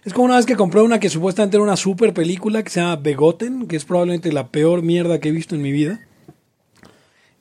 Es 0.04 0.12
como 0.12 0.26
una 0.26 0.36
vez 0.36 0.46
que 0.46 0.56
compré 0.56 0.80
una 0.82 1.00
que 1.00 1.08
supuestamente 1.08 1.56
era 1.56 1.64
una 1.64 1.76
super 1.76 2.14
película 2.14 2.62
que 2.62 2.70
se 2.70 2.80
llama 2.80 2.96
Begotten, 2.96 3.66
que 3.66 3.76
es 3.76 3.84
probablemente 3.84 4.32
la 4.32 4.48
peor 4.48 4.82
mierda 4.82 5.18
que 5.20 5.28
he 5.30 5.32
visto 5.32 5.54
en 5.56 5.62
mi 5.62 5.72
vida. 5.72 6.05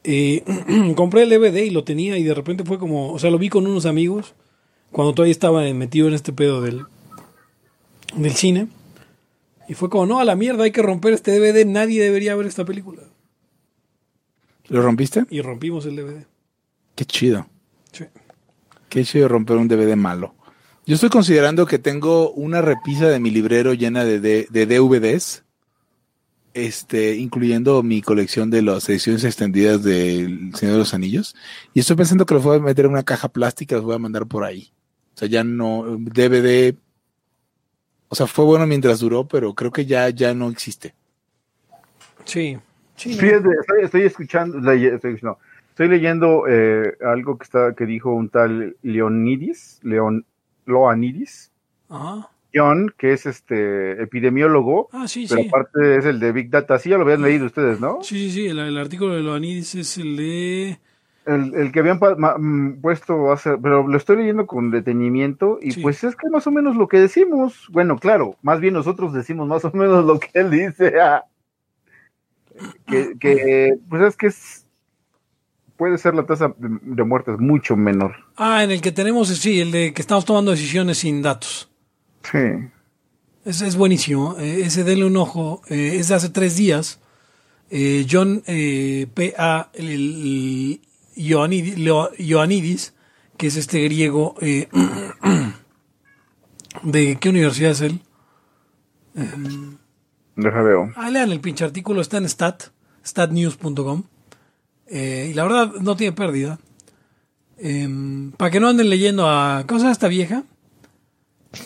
Eh, 0.08 0.44
compré 0.96 1.24
el 1.24 1.30
DVD 1.30 1.64
y 1.64 1.72
lo 1.72 1.84
tenía 1.84 2.18
y 2.18 2.24
de 2.24 2.34
repente 2.34 2.64
fue 2.64 2.78
como, 2.78 3.12
o 3.12 3.20
sea, 3.20 3.32
lo 3.32 3.40
vi 3.40 3.50
con 3.50 3.66
unos 3.66 3.86
amigos 3.86 4.36
cuando 4.92 5.14
todavía 5.14 5.32
estaba 5.32 5.62
metido 5.74 6.08
en 6.08 6.14
este 6.14 6.32
pedo 6.32 6.62
del, 6.62 6.86
del 8.16 8.34
cine. 8.34 8.68
Y 9.68 9.74
fue 9.74 9.90
como, 9.90 10.06
no, 10.06 10.20
a 10.20 10.26
la 10.26 10.36
mierda, 10.36 10.64
hay 10.64 10.72
que 10.72 10.84
romper 10.84 11.14
este 11.14 11.32
DVD, 11.32 11.66
nadie 11.66 12.04
debería 12.04 12.36
ver 12.36 12.46
esta 12.46 12.66
película. 12.66 13.02
¿Lo 14.68 14.82
rompiste? 14.82 15.26
Y 15.30 15.42
rompimos 15.42 15.86
el 15.86 15.96
DVD. 15.96 16.26
Qué 16.96 17.06
chido. 17.06 17.48
Sí. 17.92 18.06
Qué 18.90 19.04
chido 19.04 19.28
romper 19.28 19.58
un 19.58 19.68
DVD 19.68 19.96
malo. 19.96 20.36
Yo 20.86 20.96
estoy 20.96 21.10
considerando 21.10 21.66
que 21.66 21.80
tengo 21.80 22.30
una 22.32 22.62
repisa 22.62 23.08
de 23.10 23.20
mi 23.20 23.32
librero 23.32 23.74
llena 23.74 24.06
de, 24.06 24.20
de, 24.20 24.48
de 24.52 24.66
DVDs, 24.68 25.45
este, 26.56 27.16
incluyendo 27.18 27.84
mi 27.84 28.02
colección 28.02 28.50
de 28.50 28.62
las 28.62 28.88
ediciones 28.90 29.26
extendidas 29.26 29.84
del 29.84 30.56
Señor 30.56 30.74
de 30.74 30.80
los 30.80 30.94
Anillos. 30.94 31.36
Y 31.74 31.82
estoy 31.82 31.98
pensando 31.98 32.26
que 32.26 32.34
los 32.34 32.44
voy 32.44 32.58
a 32.58 32.62
meter 32.62 32.86
en 32.86 32.92
una 32.92 33.04
caja 33.04 33.28
plástica 33.28 33.76
y 33.76 33.78
los 33.78 33.86
voy 33.86 33.96
a 33.96 34.00
mandar 34.00 34.26
por 34.26 34.46
ahí. 34.46 34.72
O 35.14 35.18
sea, 35.18 35.28
ya 35.28 35.44
no, 35.44 35.84
DVD, 36.00 36.74
o 38.08 38.16
sea, 38.16 38.26
fue 38.26 38.46
bueno 38.46 38.66
mientras 38.66 39.00
duró, 39.00 39.28
pero 39.28 39.54
creo 39.54 39.72
que 39.72 39.86
ya, 39.86 40.10
ya 40.10 40.34
no 40.34 40.50
existe. 40.50 40.96
Sí. 42.24 42.58
sí. 42.96 43.14
Fíjate, 43.14 43.50
estoy, 43.60 43.84
estoy 43.84 44.02
escuchando, 44.04 44.58
estoy, 44.72 45.20
no, 45.22 45.38
estoy 45.70 45.90
leyendo 45.90 46.46
eh, 46.48 46.98
algo 47.06 47.38
que 47.38 47.44
está 47.44 47.76
que 47.76 47.86
dijo 47.86 48.14
un 48.14 48.30
tal 48.30 48.78
Leonidis, 48.82 49.80
Leon, 49.84 50.26
Loanidis, 50.66 51.52
Ajá. 51.90 52.30
John, 52.56 52.94
que 52.98 53.12
es 53.14 53.26
este 53.26 54.02
epidemiólogo, 54.02 54.88
Ah, 54.94 55.08
sí, 55.08 55.26
pero 55.28 55.42
sí. 55.42 55.48
aparte 55.50 55.98
es 55.98 56.06
el 56.06 56.20
de 56.20 56.32
Big 56.32 56.50
Data. 56.50 56.80
Sí, 56.80 56.90
ya 56.90 56.98
lo 56.98 57.04
habían 57.04 57.22
leído 57.22 57.46
ustedes, 57.48 57.80
¿no? 57.82 58.00
Sí, 58.02 58.30
sí, 58.30 58.32
sí. 58.32 58.48
El, 58.48 58.60
el 58.60 58.78
artículo 58.78 59.14
de 59.16 59.22
Loanidis 59.24 59.76
es 59.76 59.98
el 59.98 60.16
de. 60.16 60.80
El, 61.26 61.56
el 61.56 61.72
que 61.72 61.80
habían 61.80 62.00
mm, 62.00 62.82
puesto 62.82 63.32
hace, 63.32 63.58
pero 63.58 63.88
lo 63.88 63.98
estoy 63.98 64.18
leyendo 64.18 64.46
con 64.46 64.70
detenimiento 64.70 65.58
y 65.60 65.72
Sí. 65.72 65.82
pues 65.82 66.04
es 66.04 66.16
que 66.16 66.30
más 66.30 66.46
o 66.46 66.52
menos 66.52 66.76
lo 66.76 66.88
que 66.88 67.00
decimos, 67.00 67.68
bueno, 67.72 67.98
claro, 67.98 68.36
más 68.44 68.60
bien 68.60 68.76
nosotros 68.76 69.12
decimos 69.12 69.48
más 69.48 69.66
o 69.66 69.72
menos 69.74 70.06
lo 70.06 70.20
que 70.20 70.30
él 70.36 70.52
dice, 70.52 70.94
ah. 71.02 71.24
que, 72.86 73.16
que, 73.20 73.74
pues 73.90 74.04
es 74.04 74.16
que 74.18 74.28
es, 74.28 74.68
puede 75.78 75.98
ser 75.98 76.14
la 76.14 76.28
tasa 76.28 76.54
de 76.60 77.04
muertes 77.04 77.40
mucho 77.40 77.76
menor. 77.76 78.14
Ah, 78.38 78.64
en 78.64 78.70
el 78.70 78.82
que 78.82 78.92
tenemos, 78.92 79.28
sí, 79.30 79.60
el 79.60 79.72
de 79.72 79.94
que 79.94 80.02
estamos 80.04 80.26
tomando 80.26 80.52
decisiones 80.52 81.00
sin 81.00 81.24
datos. 81.24 81.72
Sí. 82.32 82.70
Ese 83.46 83.68
es 83.68 83.76
buenísimo. 83.76 84.36
eh, 84.40 84.62
ese 84.66 84.84
denle 84.84 85.06
un 85.06 85.18
ojo. 85.18 85.62
eh, 85.70 85.98
es 86.00 86.08
de 86.10 86.16
hace 86.16 86.30
tres 86.30 86.56
días. 86.56 87.00
Eh, 87.70 88.06
John 88.10 88.44
eh, 88.48 89.08
P.A. 89.14 89.70
Ioannidis, 91.16 92.94
que 93.38 93.48
es 93.48 93.56
este 93.56 93.84
griego. 93.84 94.36
eh, 94.42 94.68
¿De 96.84 97.18
qué 97.20 97.30
universidad 97.30 97.72
es 97.72 97.82
él? 97.82 98.00
Deja 100.36 100.62
veo. 100.62 100.92
Ah, 100.96 101.10
lean 101.10 101.32
el 101.32 101.40
pinche 101.40 101.64
artículo, 101.64 102.02
está 102.02 102.18
en 102.18 102.26
stat, 102.28 102.64
statnews.com. 103.06 104.04
Eh, 104.88 105.30
y 105.32 105.34
la 105.34 105.44
verdad, 105.44 105.72
no 105.82 105.96
tiene 105.96 106.12
pérdida. 106.16 106.60
Em, 107.58 108.32
para 108.34 108.52
que 108.52 108.60
no 108.60 108.68
anden 108.68 108.90
leyendo 108.90 109.30
a. 109.30 109.64
¿Cómo 109.66 109.80
se 109.80 109.84
llama 109.84 109.94
esta 109.94 110.08
vieja? 110.10 110.44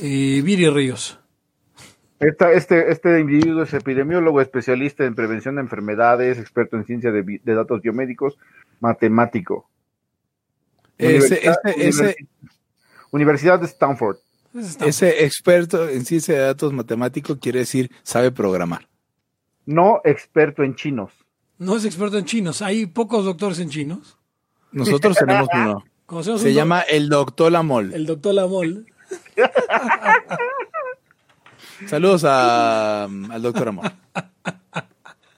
Eh, 0.02 0.42
Viri 0.44 0.70
Ríos. 0.70 1.20
Esta, 2.20 2.52
este, 2.52 2.92
este 2.92 3.20
individuo 3.20 3.64
es 3.64 3.74
epidemiólogo, 3.74 4.42
especialista 4.42 5.06
en 5.06 5.16
prevención 5.16 5.56
de 5.56 5.62
enfermedades, 5.62 6.38
experto 6.38 6.76
en 6.76 6.86
ciencia 6.86 7.12
de, 7.12 7.40
datos 7.46 7.82
biomédicos, 7.82 8.38
matemático. 8.82 9.70
Ese, 10.98 11.36
Universidad- 11.36 11.56
ese, 11.66 11.88
ese, 11.88 12.04
Universi- 12.04 12.28
Universidad 13.12 13.60
de 13.60 13.66
Stanford. 13.68 14.18
Ese 14.86 15.24
experto 15.26 15.88
en 15.88 16.04
ciencia 16.06 16.34
de 16.36 16.42
datos 16.42 16.74
matemático 16.74 17.40
quiere 17.40 17.60
decir 17.60 17.90
sabe 18.04 18.32
programar. 18.32 18.88
No 19.66 20.02
experto 20.04 20.64
en 20.64 20.76
chinos. 20.76 21.12
No 21.60 21.76
es 21.78 21.86
experto 21.86 22.18
en 22.18 22.26
chinos. 22.26 22.62
Hay 22.62 22.88
pocos 22.88 23.24
doctores 23.26 23.60
en 23.60 23.70
chinos. 23.70 24.18
Nosotros 24.72 25.16
tenemos 25.18 25.48
uno. 25.54 25.86
Se 26.40 26.54
llama 26.54 26.82
el 26.82 27.08
doctor 27.10 27.52
Lamol. 27.52 27.94
el 27.94 28.06
doctor 28.08 28.34
Lamol. 28.34 28.88
Saludos 31.88 32.24
a, 32.26 33.04
al 33.06 33.42
doctor 33.42 33.70
Amor. 33.70 33.92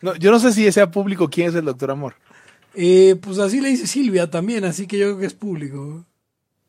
No, 0.02 0.16
yo 0.16 0.32
no 0.32 0.40
sé 0.40 0.52
si 0.52 0.72
sea 0.72 0.90
público 0.90 1.30
quién 1.30 1.50
es 1.50 1.56
el 1.56 1.66
doctor 1.66 1.92
Amor. 1.92 2.16
Eh, 2.74 3.16
pues 3.22 3.38
así 3.38 3.62
le 3.62 3.70
dice 3.70 3.86
Silvia 3.86 4.30
también, 4.30 4.64
así 4.64 4.88
que 4.88 4.98
yo 4.98 5.08
creo 5.08 5.20
que 5.20 5.26
es 5.26 5.34
público. 5.34 6.06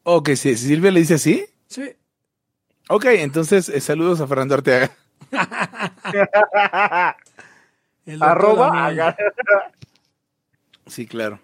Ok, 0.02 0.30
si 0.30 0.56
si 0.56 0.68
Silvia 0.68 0.90
le 0.90 1.00
dice 1.00 1.14
así. 1.14 1.46
Sí. 1.68 1.92
Ok, 2.88 3.06
entonces 3.06 3.68
eh, 3.68 3.80
saludos 3.80 4.20
a 4.20 4.26
Fernando 4.26 4.54
Arteaga. 4.56 4.90
Arroba. 8.20 9.16
Sí, 10.86 11.06
claro. 11.06 11.40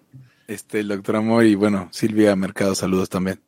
Este, 0.49 0.81
el 0.81 0.89
doctor 0.89 1.17
Amor 1.17 1.45
y 1.45 1.55
bueno, 1.55 1.89
Silvia 1.93 2.35
Mercado, 2.35 2.75
saludos 2.75 3.09
también. 3.09 3.41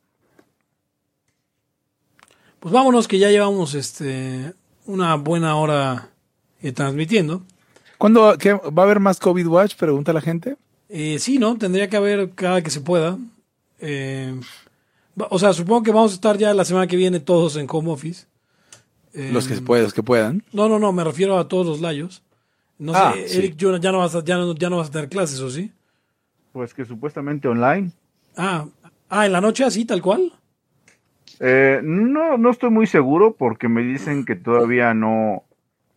Pues 2.61 2.71
vámonos 2.71 3.07
que 3.07 3.17
ya 3.19 3.29
llevamos 3.31 3.73
este 3.73 4.53
una 4.85 5.15
buena 5.15 5.55
hora 5.55 6.09
eh, 6.61 6.71
transmitiendo. 6.71 7.41
¿Cuándo 7.97 8.37
qué, 8.37 8.53
va 8.53 8.83
a 8.83 8.85
haber 8.85 8.99
más 8.99 9.19
COVID 9.19 9.47
Watch? 9.47 9.75
Pregunta 9.75 10.13
la 10.13 10.21
gente. 10.21 10.57
Eh, 10.87 11.17
sí, 11.19 11.39
¿no? 11.39 11.57
Tendría 11.57 11.89
que 11.89 11.97
haber 11.97 12.29
cada 12.31 12.61
que 12.61 12.69
se 12.69 12.81
pueda. 12.81 13.17
Eh, 13.79 14.39
o 15.17 15.39
sea, 15.39 15.53
supongo 15.53 15.81
que 15.81 15.91
vamos 15.91 16.11
a 16.11 16.15
estar 16.15 16.37
ya 16.37 16.53
la 16.53 16.63
semana 16.63 16.85
que 16.85 16.95
viene 16.97 17.19
todos 17.19 17.55
en 17.55 17.65
home 17.69 17.91
office. 17.91 18.27
Eh, 19.13 19.31
Los 19.33 19.47
que 19.47 19.55
se 19.55 19.61
puedan, 19.61 19.83
los 19.85 19.93
que 19.93 20.03
puedan. 20.03 20.43
No, 20.53 20.69
no, 20.69 20.77
no, 20.77 20.91
me 20.93 21.03
refiero 21.03 21.39
a 21.39 21.47
todos 21.47 21.65
los 21.65 21.81
layos. 21.81 22.21
No 22.77 22.93
Ah, 22.95 23.13
sé, 23.15 23.27
sí. 23.27 23.37
Eric, 23.39 23.55
yo- 23.57 23.75
ya, 23.77 23.91
no 23.91 23.97
vas 23.99 24.13
a, 24.15 24.23
ya, 24.23 24.37
no, 24.37 24.53
ya 24.55 24.69
no 24.69 24.77
vas 24.77 24.89
a 24.89 24.91
tener 24.91 25.09
clases, 25.09 25.39
¿o 25.39 25.49
sí? 25.49 25.71
Pues 26.53 26.75
que 26.75 26.85
supuestamente 26.85 27.47
online. 27.47 27.91
Ah, 28.37 28.65
ah, 29.09 29.25
en 29.25 29.31
la 29.31 29.41
noche 29.41 29.63
así, 29.63 29.83
tal 29.85 30.01
cual. 30.01 30.31
Eh, 31.43 31.81
no, 31.83 32.37
no 32.37 32.51
estoy 32.51 32.69
muy 32.69 32.85
seguro 32.85 33.35
porque 33.35 33.67
me 33.67 33.81
dicen 33.81 34.25
que 34.25 34.35
todavía 34.35 34.93
no, 34.93 35.43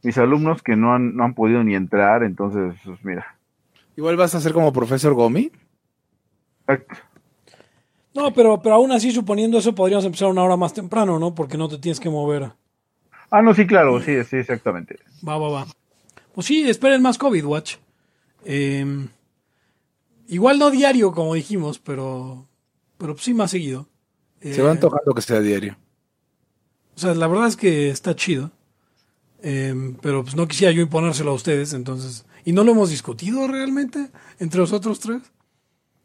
mis 0.02 0.16
alumnos 0.16 0.62
que 0.62 0.74
no 0.74 0.94
han, 0.94 1.14
no 1.14 1.24
han 1.24 1.34
podido 1.34 1.62
ni 1.62 1.74
entrar, 1.74 2.22
entonces, 2.22 2.74
pues 2.82 3.04
mira. 3.04 3.36
Igual 3.94 4.16
vas 4.16 4.34
a 4.34 4.40
ser 4.40 4.54
como 4.54 4.72
profesor 4.72 5.12
Gomi. 5.12 5.52
No, 8.14 8.32
pero, 8.32 8.62
pero 8.62 8.76
aún 8.76 8.90
así, 8.92 9.10
suponiendo 9.10 9.58
eso, 9.58 9.74
podríamos 9.74 10.06
empezar 10.06 10.28
una 10.28 10.42
hora 10.42 10.56
más 10.56 10.72
temprano, 10.72 11.18
¿no? 11.18 11.34
Porque 11.34 11.58
no 11.58 11.68
te 11.68 11.76
tienes 11.76 12.00
que 12.00 12.08
mover. 12.08 12.52
Ah, 13.30 13.42
no, 13.42 13.52
sí, 13.52 13.66
claro, 13.66 14.00
sí, 14.00 14.24
sí, 14.24 14.36
exactamente. 14.36 14.98
Va, 15.26 15.36
va, 15.36 15.50
va. 15.50 15.66
Pues 16.34 16.46
sí, 16.46 16.68
esperen 16.68 17.02
más 17.02 17.18
COVID 17.18 17.44
Watch. 17.44 17.76
Eh, 18.46 19.08
igual 20.28 20.58
no 20.58 20.70
diario, 20.70 21.12
como 21.12 21.34
dijimos, 21.34 21.78
pero, 21.78 22.46
pero 22.96 23.14
sí 23.18 23.34
más 23.34 23.50
seguido. 23.50 23.88
Se 24.52 24.62
va 24.62 24.68
Eh, 24.68 24.72
antojando 24.72 25.14
que 25.14 25.22
sea 25.22 25.40
diario. 25.40 25.76
O 26.96 26.98
sea, 27.00 27.14
la 27.14 27.26
verdad 27.26 27.48
es 27.48 27.56
que 27.56 27.90
está 27.90 28.14
chido. 28.14 28.50
Eh, 29.42 29.74
pero 30.00 30.22
pues 30.22 30.36
no 30.36 30.46
quisiera 30.48 30.72
yo 30.72 30.82
imponérselo 30.82 31.30
a 31.32 31.34
ustedes, 31.34 31.72
entonces. 31.74 32.24
¿Y 32.44 32.52
no 32.52 32.62
lo 32.64 32.72
hemos 32.72 32.90
discutido 32.90 33.46
realmente 33.48 34.10
entre 34.38 34.60
nosotros 34.60 35.00
tres? 35.00 35.22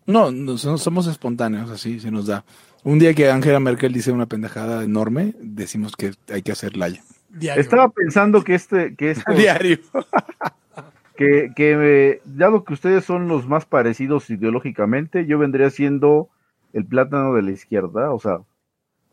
No, 0.05 0.31
no, 0.31 0.57
so- 0.57 0.77
somos 0.77 1.07
espontáneos, 1.07 1.69
así 1.69 1.99
se 1.99 2.11
nos 2.11 2.25
da. 2.27 2.43
Un 2.83 2.97
día 2.97 3.13
que 3.13 3.29
Angela 3.29 3.59
Merkel 3.59 3.93
dice 3.93 4.11
una 4.11 4.25
pendejada 4.25 4.83
enorme, 4.83 5.35
decimos 5.41 5.95
que 5.95 6.13
hay 6.29 6.41
que 6.41 6.51
hacer 6.53 6.75
laya. 6.77 7.03
Diario. 7.29 7.61
Estaba 7.61 7.89
pensando 7.89 8.43
que 8.43 8.55
este, 8.55 8.95
que 8.95 9.11
esto, 9.11 9.31
Diario. 9.33 9.79
que, 11.17 11.51
que 11.55 11.75
eh, 11.79 12.21
dado 12.25 12.63
que 12.63 12.73
ustedes 12.73 13.03
son 13.05 13.27
los 13.27 13.47
más 13.47 13.65
parecidos 13.65 14.29
ideológicamente, 14.29 15.25
yo 15.25 15.37
vendría 15.37 15.69
siendo 15.69 16.29
el 16.73 16.85
plátano 16.85 17.33
de 17.33 17.41
la 17.41 17.51
izquierda, 17.51 18.11
o 18.13 18.19
sea, 18.19 18.39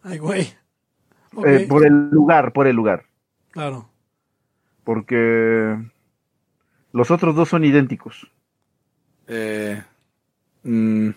Ay, 0.03 0.19
güey. 0.19 0.49
Eh, 1.45 1.67
por 1.69 1.85
el 1.87 2.09
lugar, 2.11 2.53
por 2.53 2.67
el 2.67 2.77
lugar, 2.77 3.05
claro. 3.51 3.89
porque 4.85 5.77
los 6.93 7.11
otros 7.11 7.35
dos 7.35 7.49
son 7.49 7.65
idénticos. 7.65 8.31
Eh, 9.27 9.83
mm, 10.63 11.09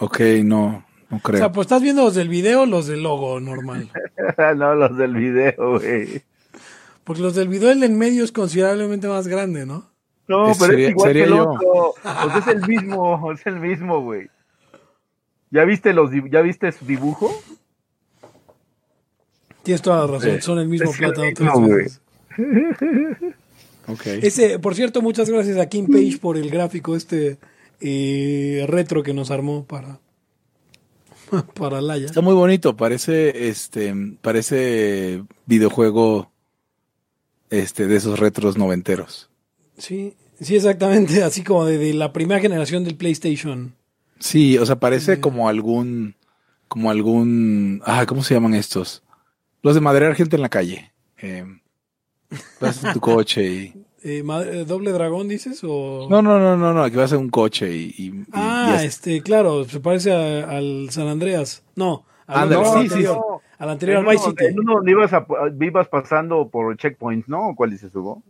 ok, 0.00 0.20
no, 0.44 0.84
no 1.10 1.16
O 1.16 1.20
creo. 1.20 1.38
sea, 1.38 1.52
pues 1.52 1.64
estás 1.66 1.82
viendo 1.82 2.02
los 2.04 2.14
del 2.14 2.28
video 2.28 2.62
o 2.62 2.66
los 2.66 2.86
del 2.86 3.02
logo 3.02 3.40
normal. 3.40 3.90
no, 4.56 4.74
los 4.74 4.96
del 4.96 5.14
video, 5.14 5.78
güey. 5.78 6.22
Porque 7.02 7.22
los 7.22 7.34
del 7.34 7.48
video, 7.48 7.70
el 7.70 7.82
en 7.82 7.98
medio 7.98 8.22
es 8.24 8.32
considerablemente 8.32 9.08
más 9.08 9.26
grande, 9.26 9.66
¿no? 9.66 9.90
No, 10.28 10.50
Es- 10.50 10.58
pero 10.58 10.70
sería- 10.72 10.86
es 10.88 10.90
igual 10.92 11.08
sería 11.08 11.24
que 11.24 11.30
el 11.30 11.36
yo. 11.36 11.50
otro. 11.50 11.94
Pues 12.32 12.36
es 12.36 12.46
el 12.54 12.68
mismo, 12.68 13.32
es 13.32 13.46
el 13.46 13.60
mismo, 13.60 14.00
güey. 14.02 14.28
¿Ya 15.54 15.64
viste 15.64 15.92
los 15.92 16.10
ya 16.32 16.42
viste 16.42 16.72
su 16.72 16.84
dibujo? 16.84 17.32
Tienes 19.62 19.82
toda 19.82 20.00
la 20.00 20.06
razón, 20.12 20.32
Sí. 20.32 20.40
son 20.40 20.58
el 20.58 20.66
mismo 20.68 20.90
Es 20.90 20.96
plátano. 20.98 21.30
Ok. 23.86 24.06
Ese, 24.06 24.58
por 24.58 24.74
cierto, 24.74 25.02
muchas 25.02 25.28
gracias 25.28 25.58
a 25.58 25.68
Kim 25.68 25.86
Page 25.86 26.16
por 26.18 26.38
el 26.38 26.48
gráfico 26.50 26.96
este 26.96 27.36
eh, 27.80 28.64
retro 28.66 29.02
que 29.02 29.12
nos 29.12 29.30
armó 29.30 29.64
para 29.66 30.00
para 31.54 31.82
Laya. 31.82 32.06
Está 32.06 32.22
muy 32.22 32.32
bonito, 32.34 32.76
parece 32.78 33.48
este, 33.48 33.94
parece 34.22 35.22
videojuego 35.44 36.32
este, 37.50 37.86
de 37.86 37.96
esos 37.96 38.18
retros 38.18 38.56
noventeros. 38.56 39.28
Sí, 39.76 40.14
sí, 40.40 40.56
exactamente, 40.56 41.22
así 41.22 41.44
como 41.44 41.66
de, 41.66 41.76
de 41.76 41.92
la 41.92 42.12
primera 42.12 42.40
generación 42.40 42.84
del 42.84 42.96
PlayStation. 42.96 43.74
Sí, 44.24 44.56
o 44.56 44.64
sea, 44.64 44.76
parece 44.76 45.16
Sí. 45.16 45.20
como 45.20 45.50
algún, 45.50 46.14
como 46.66 46.90
algún, 46.90 47.82
ah, 47.84 48.06
¿cómo 48.06 48.22
se 48.22 48.32
llaman 48.32 48.54
estos? 48.54 49.02
Los 49.62 49.74
de 49.74 49.82
madrear 49.82 50.14
gente 50.14 50.36
en 50.36 50.42
la 50.42 50.48
calle. 50.48 50.92
Eh, 51.18 51.44
vas 52.58 52.82
en 52.82 52.94
tu 52.94 53.00
coche 53.00 53.44
y... 53.46 53.84
Eh, 54.02 54.22
eh, 54.26 54.64
¿Doble 54.66 54.92
dragón 54.92 55.28
dices? 55.28 55.60
O... 55.62 56.06
No, 56.10 56.22
no, 56.22 56.38
no, 56.38 56.56
no, 56.56 56.72
no, 56.72 56.90
que 56.90 56.96
vas 56.96 57.12
en 57.12 57.18
un 57.18 57.28
coche 57.28 57.70
y... 57.76 57.94
y- 57.98 58.24
Ah, 58.32 58.70
y 58.72 58.76
es- 58.76 58.84
este, 58.94 59.20
claro, 59.22 59.64
se 59.64 59.80
parece 59.80 60.12
a- 60.12 60.48
al 60.56 60.88
San 60.90 61.06
Andreas. 61.08 61.62
No, 61.76 62.06
al, 62.26 62.48
no, 62.48 62.64
sí, 62.64 62.78
anterior, 62.80 63.16
sí. 63.42 63.46
al 63.58 63.70
anterior, 63.70 63.98
En 64.00 64.06
al 64.08 64.12
Vice 64.14 64.24
City. 64.30 64.44
en 64.46 64.58
uno 64.60 64.74
donde 64.76 64.90
ibas, 64.90 65.12
a- 65.12 65.26
ibas 65.60 65.88
pasando 65.88 66.48
por 66.48 66.74
checkpoints, 66.78 67.28
¿no? 67.28 67.52
¿Cuál 67.56 67.70
dices, 67.72 67.94
Hugo? 67.94 68.22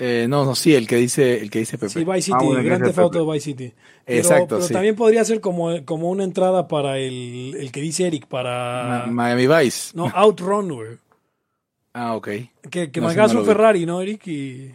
Eh, 0.00 0.26
no, 0.28 0.44
no, 0.44 0.54
sí, 0.54 0.74
el 0.74 0.86
que 0.86 0.96
dice, 0.96 1.40
el 1.40 1.50
que 1.50 1.58
dice 1.60 1.76
Pepe. 1.78 1.90
Sí, 1.90 2.04
Vice 2.04 2.22
City, 2.22 2.36
Ah, 2.38 2.44
bueno, 2.44 2.52
Grand 2.62 2.68
gracias, 2.82 2.88
Theft 2.88 2.98
Auto 3.00 3.18
Pepe. 3.26 3.32
Vice 3.32 3.44
City. 3.44 3.72
Pero, 4.04 4.18
Exacto, 4.18 4.46
pero 4.56 4.62
sí. 4.62 4.72
también 4.72 4.94
podría 4.96 5.24
ser 5.24 5.40
como, 5.40 5.84
como 5.84 6.08
una 6.10 6.24
entrada 6.24 6.68
para 6.68 6.98
el, 6.98 7.56
el 7.58 7.72
que 7.72 7.80
dice 7.80 8.06
Eric, 8.06 8.26
para... 8.26 9.06
Ma- 9.06 9.12
Miami 9.34 9.46
Vice. 9.46 9.90
no, 9.94 10.06
Outrun, 10.14 10.72
güey. 10.72 10.88
Ah, 11.94 12.14
ok. 12.14 12.28
Que, 12.70 12.92
que 12.92 13.00
No, 13.00 13.08
un. 13.08 13.44
Ferrari, 13.44 13.84
¿no, 13.84 14.00
Eric? 14.00 14.24
Y, 14.28 14.70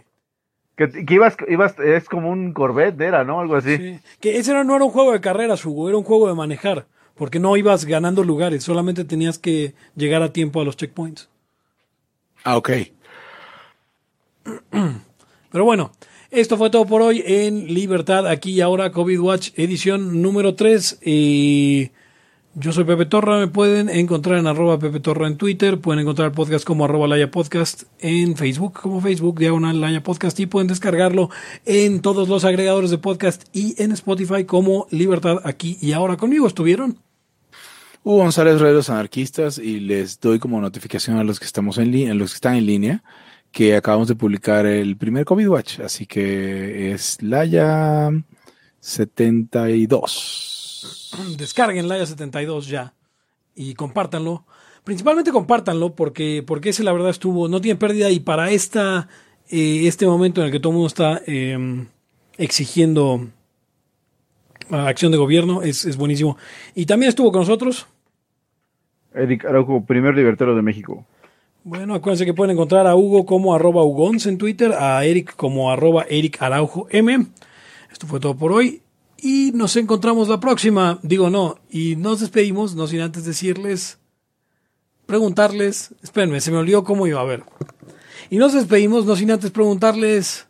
Que, 0.75 0.89
que 1.05 1.13
ibas, 1.13 1.37
ibas, 1.47 1.79
es 1.79 2.09
como 2.09 2.29
un 2.29 2.51
Corvette, 2.51 2.99
era, 2.99 3.23
¿no? 3.23 3.39
Algo 3.39 3.55
así. 3.55 3.77
sí. 3.77 3.99
Que 4.19 4.37
ese 4.39 4.51
no, 4.53 4.65
no 4.65 4.75
era 4.75 4.83
un 4.83 4.91
juego 4.91 5.13
de 5.13 5.21
carreras, 5.21 5.63
Hugo, 5.65 5.87
era 5.87 5.97
un 5.97 6.03
juego 6.03 6.27
de 6.27 6.33
manejar. 6.33 6.85
Porque 7.15 7.39
no 7.39 7.55
ibas 7.55 7.85
ganando 7.85 8.23
lugares, 8.25 8.63
solamente 8.65 9.05
tenías 9.05 9.37
que 9.39 9.73
llegar 9.95 10.21
a 10.21 10.33
tiempo 10.33 10.59
a 10.59 10.65
los 10.65 10.75
checkpoints. 10.75 11.29
Ah, 12.43 12.57
ok. 12.57 12.71
Pero 15.53 15.65
bueno, 15.65 15.91
esto 16.31 16.57
fue 16.57 16.71
todo 16.71 16.87
por 16.87 17.03
hoy 17.03 17.23
en 17.23 17.71
Libertad, 17.75 18.25
aquí 18.25 18.53
y 18.53 18.61
ahora, 18.61 18.91
COVID 18.91 19.19
Watch, 19.19 19.51
edición 19.55 20.23
número 20.23 20.55
3. 20.55 21.01
Y 21.05 21.91
yo 22.55 22.71
soy 22.71 22.85
Pepe 22.85 23.05
Torra, 23.05 23.37
me 23.37 23.47
pueden 23.47 23.87
encontrar 23.87 24.39
en 24.39 24.47
arroba 24.47 24.79
Pepe 24.79 24.99
Torra 24.99 25.27
en 25.27 25.37
Twitter, 25.37 25.79
pueden 25.79 25.99
encontrar 25.99 26.29
el 26.29 26.33
podcast 26.33 26.65
como 26.65 26.85
arroba 26.85 27.07
Laya 27.07 27.29
Podcast 27.29 27.83
en 27.99 28.35
Facebook, 28.35 28.81
como 28.81 28.99
Facebook, 28.99 29.37
diagonal 29.37 29.79
Laya 29.79 30.01
Podcast, 30.01 30.39
y 30.39 30.47
pueden 30.47 30.67
descargarlo 30.67 31.29
en 31.67 32.01
todos 32.01 32.27
los 32.27 32.45
agregadores 32.45 32.89
de 32.89 32.97
podcast 32.97 33.43
y 33.53 33.79
en 33.79 33.91
Spotify 33.91 34.45
como 34.45 34.87
Libertad, 34.89 35.37
aquí 35.43 35.77
y 35.81 35.91
ahora. 35.91 36.17
Conmigo 36.17 36.47
estuvieron. 36.47 36.97
Hugo 38.03 38.17
González, 38.17 38.59
Redes 38.59 38.89
Anarquistas, 38.89 39.59
y 39.59 39.81
les 39.81 40.19
doy 40.19 40.39
como 40.39 40.59
notificación 40.59 41.19
a 41.19 41.23
los 41.23 41.39
que 41.39 41.45
estamos 41.45 41.77
en 41.77 42.09
a 42.09 42.15
los 42.15 42.31
que 42.31 42.37
están 42.37 42.55
en 42.55 42.65
línea, 42.65 43.03
que 43.53 43.75
acabamos 43.75 44.07
de 44.07 44.15
publicar 44.15 44.65
el 44.65 44.97
primer 44.97 45.25
COVID 45.25 45.47
Watch, 45.47 45.79
así 45.79 46.07
que 46.07 46.91
es 46.91 47.21
Laya 47.21 48.09
72. 48.79 51.35
Descarguen 51.37 51.87
Laya 51.87 52.07
72 52.07 52.67
ya 52.67 52.95
y 53.53 53.75
compártanlo. 53.75 54.47
Principalmente 54.83 55.31
compártanlo 55.31 55.93
porque, 55.93 56.43
porque 56.45 56.69
ese 56.69 56.83
la 56.83 56.93
verdad 56.93 57.11
estuvo, 57.11 57.47
no 57.47 57.61
tiene 57.61 57.77
pérdida 57.77 58.09
y 58.09 58.19
para 58.19 58.49
esta, 58.49 59.07
eh, 59.49 59.83
este 59.85 60.07
momento 60.07 60.41
en 60.41 60.47
el 60.47 60.51
que 60.51 60.59
todo 60.59 60.71
el 60.71 60.77
mundo 60.77 60.87
está 60.87 61.21
eh, 61.27 61.85
exigiendo 62.39 63.27
ah, 64.71 64.87
acción 64.87 65.11
de 65.11 65.19
gobierno 65.19 65.61
es, 65.61 65.85
es 65.85 65.95
buenísimo. 65.95 66.37
Y 66.73 66.87
también 66.87 67.09
estuvo 67.09 67.31
con 67.31 67.41
nosotros. 67.41 67.85
Eric 69.13 69.45
Araujo, 69.45 69.85
primer 69.85 70.15
libertario 70.15 70.55
de 70.55 70.63
México. 70.63 71.05
Bueno, 71.65 71.95
acuérdense 71.95 72.25
que 72.25 72.33
pueden 72.33 72.51
encontrar 72.51 72.87
a 72.87 72.95
Hugo 72.95 73.25
como 73.25 73.55
arroba 73.55 73.83
Ugons 73.83 74.25
en 74.25 74.37
Twitter, 74.37 74.73
a 74.73 75.05
Eric 75.05 75.33
como 75.37 75.71
arroba 75.71 76.05
Eric 76.09 76.41
Araujo 76.41 76.87
M. 76.89 77.27
Esto 77.89 78.05
fue 78.05 78.19
todo 78.19 78.35
por 78.35 78.51
hoy 78.51 78.81
y 79.17 79.51
nos 79.53 79.77
encontramos 79.77 80.27
la 80.27 80.41
próxima. 80.41 80.99
Digo 81.03 81.29
no, 81.29 81.55
y 81.69 81.95
nos 81.95 82.19
despedimos, 82.19 82.75
no 82.75 82.85
sin 82.87 82.99
antes 82.99 83.23
decirles, 83.23 83.97
preguntarles, 85.05 85.91
espérenme, 86.03 86.41
se 86.41 86.51
me 86.51 86.57
olvidó 86.57 86.83
cómo 86.83 87.07
iba 87.07 87.21
a 87.21 87.25
ver. 87.25 87.43
Y 88.29 88.37
nos 88.37 88.51
despedimos, 88.51 89.05
no 89.05 89.15
sin 89.15 89.31
antes 89.31 89.51
preguntarles, 89.51 90.47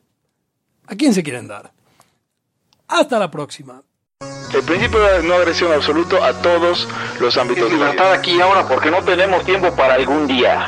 ¿a 0.87 0.95
quién 0.95 1.13
se 1.13 1.21
quieren 1.21 1.47
dar? 1.47 1.73
Hasta 2.87 3.19
la 3.19 3.29
próxima. 3.29 3.83
El 4.51 4.63
principio 4.63 4.99
de 4.99 5.21
no 5.21 5.35
agresión 5.35 5.71
absoluto 5.73 6.23
a 6.23 6.33
todos 6.41 6.87
los 7.19 7.37
ámbitos 7.37 7.69
vida. 7.69 7.85
libertad 7.85 8.13
aquí 8.13 8.31
y 8.31 8.41
ahora 8.41 8.67
porque 8.67 8.89
no 8.89 9.03
tenemos 9.03 9.45
tiempo 9.45 9.75
para 9.75 9.93
algún 9.93 10.25
día. 10.25 10.67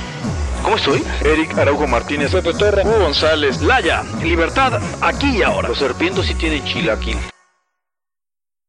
¿Cómo 0.63 0.75
estoy? 0.75 1.03
Eric 1.23 1.57
Araujo 1.57 1.87
Martínez, 1.87 2.31
Pepe 2.31 2.53
Torra, 2.53 2.83
Hugo 2.83 2.99
González, 2.99 3.61
Laya, 3.61 4.03
libertad, 4.23 4.81
aquí 5.01 5.37
y 5.37 5.43
ahora. 5.43 5.69
Los 5.69 5.79
serpientes 5.79 6.25
sí 6.25 6.35
tienen 6.35 6.63
chilaquil. 6.63 7.30